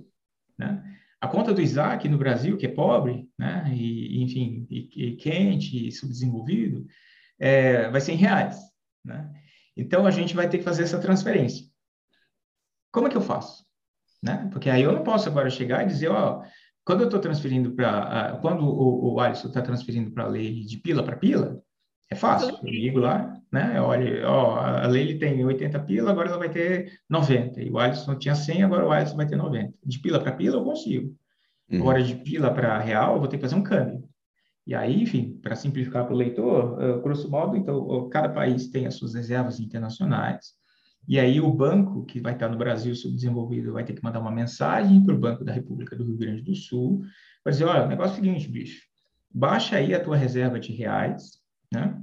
[0.58, 0.82] né?
[1.20, 5.88] A conta do Isaac no Brasil, que é pobre, né, e, enfim, e, e quente,
[5.88, 6.86] e subdesenvolvido,
[7.38, 8.58] é, vai ser em reais.
[9.04, 9.30] Né?
[9.76, 11.66] Então, a gente vai ter que fazer essa transferência.
[12.90, 13.64] Como é que eu faço?
[14.22, 14.48] Né?
[14.50, 16.42] Porque aí eu não posso agora chegar e dizer, ó,
[16.84, 20.78] quando eu estou transferindo para, quando o, o Alisson está transferindo para a lei de
[20.78, 21.62] pila para pila,
[22.10, 22.58] é fácil.
[22.62, 23.80] Eu ligo lá, né?
[23.80, 27.62] Olha, ó, a Leile tem 80 pila, agora ela vai ter 90.
[27.62, 29.72] E o Alisson tinha 100, agora o Alisson vai ter 90.
[29.86, 31.14] De pila para pila eu consigo.
[31.70, 31.80] Uhum.
[31.80, 34.02] Agora de pila para real eu vou ter que fazer um câmbio.
[34.66, 38.86] E aí, enfim, para simplificar para o leitor, uh, grosso modo, então, cada país tem
[38.86, 40.52] as suas reservas internacionais.
[41.08, 44.30] E aí o banco que vai estar no Brasil subdesenvolvido vai ter que mandar uma
[44.30, 47.02] mensagem para o Banco da República do Rio Grande do Sul,
[47.42, 48.82] para dizer, olha, o negócio é o seguinte, bicho,
[49.32, 51.39] baixa aí a tua reserva de reais,
[51.72, 52.00] né?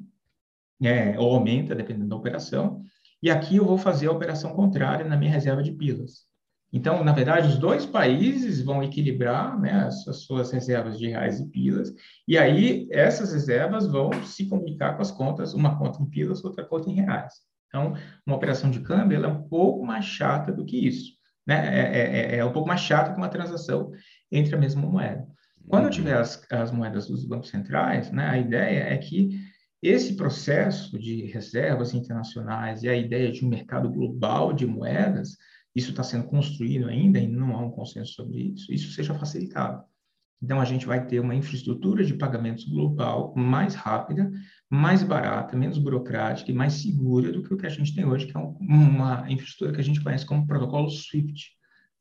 [0.81, 2.81] É, ou aumenta, dependendo da operação.
[3.21, 6.27] E aqui eu vou fazer a operação contrária na minha reserva de pilas.
[6.71, 11.39] Então, na verdade, os dois países vão equilibrar né, as, as, suas reservas de reais
[11.39, 11.93] e pilas,
[12.27, 16.65] e aí essas reservas vão se comunicar com as contas, uma conta em pilas, outra
[16.65, 17.33] conta em reais.
[17.67, 17.93] Então,
[18.25, 21.13] uma operação de câmbio é um pouco mais chata do que isso.
[21.45, 21.55] Né?
[21.55, 23.91] É, é, é, é um pouco mais chata que uma transação
[24.31, 25.25] entre a mesma moeda.
[25.67, 29.29] Quando eu tiver as, as moedas dos bancos centrais, né, a ideia é que
[29.87, 35.37] esse processo de reservas internacionais e a ideia de um mercado global de moedas,
[35.75, 39.83] isso está sendo construído ainda e não há um consenso sobre isso, isso seja facilitado.
[40.41, 44.31] Então, a gente vai ter uma infraestrutura de pagamentos global mais rápida,
[44.69, 48.27] mais barata, menos burocrática e mais segura do que o que a gente tem hoje,
[48.27, 51.51] que é uma infraestrutura que a gente conhece como protocolo SWIFT.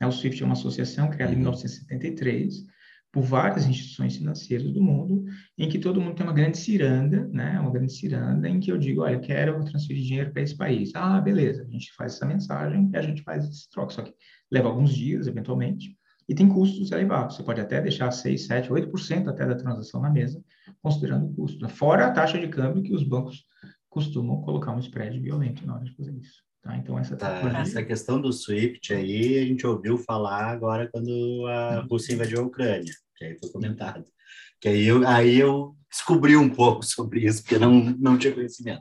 [0.02, 2.75] O SWIFT é uma associação criada em 1973 uhum
[3.16, 5.24] por várias instituições financeiras do mundo,
[5.56, 7.58] em que todo mundo tem uma grande ciranda, né?
[7.58, 10.92] Uma grande ciranda em que eu digo, olha, quero transferir dinheiro para esse país.
[10.94, 13.90] Ah, beleza, a gente faz essa mensagem e a gente faz esse troco.
[13.90, 14.12] Só que
[14.50, 15.96] leva alguns dias, eventualmente,
[16.28, 17.36] e tem custos elevados.
[17.36, 20.44] Você pode até deixar 6, 7, 8% até da transação na mesa,
[20.82, 21.66] considerando o custo.
[21.70, 23.46] Fora a taxa de câmbio que os bancos
[23.88, 26.42] costumam colocar um spread violento na hora de fazer isso.
[26.66, 26.76] Tá?
[26.76, 31.80] Então, essa, tá, essa questão do SWIFT aí, a gente ouviu falar agora quando a
[31.88, 34.04] Rússia invadiu a Ucrânia que aí foi comentado.
[34.60, 38.80] Que aí eu, aí eu descobri um pouco sobre isso, porque não, não tinha conhecimento.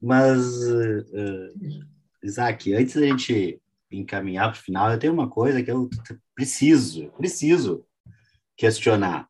[0.00, 1.84] Mas, uh,
[2.22, 3.60] Isaac, antes da gente
[3.90, 5.88] encaminhar para o final, eu tenho uma coisa que eu
[6.34, 7.84] preciso, preciso
[8.56, 9.28] questionar.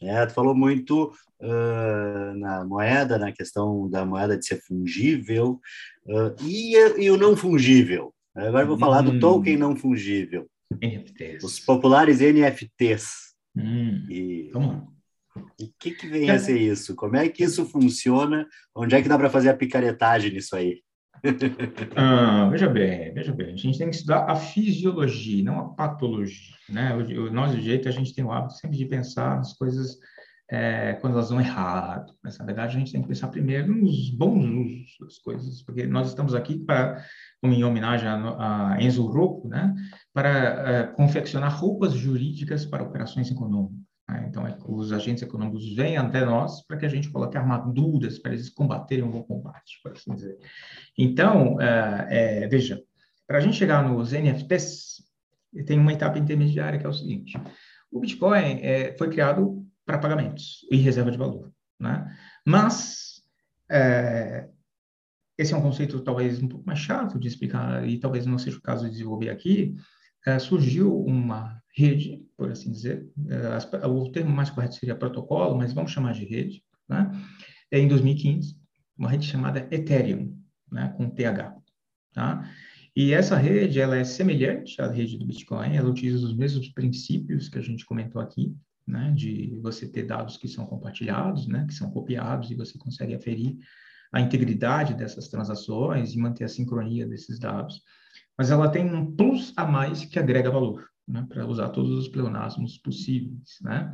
[0.00, 5.60] É, tu falou muito uh, na moeda, na questão da moeda de ser fungível,
[6.06, 8.12] uh, e, e o não fungível.
[8.34, 9.20] Agora vou falar do hum.
[9.20, 10.48] token não fungível.
[10.80, 11.44] NFTs.
[11.44, 13.32] Os populares NFTs.
[13.54, 16.94] Hum, e o que, que vem a ser isso?
[16.94, 18.46] Como é que isso funciona?
[18.74, 20.82] Onde é que dá para fazer a picaretagem nisso aí?
[21.96, 23.54] Ah, veja bem, veja bem.
[23.54, 26.56] A gente tem que estudar a fisiologia, não a patologia.
[26.68, 26.94] Né?
[26.94, 29.98] O, nós, do jeito, a gente tem o hábito sempre de pensar nas coisas
[30.50, 32.12] é, quando elas vão errado.
[32.22, 35.86] Mas, na verdade, a gente tem que pensar primeiro nos bons usos das coisas, porque
[35.86, 37.04] nós estamos aqui para,
[37.40, 39.74] como em homenagem a, a Enzo Rocco, né?
[40.12, 43.91] para uh, confeccionar roupas jurídicas para operações econômicas.
[44.12, 44.26] Né?
[44.28, 48.32] Então, é, os agentes econômicos vêm até nós para que a gente coloque armaduras para
[48.32, 50.38] eles combaterem um bom combate, por assim dizer.
[50.98, 52.82] Então, uh, é, veja,
[53.26, 55.02] para a gente chegar nos NFTs,
[55.66, 57.40] tem uma etapa intermediária que é o seguinte:
[57.90, 62.14] o Bitcoin é, foi criado para pagamentos e reserva de valor, né?
[62.46, 63.22] Mas
[63.70, 64.48] é,
[65.38, 68.58] esse é um conceito talvez um pouco mais chato de explicar e talvez não seja
[68.58, 69.74] o caso de desenvolver aqui,
[70.26, 75.72] é, surgiu uma rede, por assim dizer, é, o termo mais correto seria protocolo, mas
[75.72, 77.10] vamos chamar de rede, né?
[77.70, 78.56] É em 2015,
[78.96, 80.36] uma rede chamada Ethereum,
[80.70, 81.56] né, com TH,
[82.12, 82.50] tá?
[82.94, 87.48] E essa rede, ela é semelhante à rede do Bitcoin, ela utiliza os mesmos princípios
[87.48, 88.54] que a gente comentou aqui,
[88.86, 93.14] né, de você ter dados que são compartilhados, né, que são copiados e você consegue
[93.14, 93.56] aferir
[94.12, 97.80] a integridade dessas transações e manter a sincronia desses dados
[98.36, 102.08] mas ela tem um plus a mais que agrega valor, né, para usar todos os
[102.08, 103.92] pleonasmos possíveis, né?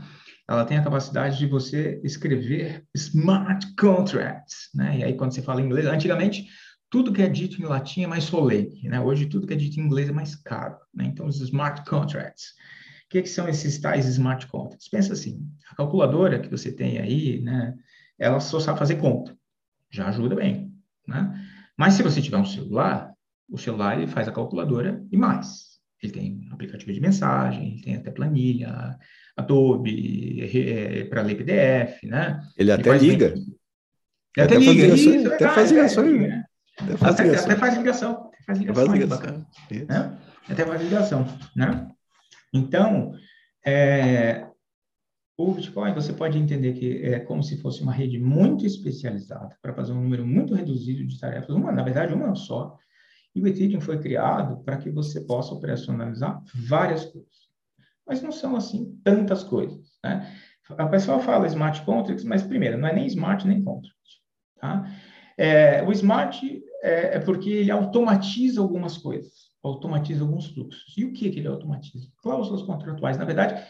[0.49, 4.99] Ela tem a capacidade de você escrever smart contracts, né?
[4.99, 6.47] E aí quando você fala inglês, antigamente
[6.89, 9.01] tudo que é dito em latim é mais solene, né?
[9.01, 11.07] Hoje tudo que é dito em inglês é mais caro, né?
[11.07, 12.51] Então os smart contracts.
[13.07, 14.89] O que, que são esses tais smart contracts?
[14.89, 17.75] Pensa assim, a calculadora que você tem aí, né?
[18.17, 19.37] Ela só sabe fazer conta,
[19.91, 20.73] já ajuda bem,
[21.07, 21.35] né?
[21.77, 23.13] Mas se você tiver um celular,
[23.51, 25.68] o celular ele faz a calculadora e mais.
[26.03, 28.97] Ele tem aplicativo de mensagem, ele tem até planilha,
[29.37, 32.41] Adobe, é, para ler PDF, né?
[32.57, 33.27] Ele, até liga.
[33.27, 33.57] Ele
[34.37, 36.45] até, até liga, faz isso, até faz ligações, né?
[36.81, 37.45] Até faz ligação.
[37.45, 38.31] Até faz ligação.
[38.47, 39.47] Faz ligação.
[39.71, 40.19] Né?
[40.49, 41.27] Até faz ligação,
[41.57, 41.89] né?
[42.53, 43.13] Então,
[43.67, 44.47] é,
[45.37, 49.75] o Bitcoin, você pode entender que é como se fosse uma rede muito especializada para
[49.75, 52.77] fazer um número muito reduzido de tarefas, uma, na verdade, uma só,
[53.35, 57.49] e o Ethereum foi criado para que você possa operacionalizar várias coisas.
[58.07, 60.35] Mas não são, assim, tantas coisas, né?
[60.71, 63.97] A pessoa fala smart contracts, mas, primeiro, não é nem smart nem contract,
[64.61, 64.87] tá?
[65.37, 70.95] É, o smart é, é, porque ele automatiza algumas coisas, automatiza alguns fluxos.
[70.97, 72.09] E o que, que ele automatiza?
[72.23, 73.17] Cláusulas contratuais.
[73.17, 73.63] Na verdade,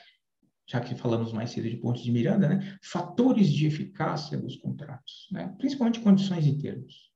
[0.67, 2.79] já que falamos mais cedo de pontos de Miranda, né?
[2.83, 5.55] Fatores de eficácia dos contratos, né?
[5.59, 7.08] Principalmente condições e termos.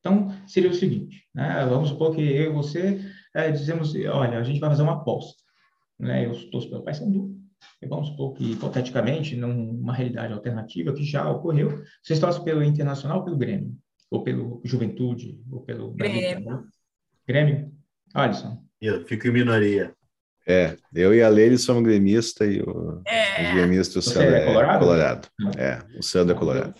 [0.00, 1.64] Então, seria o seguinte, né?
[1.68, 3.00] vamos supor que eu e você
[3.34, 5.42] é, dizemos, olha, a gente vai fazer uma aposta.
[5.98, 6.24] Né?
[6.24, 7.38] Eu estou pelo Paysandu,
[7.82, 13.18] e vamos supor que, hipoteticamente, numa realidade alternativa que já ocorreu, você torcem pelo Internacional
[13.18, 13.74] ou pelo Grêmio?
[14.10, 15.40] Ou pelo Juventude?
[15.50, 16.64] Ou pelo Grêmio?
[17.26, 17.72] Grêmio?
[18.14, 18.64] Alisson?
[18.80, 19.94] Eu fico em minoria.
[20.46, 23.52] É, eu e a Leile somos gremistas e o, é.
[23.52, 24.78] gremista o Sandro é, é colorado?
[24.80, 25.28] colorado.
[25.56, 26.74] É, o Sandro é colorado.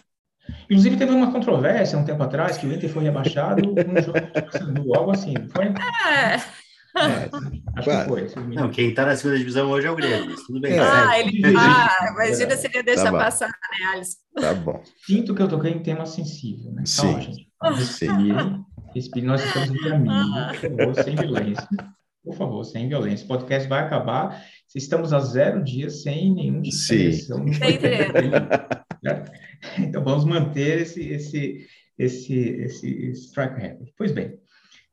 [0.65, 4.95] Inclusive, teve uma controvérsia um tempo atrás que o Inter foi rebaixado com um jogo
[4.97, 5.67] algo assim, foi?
[5.67, 6.41] É.
[6.97, 7.31] É,
[7.77, 8.45] acho que foi.
[8.53, 10.73] Não, quem tá na segunda divisão hoje é o Grêmio, mas tudo bem.
[10.73, 10.81] É.
[10.81, 11.37] Ah, segue.
[11.47, 11.57] ele.
[11.57, 13.19] Ah, imagina se ele ia deixar Tá bom.
[13.19, 14.17] passar, né, Alisson?
[14.41, 14.83] Tá bom.
[15.07, 16.83] Sinto que eu toquei em tema sensível, né?
[16.85, 17.03] Sim.
[17.07, 17.49] Calma, gente.
[17.63, 18.61] Respire,
[18.93, 19.27] respire.
[19.27, 20.27] Nós estamos entre amigos,
[20.59, 21.69] por favor, sem violência.
[22.25, 23.25] Por favor, sem violência.
[23.25, 24.43] O podcast vai acabar.
[24.75, 27.13] Estamos a zero dias sem nenhum Sim.
[29.03, 29.33] Certo?
[29.79, 31.67] Então, vamos manter esse, esse,
[31.99, 33.89] esse, esse, track record.
[33.97, 34.39] Pois bem,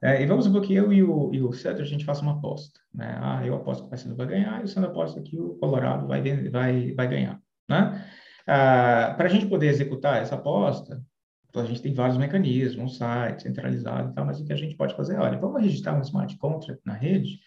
[0.02, 2.34] é, e vamos supor que eu e o, e o Cedro, a gente faça uma
[2.34, 2.80] aposta.
[2.94, 3.18] Né?
[3.22, 6.08] Ah, eu aposto que o Paysandu vai ganhar, e o Sandro aposta que o Colorado
[6.08, 7.40] vai, vai, vai ganhar.
[7.70, 8.06] Né?
[8.48, 11.02] Ah, Para a gente poder executar essa aposta,
[11.56, 14.76] a gente tem vários mecanismos, um site centralizado e tal, mas o que a gente
[14.76, 17.40] pode fazer é, olha, vamos registrar um smart contract na rede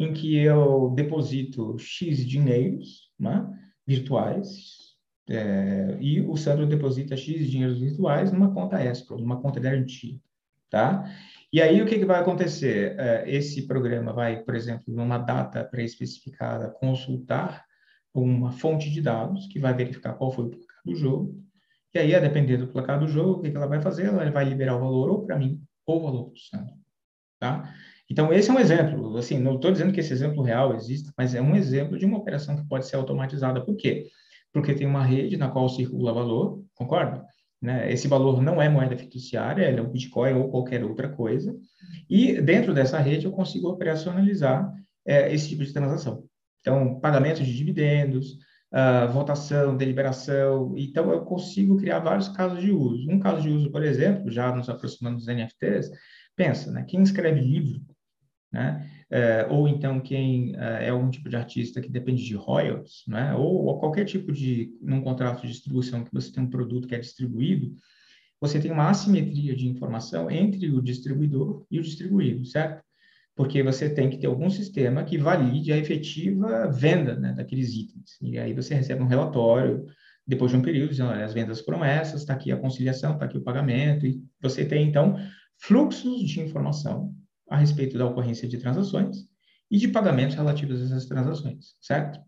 [0.00, 3.46] em que eu deposito X dinheiros né,
[3.86, 4.96] virtuais
[5.28, 10.18] é, e o Sandro deposita X dinheiros virtuais numa conta escrow, numa conta garantia,
[10.70, 11.04] tá?
[11.52, 12.98] E aí, o que, que vai acontecer?
[12.98, 17.66] É, esse programa vai, por exemplo, numa data pré-especificada, consultar
[18.14, 21.44] uma fonte de dados que vai verificar qual foi o placar do jogo.
[21.92, 24.06] E aí, a depender do placar do jogo, o que, que ela vai fazer?
[24.06, 26.74] Ela vai liberar o valor ou para mim, ou o valor para o Sandro,
[27.38, 27.74] tá?
[28.10, 29.16] Então, esse é um exemplo.
[29.16, 32.18] Assim, não estou dizendo que esse exemplo real existe, mas é um exemplo de uma
[32.18, 33.64] operação que pode ser automatizada.
[33.64, 34.08] Por quê?
[34.52, 37.24] Porque tem uma rede na qual circula valor, concorda?
[37.62, 37.92] Né?
[37.92, 41.54] Esse valor não é moeda fiduciária, ele é um Bitcoin ou qualquer outra coisa.
[42.08, 44.72] E dentro dessa rede eu consigo operacionalizar
[45.06, 46.24] é, esse tipo de transação.
[46.60, 48.38] Então, pagamento de dividendos,
[48.72, 50.74] ah, votação, deliberação.
[50.76, 53.10] Então, eu consigo criar vários casos de uso.
[53.10, 55.90] Um caso de uso, por exemplo, já nos aproximando dos NFTs,
[56.36, 56.84] pensa, né?
[56.88, 57.80] Quem escreve livro,
[58.52, 58.90] né?
[59.08, 63.34] É, ou então quem é, é um tipo de artista que depende de royalties, né?
[63.34, 66.94] Ou, ou qualquer tipo de, num contrato de distribuição que você tem um produto que
[66.94, 67.74] é distribuído,
[68.40, 72.82] você tem uma assimetria de informação entre o distribuidor e o distribuído, certo?
[73.36, 78.18] Porque você tem que ter algum sistema que valide a efetiva venda né, daqueles itens.
[78.20, 79.86] E aí você recebe um relatório
[80.26, 83.24] depois de um período, dizendo, olha, as vendas foram essas, está aqui a conciliação, está
[83.24, 85.16] aqui o pagamento, e você tem, então,
[85.58, 87.14] fluxos de informação
[87.50, 89.28] a respeito da ocorrência de transações
[89.70, 92.20] e de pagamentos relativos a essas transações, certo?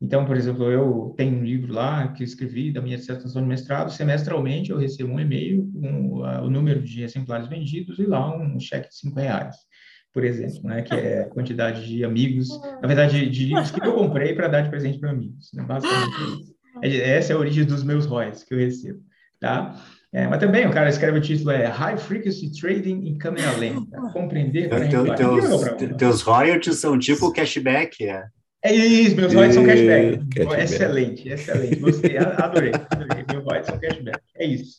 [0.00, 3.90] Então, por exemplo, eu tenho um livro lá que escrevi da minha dissertação de mestrado,
[3.90, 8.60] semestralmente eu recebo um e-mail com uh, o número de exemplares vendidos e lá um
[8.60, 9.56] cheque de cinco reais,
[10.12, 13.92] por exemplo, né, que é a quantidade de amigos, na verdade, de livros que eu
[13.94, 16.88] comprei para dar de presente para amigos, né, basicamente é.
[16.88, 19.00] É- Essa é a origem dos meus royalties que eu recebo,
[19.40, 19.74] tá?
[20.12, 24.00] É, mas também o cara escreve o título é High Frequency Trading em câmera lenta,
[24.12, 28.24] compreender para Teu- teus, teus royalties são tipo cashback, é.
[28.64, 30.26] É isso, meus royalties são cashback.
[30.34, 30.62] cashback.
[30.62, 31.76] Excelente, excelente.
[31.76, 33.24] Gostei, a- adorei, adorei.
[33.30, 34.20] Meus royalties são cashback.
[34.34, 34.78] É isso.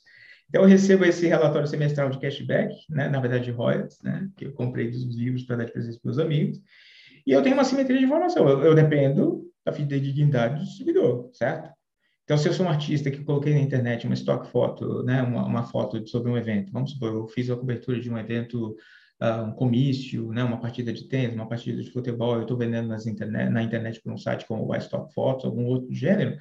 [0.50, 3.08] Então, eu recebo esse relatório semestral de cashback, né?
[3.08, 4.28] na verdade, de royalties, né?
[4.36, 6.60] que eu comprei dos livros para dar de presente para meus amigos.
[7.26, 8.50] E eu tenho uma simetria de informação.
[8.50, 11.70] Eu, eu dependo da fidedignidade do distribuidor, certo?
[12.30, 15.44] Então, se eu sou um artista que coloquei na internet uma stock foto, né, uma,
[15.48, 18.76] uma foto sobre um evento, vamos supor, eu fiz a cobertura de um evento,
[19.20, 22.94] ah, um comício, né, uma partida de tênis, uma partida de futebol, eu estou vendendo
[23.08, 26.38] internet, na internet por um site como o iStock Photos, algum outro gênero,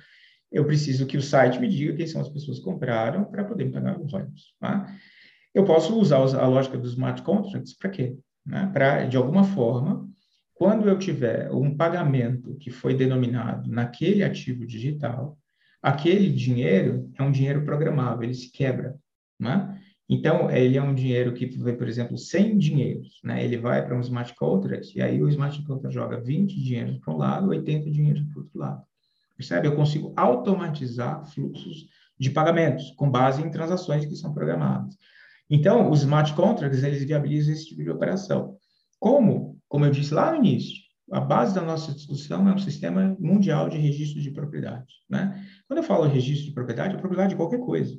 [0.53, 3.65] eu preciso que o site me diga quem são as pessoas que compraram para poder
[3.65, 4.49] me pagar os royalties.
[4.61, 4.95] Tá?
[5.55, 8.15] Eu posso usar a lógica dos smart contracts para quê?
[8.45, 8.71] Né?
[8.75, 10.07] Para, de alguma forma,
[10.53, 15.39] quando eu tiver um pagamento que foi denominado naquele ativo digital,
[15.83, 18.97] aquele dinheiro é um dinheiro programável, ele se quebra,
[19.39, 19.81] né?
[20.11, 23.45] Então, ele é um dinheiro que, por exemplo, 100 dinheiros, né?
[23.45, 27.13] Ele vai para um smart contract e aí o smart contract joga 20 dinheiros para
[27.13, 28.83] um lado, 80 dinheiros para o outro lado.
[29.37, 29.69] Percebe?
[29.69, 31.87] Eu consigo automatizar fluxos
[32.19, 34.97] de pagamentos com base em transações que são programadas.
[35.51, 38.57] Então, os smart contracts, eles viabilizam esse tipo de operação.
[38.99, 39.59] Como?
[39.69, 40.75] Como eu disse lá no início,
[41.11, 45.45] a base da nossa discussão é um sistema mundial de registro de propriedade, né?
[45.67, 47.99] Quando eu falo registro de propriedade, é propriedade de qualquer coisa.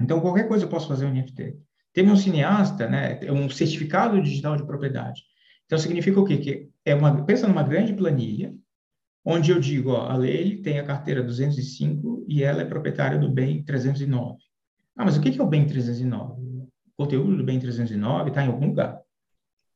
[0.00, 1.56] Então, qualquer coisa eu posso fazer um NFT.
[1.92, 5.22] Teve um cineasta, né, um certificado digital de propriedade.
[5.66, 6.38] Então, significa o quê?
[6.38, 8.54] Que é uma, pensa numa grande planilha,
[9.24, 13.28] onde eu digo, ó, a lei tem a carteira 205 e ela é proprietária do
[13.28, 14.38] bem 309.
[14.96, 16.40] Ah, mas o que é o bem 309?
[16.40, 19.00] O conteúdo do bem 309 está em algum lugar,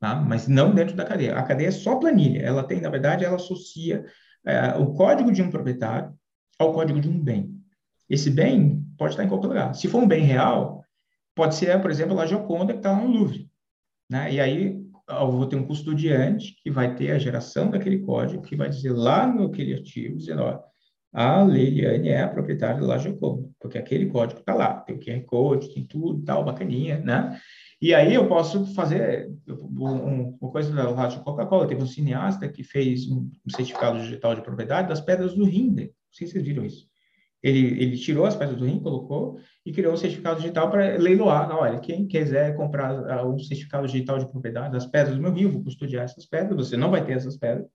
[0.03, 0.17] tá?
[0.17, 1.39] mas não dentro da cadeia.
[1.39, 2.43] A cadeia é só planilha.
[2.43, 4.05] Ela tem, na verdade, ela associa
[4.45, 6.13] é, o código de um proprietário
[6.59, 7.55] ao código de um bem.
[8.11, 9.75] Esse bem pode estar em qualquer lugar.
[9.77, 10.85] Se for um bem real,
[11.37, 13.49] pode ser, por exemplo, a Gioconda que está lá no Louvre.
[14.11, 14.35] Né?
[14.35, 18.57] E aí eu vou ter um custodiante que vai ter a geração daquele código, que
[18.57, 20.61] vai dizer lá no aquele artigo, dizendo, ó,
[21.13, 25.25] a Leiliane é a proprietária da Gioconda, porque aquele código está lá, tem o QR
[25.27, 27.39] Code, tem tudo, tal, bacaninha, né?
[27.83, 31.67] E aí eu posso fazer um, uma coisa da rádio Coca-Cola.
[31.67, 35.71] Teve um cineasta que fez um, certificado digital de propriedade das pedras do rim.
[35.71, 36.87] Não sei se vocês viram isso.
[37.43, 41.51] Ele, ele tirou as pedras do rim, colocou e criou um certificado digital para leiloar.
[41.51, 45.65] Olha, quem quiser comprar um certificado digital de propriedade das pedras do meu rio, vou
[45.65, 46.69] custodiar essas pedras.
[46.69, 47.67] Você não vai ter essas pedras,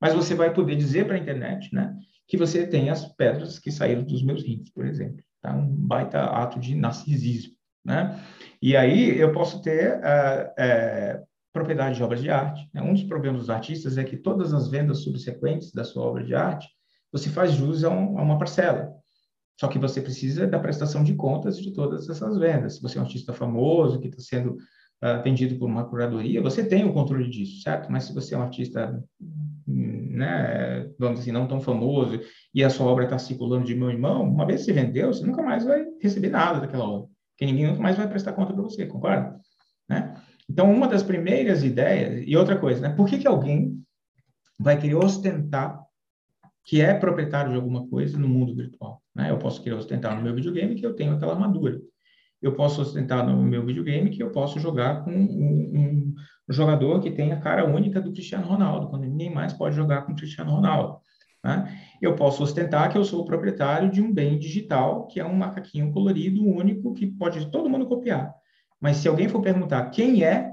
[0.00, 1.92] mas você vai poder dizer para a internet, né,
[2.28, 5.24] que você tem as pedras que saíram dos meus rins, por exemplo.
[5.42, 5.56] Tá?
[5.56, 7.55] Um baita ato de narcisismo,
[7.86, 8.20] né?
[8.60, 12.68] E aí eu posso ter uh, uh, propriedade de obras de arte.
[12.74, 12.82] Né?
[12.82, 16.34] Um dos problemas dos artistas é que todas as vendas subsequentes da sua obra de
[16.34, 16.68] arte,
[17.12, 18.92] você faz jus a, um, a uma parcela.
[19.58, 22.76] Só que você precisa da prestação de contas de todas essas vendas.
[22.76, 24.54] Se você é um artista famoso que está sendo
[25.02, 27.90] uh, vendido por uma curadoria, você tem o controle disso, certo?
[27.90, 29.02] Mas se você é um artista,
[29.66, 32.20] né, vamos dizer assim, não tão famoso
[32.52, 35.24] e a sua obra está circulando de mão em mão, uma vez você vendeu, você
[35.24, 38.86] nunca mais vai receber nada daquela obra, porque ninguém mais vai prestar conta para você,
[38.86, 39.38] concorda?
[39.88, 40.14] Né?
[40.48, 42.88] Então, uma das primeiras ideias, e outra coisa, né?
[42.88, 43.82] Por que, que alguém
[44.58, 45.84] vai querer ostentar
[46.64, 49.00] que é proprietário de alguma coisa no mundo virtual.
[49.14, 49.30] Né?
[49.30, 51.80] Eu posso querer ostentar no meu videogame que eu tenho aquela armadura.
[52.42, 56.14] Eu posso ostentar no meu videogame que eu posso jogar com um,
[56.48, 60.02] um jogador que tem a cara única do Cristiano Ronaldo, quando ninguém mais pode jogar
[60.02, 60.98] com o Cristiano Ronaldo.
[61.44, 61.78] Né?
[62.00, 65.34] Eu posso ostentar que eu sou o proprietário de um bem digital, que é um
[65.34, 68.34] macaquinho colorido único que pode todo mundo copiar.
[68.80, 70.52] Mas se alguém for perguntar quem é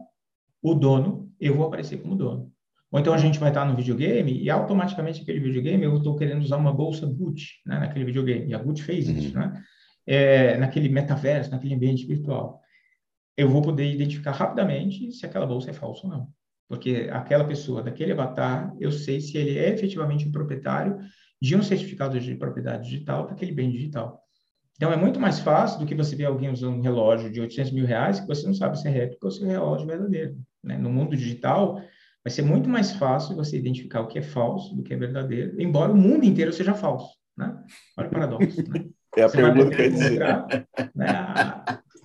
[0.61, 2.51] o dono, eu vou aparecer como dono.
[2.91, 6.41] Ou então a gente vai estar no videogame e automaticamente aquele videogame eu estou querendo
[6.41, 8.47] usar uma bolsa Gucci né, naquele videogame.
[8.47, 9.17] E a Gucci fez uhum.
[9.17, 9.63] isso, né?
[10.05, 12.61] É, naquele metaverso, naquele ambiente virtual.
[13.35, 16.27] Eu vou poder identificar rapidamente se aquela bolsa é falsa ou não.
[16.67, 20.99] Porque aquela pessoa daquele avatar, eu sei se ele é efetivamente o proprietário
[21.43, 24.23] de um certificado de propriedade digital para aquele bem digital.
[24.77, 27.73] Então, é muito mais fácil do que você ver alguém usando um relógio de 800
[27.73, 30.37] mil reais que você não sabe se é réplica ou se é relógio verdadeiro.
[30.63, 30.77] Né?
[30.77, 31.81] No mundo digital,
[32.23, 35.61] vai ser muito mais fácil você identificar o que é falso do que é verdadeiro,
[35.61, 37.53] embora o mundo inteiro seja falso, né?
[37.97, 38.85] Olha o paradoxo, né?
[39.17, 40.19] É a você pergunta que eu dizer.
[40.95, 41.07] Né,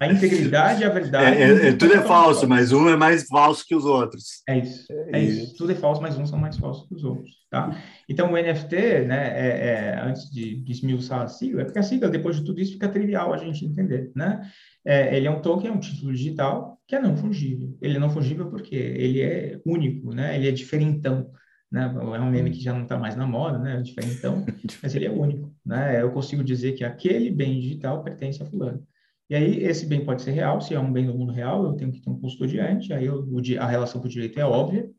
[0.01, 1.37] a, integridade e a verdade...
[1.37, 4.43] É, é, é tudo é falso, mas um é mais falso que os outros.
[4.49, 5.57] É isso, é isso.
[5.57, 7.77] Tudo é falso, mas uns são mais falsos que os outros, tá?
[8.09, 12.09] Então, o NFT, né, é, é, antes de, de esmiuçar a sigla, porque a sigla,
[12.09, 14.49] depois de tudo isso, fica trivial a gente entender, né?
[14.85, 17.77] É, ele é um token, é um título digital que é não fungível.
[17.83, 20.35] Ele é não fungível porque ele é único, né?
[20.35, 21.31] Ele é diferentão,
[21.71, 21.95] né?
[21.95, 23.83] É um meme que já não está mais na moda, né?
[23.83, 24.47] Diferentão,
[24.83, 26.01] mas ele é único, né?
[26.01, 28.83] Eu consigo dizer que aquele bem digital pertence a fulano.
[29.31, 31.75] E aí esse bem pode ser real, se é um bem do mundo real, eu
[31.75, 33.27] tenho que ter um custodiante, aí eu,
[33.61, 34.91] a relação com o direito é óbvia,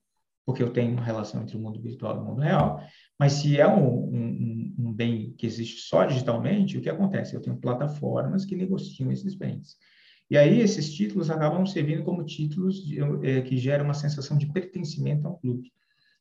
[0.46, 2.82] porque eu tenho uma relação entre o mundo virtual e o mundo real.
[3.20, 7.36] Mas se é um, um, um, bem que existe só digitalmente, o que acontece?
[7.36, 9.78] Eu tenho plataformas que negociam esses bens.
[10.30, 14.52] E aí esses títulos acabam servindo como títulos de, é, que geram uma sensação de
[14.52, 15.72] pertencimento ao clube.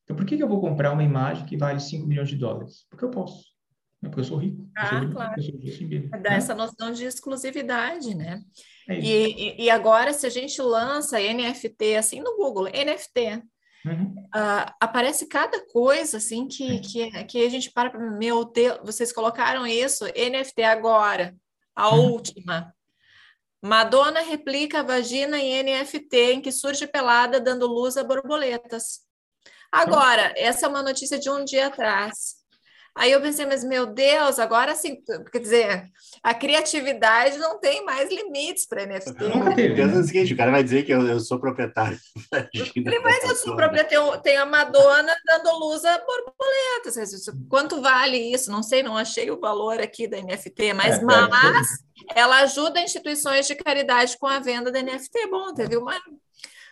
[0.05, 2.87] Então, por que, que eu vou comprar uma imagem que vale 5 milhões de dólares?
[2.89, 3.58] Porque eu posso.
[4.03, 4.09] Né?
[4.09, 4.69] Porque eu sou rico.
[4.77, 5.43] Ah, sou rico, claro.
[5.43, 6.37] Sou Justin Dá né?
[6.37, 8.43] essa noção de exclusividade, né?
[8.89, 13.43] É e, e agora, se a gente lança NFT assim no Google, NFT,
[13.85, 14.13] Uhum.
[14.35, 19.13] Uh, aparece cada coisa assim que, que, que a gente para para meu Deus, vocês
[19.13, 21.35] colocaram isso NFT agora,
[21.75, 22.13] a uhum.
[22.13, 22.75] última.
[23.63, 29.01] Madonna replica a vagina em NFT em que surge pelada dando luz a borboletas.
[29.71, 32.38] Agora, essa é uma notícia de um dia atrás.
[32.99, 35.01] Aí eu pensei, mas meu Deus, agora sim,
[35.31, 35.85] quer dizer,
[36.21, 39.25] a criatividade não tem mais limites para NFT.
[39.25, 39.77] Nunca teve.
[39.77, 40.01] Pensa né?
[40.01, 41.97] o seguinte, o cara vai dizer que eu, eu sou proprietário.
[42.75, 47.25] Ele vai dizer, eu sou proprietário, tem a Madonna dando luz a borboletas.
[47.49, 48.51] Quanto vale isso?
[48.51, 51.69] Não sei, não achei o valor aqui da NFT, mas, é, mas
[52.17, 52.21] é.
[52.21, 55.29] ela ajuda instituições de caridade com a venda da NFT.
[55.31, 55.95] Bom, teve uma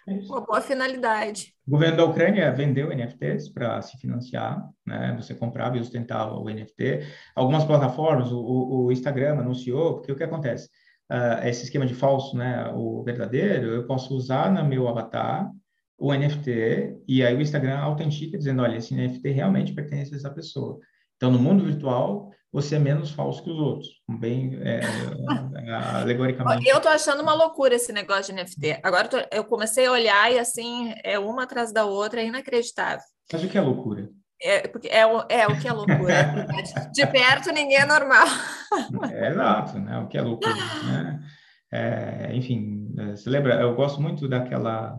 [0.07, 1.53] uma boa finalidade.
[1.67, 5.17] O governo da Ucrânia vendeu NFTs para se financiar, né?
[5.21, 7.07] Você comprava e ostentava o NFT.
[7.35, 10.69] Algumas plataformas, o, o Instagram anunciou, porque o que acontece?
[11.11, 12.71] Uh, esse esquema de falso, né?
[12.75, 15.51] O verdadeiro, eu posso usar no meu avatar
[15.99, 20.31] o NFT e aí o Instagram autentica dizendo, olha, esse NFT realmente pertence a essa
[20.31, 20.79] pessoa.
[21.17, 23.89] Então, no mundo virtual, você é menos falso que os outros,
[24.19, 26.67] bem é, é, alegoricamente.
[26.67, 28.81] Eu tô achando uma loucura esse negócio de NFT.
[28.83, 33.05] Agora tô, eu comecei a olhar e assim, é uma atrás da outra, é inacreditável.
[33.31, 34.09] Mas o que é loucura?
[34.41, 36.47] É, porque é, o, é o que é loucura.
[36.95, 38.27] de perto ninguém é normal.
[39.13, 39.99] É exato, né?
[39.99, 41.21] O que é loucura, né?
[41.71, 43.61] É, enfim, você lembra?
[43.61, 44.99] Eu gosto muito daquela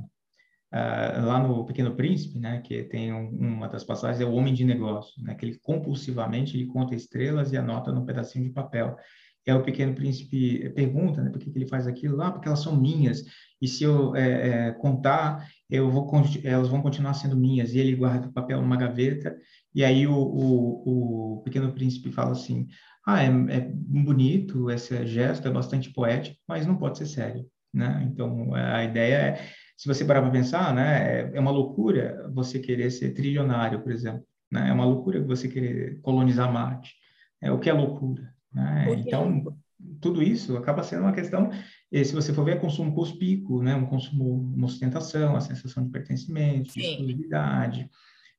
[0.73, 4.53] Uh, lá no Pequeno Príncipe, né, que tem um, uma das passagens, é o homem
[4.53, 8.97] de negócio, né, que ele compulsivamente ele conta estrelas e anota num pedacinho de papel.
[9.45, 12.21] E aí o Pequeno Príncipe pergunta, né, por que, que ele faz aquilo?
[12.21, 13.23] Ah, porque elas são minhas,
[13.61, 16.11] e se eu é, é, contar, eu vou,
[16.43, 17.73] elas vão continuar sendo minhas.
[17.73, 19.35] E ele guarda o papel numa gaveta,
[19.73, 22.67] e aí o, o, o Pequeno Príncipe fala assim,
[23.05, 28.05] ah, é, é, bonito esse gesto, é bastante poético, mas não pode ser sério, né?
[28.11, 32.59] Então, a ideia é, se você parar para pensar, né, é, é uma loucura você
[32.59, 34.69] querer ser trilionário, por exemplo, né?
[34.69, 36.95] É uma loucura você querer colonizar Marte.
[37.41, 38.87] É o que é loucura, né?
[38.97, 39.55] Então,
[40.01, 41.51] tudo isso acaba sendo uma questão,
[41.93, 43.75] se você for ver, é consumo cuspico, né?
[43.75, 47.89] Um consumo, uma ostentação, a sensação de pertencimento, de exclusividade.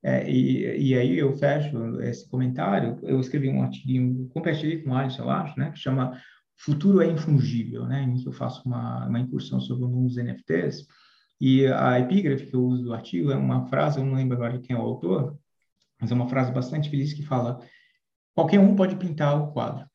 [0.03, 4.95] É, e, e aí eu fecho esse comentário, eu escrevi um artigo, compartilhei com o
[4.95, 5.71] Alisson, eu acho, né?
[5.71, 6.21] Que chama
[6.57, 8.03] Futuro é Infungível, né?
[8.03, 10.87] Em que eu faço uma, uma incursão sobre o mundo dos NFTs.
[11.41, 14.59] E a epígrafe que eu uso do artigo é uma frase, eu não lembro agora
[14.59, 15.39] quem é o autor,
[16.01, 17.61] mas é uma frase bastante feliz que fala:
[18.35, 19.89] qualquer um pode pintar o quadro,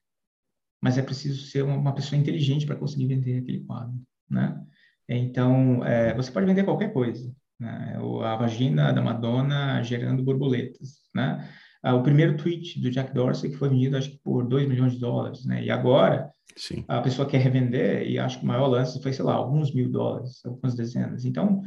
[0.81, 3.95] mas é preciso ser uma pessoa inteligente para conseguir vender aquele quadro,
[4.29, 4.61] né?
[5.07, 7.97] Então, é, você pode vender qualquer coisa, né?
[8.23, 11.49] A vagina da Madonna gerando borboletas, né?
[11.83, 14.93] Ah, o primeiro tweet do Jack Dorsey que foi vendido, acho que por 2 milhões
[14.93, 15.61] de dólares, né?
[15.61, 16.85] E agora, Sim.
[16.87, 19.91] a pessoa quer revender e acho que o maior lance foi, sei lá, alguns mil
[19.91, 21.25] dólares, algumas dezenas.
[21.25, 21.61] Então,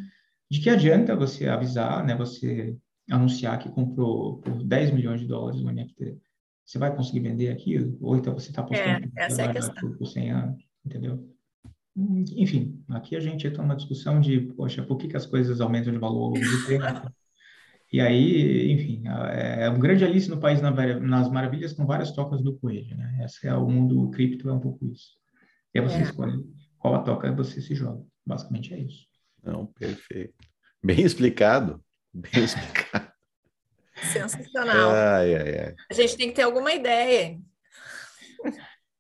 [0.51, 2.17] de que adianta você avisar, né?
[2.17, 2.75] Você
[3.11, 6.17] anunciar que comprou por 10 milhões de dólares um NFT?
[6.65, 7.99] Você vai conseguir vender aquilo?
[8.01, 9.93] Ou então você está apostando é, essa é a questão.
[9.93, 11.29] por 100 anos, entendeu?
[11.95, 15.93] Enfim, aqui a gente entra numa discussão de, poxa, por que, que as coisas aumentam
[15.93, 16.85] de valor ao longo do tempo?
[17.97, 22.55] E aí, enfim, é um grande Alice no País nas Maravilhas com várias tocas do
[22.59, 23.23] coelho, né?
[23.25, 25.13] Esse é o mundo cripto, é um pouco isso.
[25.75, 26.03] E aí você é.
[26.03, 26.45] escolhe
[26.79, 28.05] qual a toca você se joga.
[28.27, 29.07] Basicamente é isso.
[29.43, 30.35] Não, perfeito.
[30.85, 31.83] Bem explicado.
[32.13, 33.11] Bem explicado.
[34.13, 34.91] Sensacional.
[34.91, 35.75] Ai, ai, ai.
[35.91, 37.41] A gente tem que ter alguma ideia.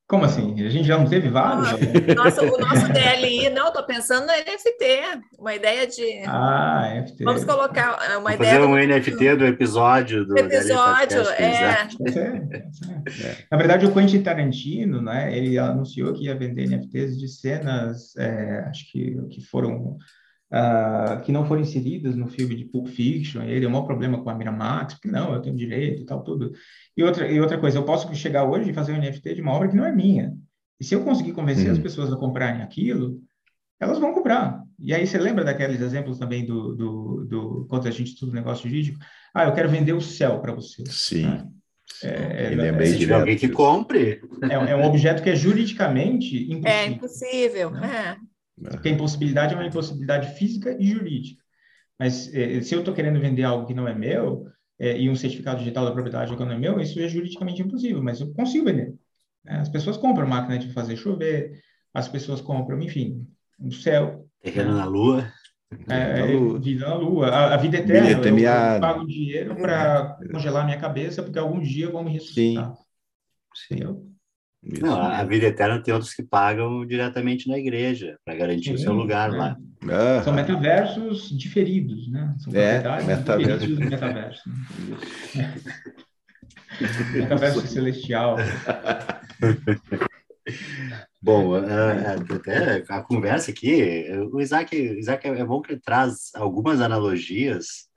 [0.08, 0.64] Como assim?
[0.64, 1.68] A gente já não teve vários?
[2.14, 6.22] Nossa, o nosso DLI, não, estou pensando no NFT, uma ideia de.
[6.26, 7.24] Ah, NFT.
[7.24, 8.54] Vamos colocar uma Vamos ideia.
[8.54, 8.68] Fazer do...
[8.68, 10.38] um NFT do episódio do.
[10.38, 11.88] Episódio, é.
[13.50, 18.64] Na verdade, o Quentin Tarantino, né, ele anunciou que ia vender NFTs de cenas, é,
[18.68, 19.98] acho que, que foram
[20.52, 24.22] uh, que não foram inseridas no filme de Pulp Fiction, ele é o maior problema
[24.22, 26.52] com a Miramax, porque não, eu tenho direito e tal, tudo.
[26.96, 29.52] E outra, e outra coisa, eu posso chegar hoje e fazer um NFT de uma
[29.52, 30.34] obra que não é minha.
[30.80, 31.72] E se eu conseguir convencer uhum.
[31.72, 33.20] as pessoas a comprarem aquilo,
[33.80, 34.62] elas vão comprar.
[34.78, 38.34] E aí você lembra daqueles exemplos também do, do, do quando a gente estuda o
[38.34, 38.98] negócio jurídico?
[39.34, 40.84] Ah, eu quero vender o céu para você.
[40.88, 41.22] Sim.
[41.22, 41.46] Né?
[42.02, 44.20] É, é, é, se tiver alguém que compre.
[44.42, 46.70] É, é, um objeto que é juridicamente impossível.
[46.70, 48.16] É impossível, né?
[48.64, 48.70] É.
[48.70, 51.42] Porque a impossibilidade é uma impossibilidade física e jurídica.
[51.98, 54.46] Mas é, se eu estou querendo vender algo que não é meu,
[54.78, 58.02] é, e um certificado digital da propriedade que não é meu, isso é juridicamente impossível,
[58.02, 58.94] mas eu consigo vender.
[59.44, 59.58] Né?
[59.60, 61.60] As pessoas compram máquina de fazer chover,
[61.94, 63.26] as pessoas compram, enfim,
[63.58, 64.28] o céu.
[64.42, 65.32] Terreno na lua.
[65.88, 68.10] É, é vida na lua, a, a vida eterna.
[68.10, 72.74] Eu, eu pago dinheiro para congelar minha cabeça, porque algum dia vão me ressuscitar.
[73.54, 73.76] Sim.
[73.76, 74.15] Sim.
[74.80, 78.78] Não, a vida eterna tem outros que pagam diretamente na igreja para garantir Sim, o
[78.78, 79.36] seu lugar é.
[79.36, 79.56] lá.
[79.88, 80.22] Ah.
[80.24, 82.34] São metaversos diferidos, né?
[82.38, 83.58] São é, metaverso.
[83.58, 84.42] diferidos metaverso.
[85.36, 85.54] Né?
[87.14, 88.36] metaverso celestial.
[91.22, 97.88] Bom, até a conversa aqui, o Isaac, Isaac é bom que ele traz algumas analogias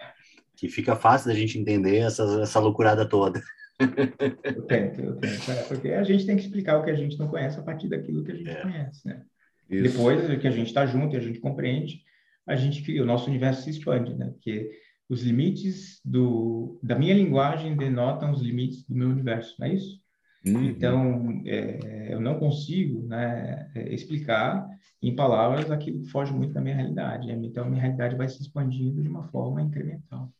[0.56, 3.40] que fica fácil da gente entender essa, essa loucurada toda.
[3.80, 5.52] Eu tento, eu tento.
[5.52, 7.88] É, porque a gente tem que explicar o que a gente não conhece a partir
[7.88, 8.62] daquilo que a gente é.
[8.62, 9.24] conhece, né?
[9.70, 9.84] Isso.
[9.84, 12.02] Depois que a gente está junto e a gente compreende,
[12.46, 14.32] a gente cria, o nosso universo se expande, né?
[14.32, 14.70] Porque
[15.08, 20.00] os limites do, da minha linguagem denotam os limites do meu universo, não é isso?
[20.46, 20.64] Uhum.
[20.66, 24.68] Então, é, eu não consigo né, é, explicar
[25.02, 27.32] em palavras aquilo que foge muito da minha realidade.
[27.32, 30.32] Então, a minha realidade vai se expandindo de uma forma incremental.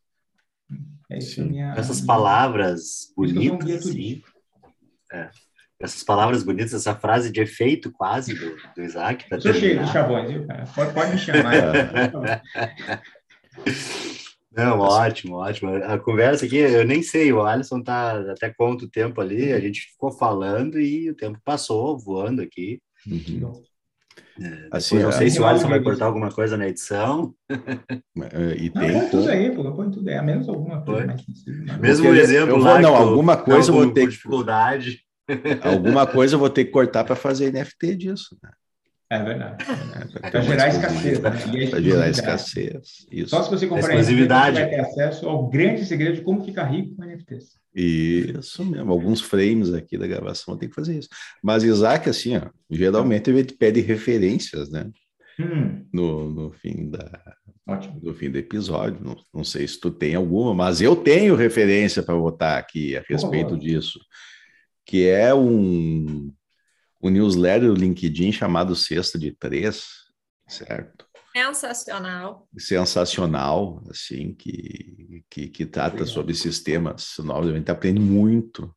[1.10, 4.22] É minha, Essas palavras bonitas, sim.
[5.12, 5.30] É.
[5.82, 9.28] Essas palavras bonitas, essa frase de efeito quase do, do Isaac.
[9.30, 10.66] Tá Sou cheio de chavões, viu, cara?
[10.76, 11.54] Pode, pode me chamar.
[14.52, 15.76] Não, ótimo, ótimo.
[15.76, 19.92] A conversa aqui, eu nem sei, o Alisson tá até quanto tempo ali, a gente
[19.92, 22.82] ficou falando e o tempo passou voando aqui.
[23.08, 23.64] Uhum.
[24.42, 27.34] É, assim, não sei se o Alisson vai cortar alguma coisa na edição.
[27.50, 31.08] É, e tem não, põe tudo aí, pô, põe tudo aí, a menos alguma coisa.
[31.08, 31.16] Né?
[31.80, 35.02] Mesmo Porque exemplo eu vou, lá, não, alguma coisa eu vou ter dificuldade.
[35.62, 38.38] alguma coisa eu vou ter que cortar para fazer NFT disso.
[38.42, 38.50] Né?
[39.12, 39.66] É verdade.
[40.22, 41.20] É Para gerar escassez.
[41.20, 41.68] Né?
[41.70, 43.08] Para gerar escassez.
[43.12, 43.30] Isso.
[43.30, 44.60] Só se você comprar exclusividade.
[44.60, 47.59] NFT, você vai ter acesso ao grande segredo de como ficar rico com NFTs.
[47.74, 48.92] Isso mesmo.
[48.92, 51.10] Alguns frames aqui da gravação tem que fazer isso.
[51.44, 54.90] Mas Isaac, assim, ó, geralmente ele pede referências, né?
[55.40, 55.86] Hum.
[55.94, 57.36] No, no fim da,
[57.66, 58.00] Ótimo.
[58.02, 59.00] no fim do episódio.
[59.02, 63.04] Não, não, sei se tu tem alguma, mas eu tenho referência para botar aqui a
[63.08, 64.00] respeito disso,
[64.86, 66.34] que é um
[67.02, 69.86] o newsletter do LinkedIn chamado Sexta de Três,
[70.46, 71.06] certo?
[71.46, 72.48] Sensacional.
[72.58, 77.50] Sensacional, assim, que, que, que trata sobre sistemas novos.
[77.50, 78.74] A gente aprende muito.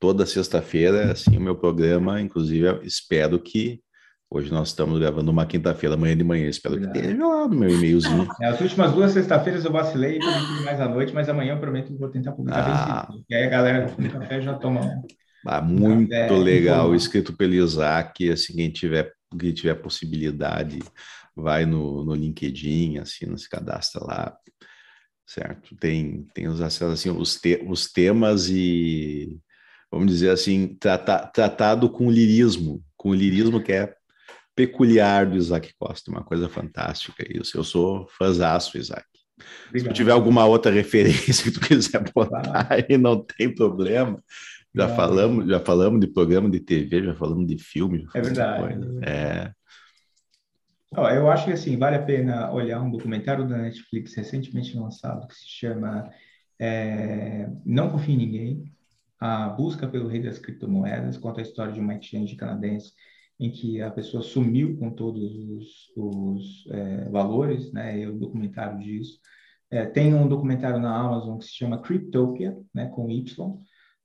[0.00, 3.82] Toda sexta-feira, assim, o meu programa, inclusive, espero que
[4.30, 6.50] Hoje nós estamos gravando uma quinta-feira, amanhã de manhã.
[6.50, 8.28] Espero que esteja lá no meu e-mailzinho.
[8.42, 11.86] É, as últimas duas sexta-feiras eu vacilei e mais à noite, mas amanhã eu prometo
[11.86, 13.06] que vou tentar publicar ah.
[13.06, 13.24] bem cedo.
[13.30, 15.02] E aí a galera do café já toma
[15.46, 20.80] ah, muito é, legal, escrito pelo Isaac, assim, quem tiver, quem tiver possibilidade,
[21.40, 24.36] vai no, no LinkedIn, assim, se cadastra lá,
[25.26, 25.76] certo?
[25.76, 29.38] Tem, tem os acessos, assim, os, te, os temas e,
[29.90, 33.94] vamos dizer assim, trata, tratado com lirismo, com o lirismo que é
[34.54, 37.56] peculiar do Isaac Costa, uma coisa fantástica isso.
[37.56, 39.06] Eu sou fãzaço, Isaac.
[39.68, 39.92] Obrigado.
[39.92, 44.20] Se tiver alguma outra referência que tu quiser botar, aí não tem problema.
[44.74, 48.06] Já falamos, já falamos de programa de TV, já falamos de filme.
[48.14, 48.78] É verdade.
[49.02, 49.52] É.
[50.96, 55.26] Ó, eu acho que assim vale a pena olhar um documentário da Netflix recentemente lançado
[55.28, 56.10] que se chama
[56.58, 58.72] é, Não Confie em Ninguém:
[59.20, 61.18] A Busca pelo Rei das Criptomoedas.
[61.18, 62.92] Conta a história de uma exchange canadense
[63.38, 68.00] em que a pessoa sumiu com todos os, os é, valores, né?
[68.00, 69.20] E o documentário disso.
[69.70, 72.88] É, tem um documentário na Amazon que se chama Cryptopia, né?
[72.88, 73.58] Com Y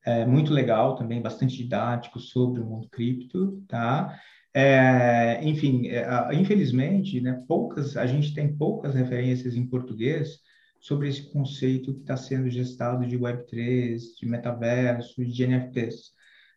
[0.05, 4.19] é, muito legal também, bastante didático sobre o mundo cripto, tá?
[4.53, 10.39] É, enfim, é, infelizmente, né, poucas, a gente tem poucas referências em português
[10.79, 16.11] sobre esse conceito que está sendo gestado de Web3, de metaverso, de NFTs.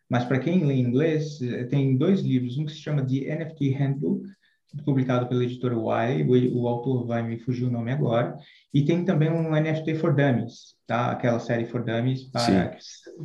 [0.09, 3.71] Mas para quem lê inglês, é, tem dois livros, um que se chama The NFT
[3.71, 4.27] Handbook,
[4.83, 8.37] publicado pela editora Wiley, o, autor vai me fugir o nome agora,
[8.73, 11.11] e tem também um NFT for Dummies, tá?
[11.11, 12.77] Aquela série for Dummies, para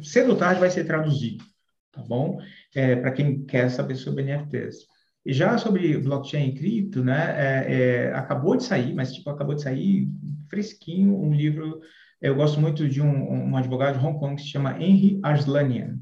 [0.02, 1.44] cedo ou tarde vai ser traduzido,
[1.92, 2.38] tá bom?
[2.74, 4.86] É, para quem quer saber sobre NFTs.
[5.24, 7.34] E já sobre blockchain e cripto, né?
[7.36, 10.08] É, é, acabou de sair, mas tipo acabou de sair
[10.48, 11.80] fresquinho um livro.
[12.20, 15.98] Eu gosto muito de um, um advogado de Hong Kong que se chama Henry Arslanian.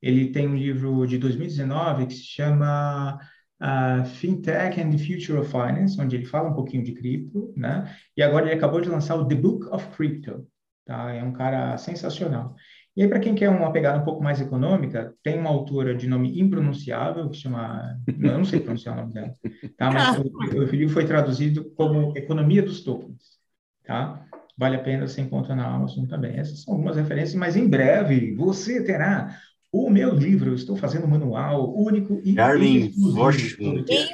[0.00, 3.20] Ele tem um livro de 2019 que se chama
[3.62, 7.94] uh, Fintech and the Future of Finance, onde ele fala um pouquinho de cripto, né?
[8.16, 10.46] E agora ele acabou de lançar o The Book of Crypto,
[10.84, 11.12] tá?
[11.12, 12.56] É um cara sensacional.
[12.94, 16.06] E aí, para quem quer uma pegada um pouco mais econômica, tem uma autora de
[16.06, 17.98] nome impronunciável, que chama.
[18.06, 19.34] Eu não sei pronunciar o nome dela,
[19.78, 19.90] tá?
[19.90, 23.38] Mas o, o livro foi traduzido como Economia dos Tokens,
[23.84, 24.26] tá?
[24.58, 26.38] Vale a pena você encontra na Amazon também.
[26.38, 29.38] Essas são algumas referências, mas em breve você terá
[29.72, 32.34] o meu livro, eu estou fazendo um manual único e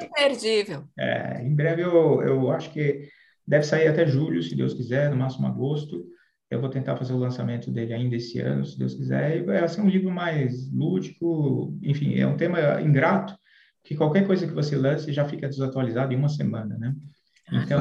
[0.06, 0.84] Imperdível.
[0.96, 3.09] É, em breve eu, eu acho que
[3.44, 6.06] deve sair até julho, se Deus quiser, no máximo agosto.
[6.50, 9.38] Eu vou tentar fazer o lançamento dele ainda esse ano, se Deus quiser.
[9.38, 13.36] E vai ser um livro mais lúdico, enfim, é um tema ingrato,
[13.84, 16.94] que qualquer coisa que você lance já fica desatualizado em uma semana, né?
[17.52, 17.80] Então,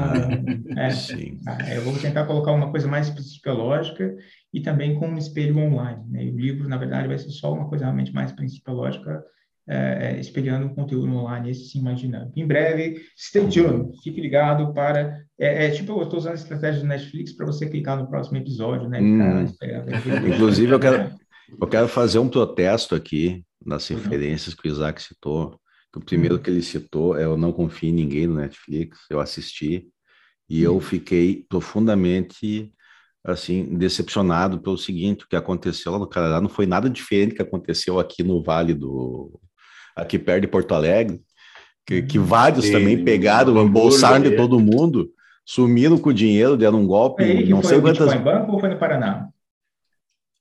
[0.77, 4.15] é, é, eu vou tentar colocar uma coisa mais psicológica
[4.53, 6.03] e também com um espelho online.
[6.09, 6.25] Né?
[6.25, 9.23] E o livro, na verdade, vai ser só uma coisa realmente mais principiológica,
[9.67, 12.39] é, é espelhando conteúdo online, esse sim mais dinâmico.
[12.39, 15.21] Em breve, stay tuned, fique ligado para...
[15.39, 18.37] É, é tipo, eu estou usando a estratégia do Netflix para você clicar no próximo
[18.37, 18.99] episódio, né?
[19.01, 19.45] Hum.
[20.33, 21.11] Inclusive, eu quero,
[21.59, 23.97] eu quero fazer um protesto aqui nas uhum.
[23.97, 25.59] referências que o Isaac citou.
[25.95, 26.41] O primeiro uhum.
[26.41, 29.87] que ele citou é Eu Não Confio em Ninguém no Netflix, eu assisti,
[30.49, 30.81] e eu uhum.
[30.81, 32.71] fiquei profundamente
[33.23, 37.35] assim, decepcionado pelo seguinte, o que aconteceu lá no Canadá não foi nada diferente do
[37.35, 39.39] que aconteceu aqui no Vale do...
[39.97, 41.19] aqui perto de Porto Alegre,
[41.85, 42.25] que, que uhum.
[42.25, 45.09] vários Sim, também pegaram, embolsaram de todo mundo,
[45.45, 48.13] sumiram com o dinheiro, deram um golpe, é não sei quantas...
[48.13, 49.27] Foi Banco ou foi no Paraná?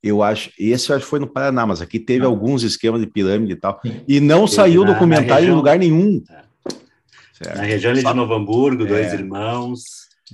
[0.03, 2.29] Eu acho, esse eu acho que foi no Paraná, mas aqui teve ah.
[2.29, 4.03] alguns esquemas de pirâmide e tal, Sim.
[4.07, 6.23] e não saiu na, documentário na região, em lugar nenhum.
[6.31, 7.55] É.
[7.55, 8.87] Na região de Novo Hamburgo, é.
[8.87, 9.81] dois irmãos.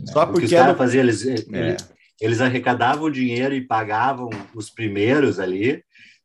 [0.06, 1.76] Só porque os caras faziam, eles, é
[2.20, 5.82] eles arrecadavam dinheiro e pagavam os primeiros ali,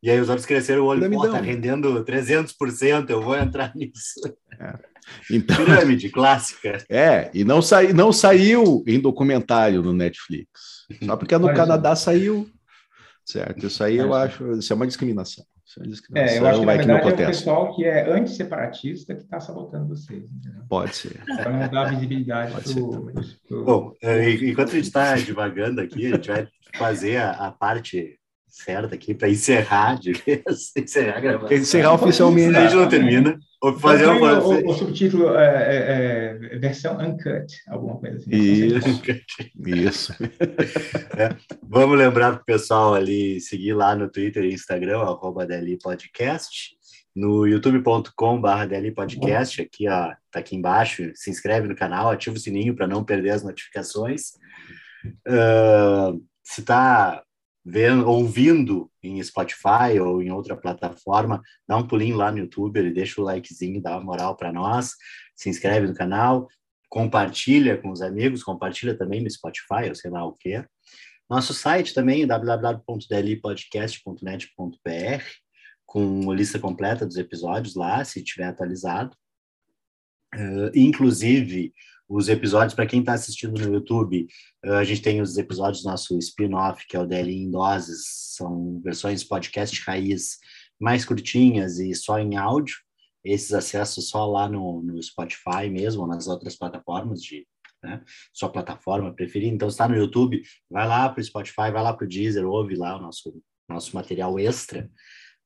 [0.08, 4.22] e aí os outros cresceram o olho, pô, tá rendendo 300%, eu vou entrar nisso.
[4.58, 4.74] É.
[5.30, 6.82] Então, Pirâmide clássica.
[6.90, 10.86] É, e não, sai, não saiu em documentário no Netflix.
[11.04, 12.50] Só porque no Canadá saiu.
[13.26, 15.44] Certo, isso aí eu acho, isso é uma discriminação.
[15.66, 16.38] Isso é discriminação.
[16.38, 19.90] É, eu acho que, na verdade, é o pessoal que é antisseparatista que está sabotando
[19.90, 20.32] vocês.
[20.32, 20.64] Entendeu?
[20.70, 21.22] Pode ser.
[21.26, 23.66] Para não dar visibilidade para o...
[23.66, 28.17] Bom, é, enquanto a gente está divagando aqui, a gente vai fazer a, a parte
[28.64, 31.58] certa aqui para encerrar de vez, encerrar a gravação.
[31.58, 32.56] Encerrar oficialmente.
[32.56, 33.40] A gente não termina.
[33.62, 34.40] Ou fazer então, uma...
[34.40, 38.30] o, o, subtítulo é, é, é, versão uncut, alguma coisa assim.
[38.30, 39.02] Isso.
[39.66, 40.14] Isso.
[41.18, 41.36] é.
[41.64, 46.78] Vamos lembrar para o pessoal ali seguir lá no Twitter e Instagram, arroba DLI Podcast,
[47.16, 52.40] no youtube.com.br DLI Podcast, aqui, ó, tá aqui embaixo, se inscreve no canal, ativa o
[52.40, 54.34] sininho para não perder as notificações.
[55.28, 57.24] Uh, se está
[57.70, 62.92] vendo, ouvindo em Spotify ou em outra plataforma, dá um pulinho lá no YouTube, ele
[62.92, 64.92] deixa o likezinho, dá uma moral para nós,
[65.36, 66.48] se inscreve no canal,
[66.88, 70.64] compartilha com os amigos, compartilha também no Spotify, ou sei lá o que.
[71.30, 75.24] Nosso site também, www.dlipodcast.net.br,
[75.86, 79.14] com a lista completa dos episódios lá, se tiver atualizado.
[80.34, 81.74] Uh, inclusive,
[82.10, 84.28] os episódios, para quem está assistindo no YouTube,
[84.66, 88.04] uh, a gente tem os episódios do nosso spin-off, que é o DLI em Doses,
[88.36, 90.38] são versões podcast raiz
[90.80, 92.76] mais curtinhas e só em áudio.
[93.24, 97.46] Esses acessos só lá no, no Spotify mesmo, nas outras plataformas de
[97.84, 98.02] né,
[98.34, 99.54] sua plataforma preferida.
[99.54, 102.76] Então, está no YouTube, vai lá para o Spotify, vai lá para o Deezer, ouve
[102.76, 104.90] lá o nosso, nosso material extra.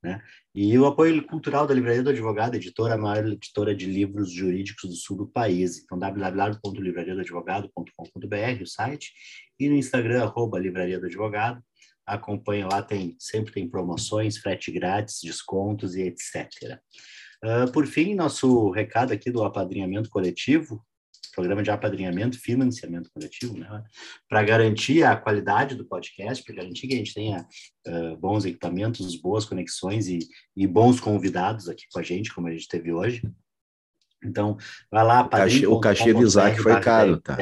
[0.03, 0.19] Né?
[0.53, 4.90] E o apoio cultural da Livraria do Advogado, editora, a maior editora de livros jurídicos
[4.90, 5.84] do sul do país.
[5.84, 9.14] Então, www.livrariadoadvogado.com.br, o site,
[9.60, 11.61] e no Instagram, arroba Livraria do Advogado.
[12.06, 16.48] Acompanha lá, tem, sempre tem promoções, frete grátis, descontos e etc.
[17.44, 20.84] Uh, ah, por fim, nosso recado aqui do apadrinhamento coletivo,
[21.32, 23.84] programa de apadrinhamento, financiamento coletivo, né?
[24.30, 27.48] para garantir a qualidade do podcast, para garantir que a gente tenha
[27.88, 30.20] uh, bons equipamentos, boas conexões e,
[30.56, 33.22] e, bons convidados aqui com a gente, como a gente teve hoje.
[34.23, 34.57] Então,
[34.91, 37.38] vai lá, O cachê, o cachê de Isaac foi caro, tá?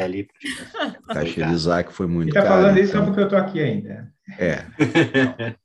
[1.03, 2.45] O cachê de Isaac foi muito caro.
[2.45, 2.99] Está falando isso então...
[3.01, 4.11] só porque eu estou aqui ainda.
[4.37, 4.65] É.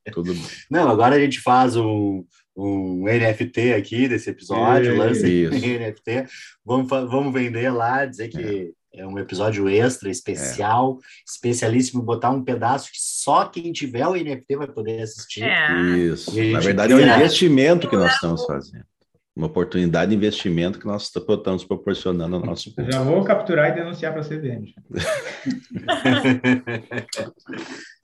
[0.12, 0.42] Tudo bem.
[0.70, 2.24] Não, agora a gente faz um,
[2.56, 6.26] um NFT aqui desse episódio, lança NFT,
[6.64, 11.30] vamos, vamos vender lá, dizer que é, é um episódio extra, especial, é.
[11.30, 15.44] especialíssimo, botar um pedaço que só quem tiver o NFT vai poder assistir.
[15.44, 15.98] É.
[15.98, 16.30] Isso.
[16.50, 18.84] Na verdade, é um investimento que nós estamos fazendo.
[19.36, 22.92] Uma oportunidade de investimento que nós estamos proporcionando ao nosso público.
[22.92, 24.72] Já vou capturar e denunciar para a CVM.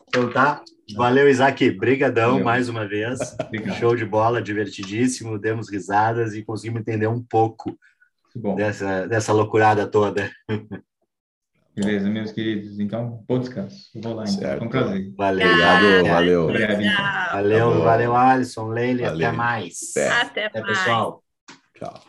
[0.08, 0.60] então tá.
[0.96, 1.70] Valeu, Isaac.
[1.70, 2.44] Brigadão Valeu.
[2.44, 3.20] mais uma vez.
[3.78, 5.38] Show de bola, divertidíssimo.
[5.38, 7.78] Demos risadas e conseguimos entender um pouco
[8.56, 10.28] dessa, dessa loucurada toda.
[11.74, 12.78] Beleza, meus queridos.
[12.78, 13.90] Então, bom descanso.
[13.94, 14.34] Eu vou lá, então.
[14.34, 14.58] Certo.
[14.58, 15.14] Foi um prazer.
[15.16, 15.46] Valeu.
[15.46, 16.46] Obrigado, valeu.
[16.48, 17.04] Breve, então.
[17.32, 19.04] Valeu, tá valeu, Alisson, Leile.
[19.04, 19.96] Até mais.
[19.96, 20.78] Até, Até mais.
[20.78, 21.22] pessoal.
[21.74, 22.02] Tchau.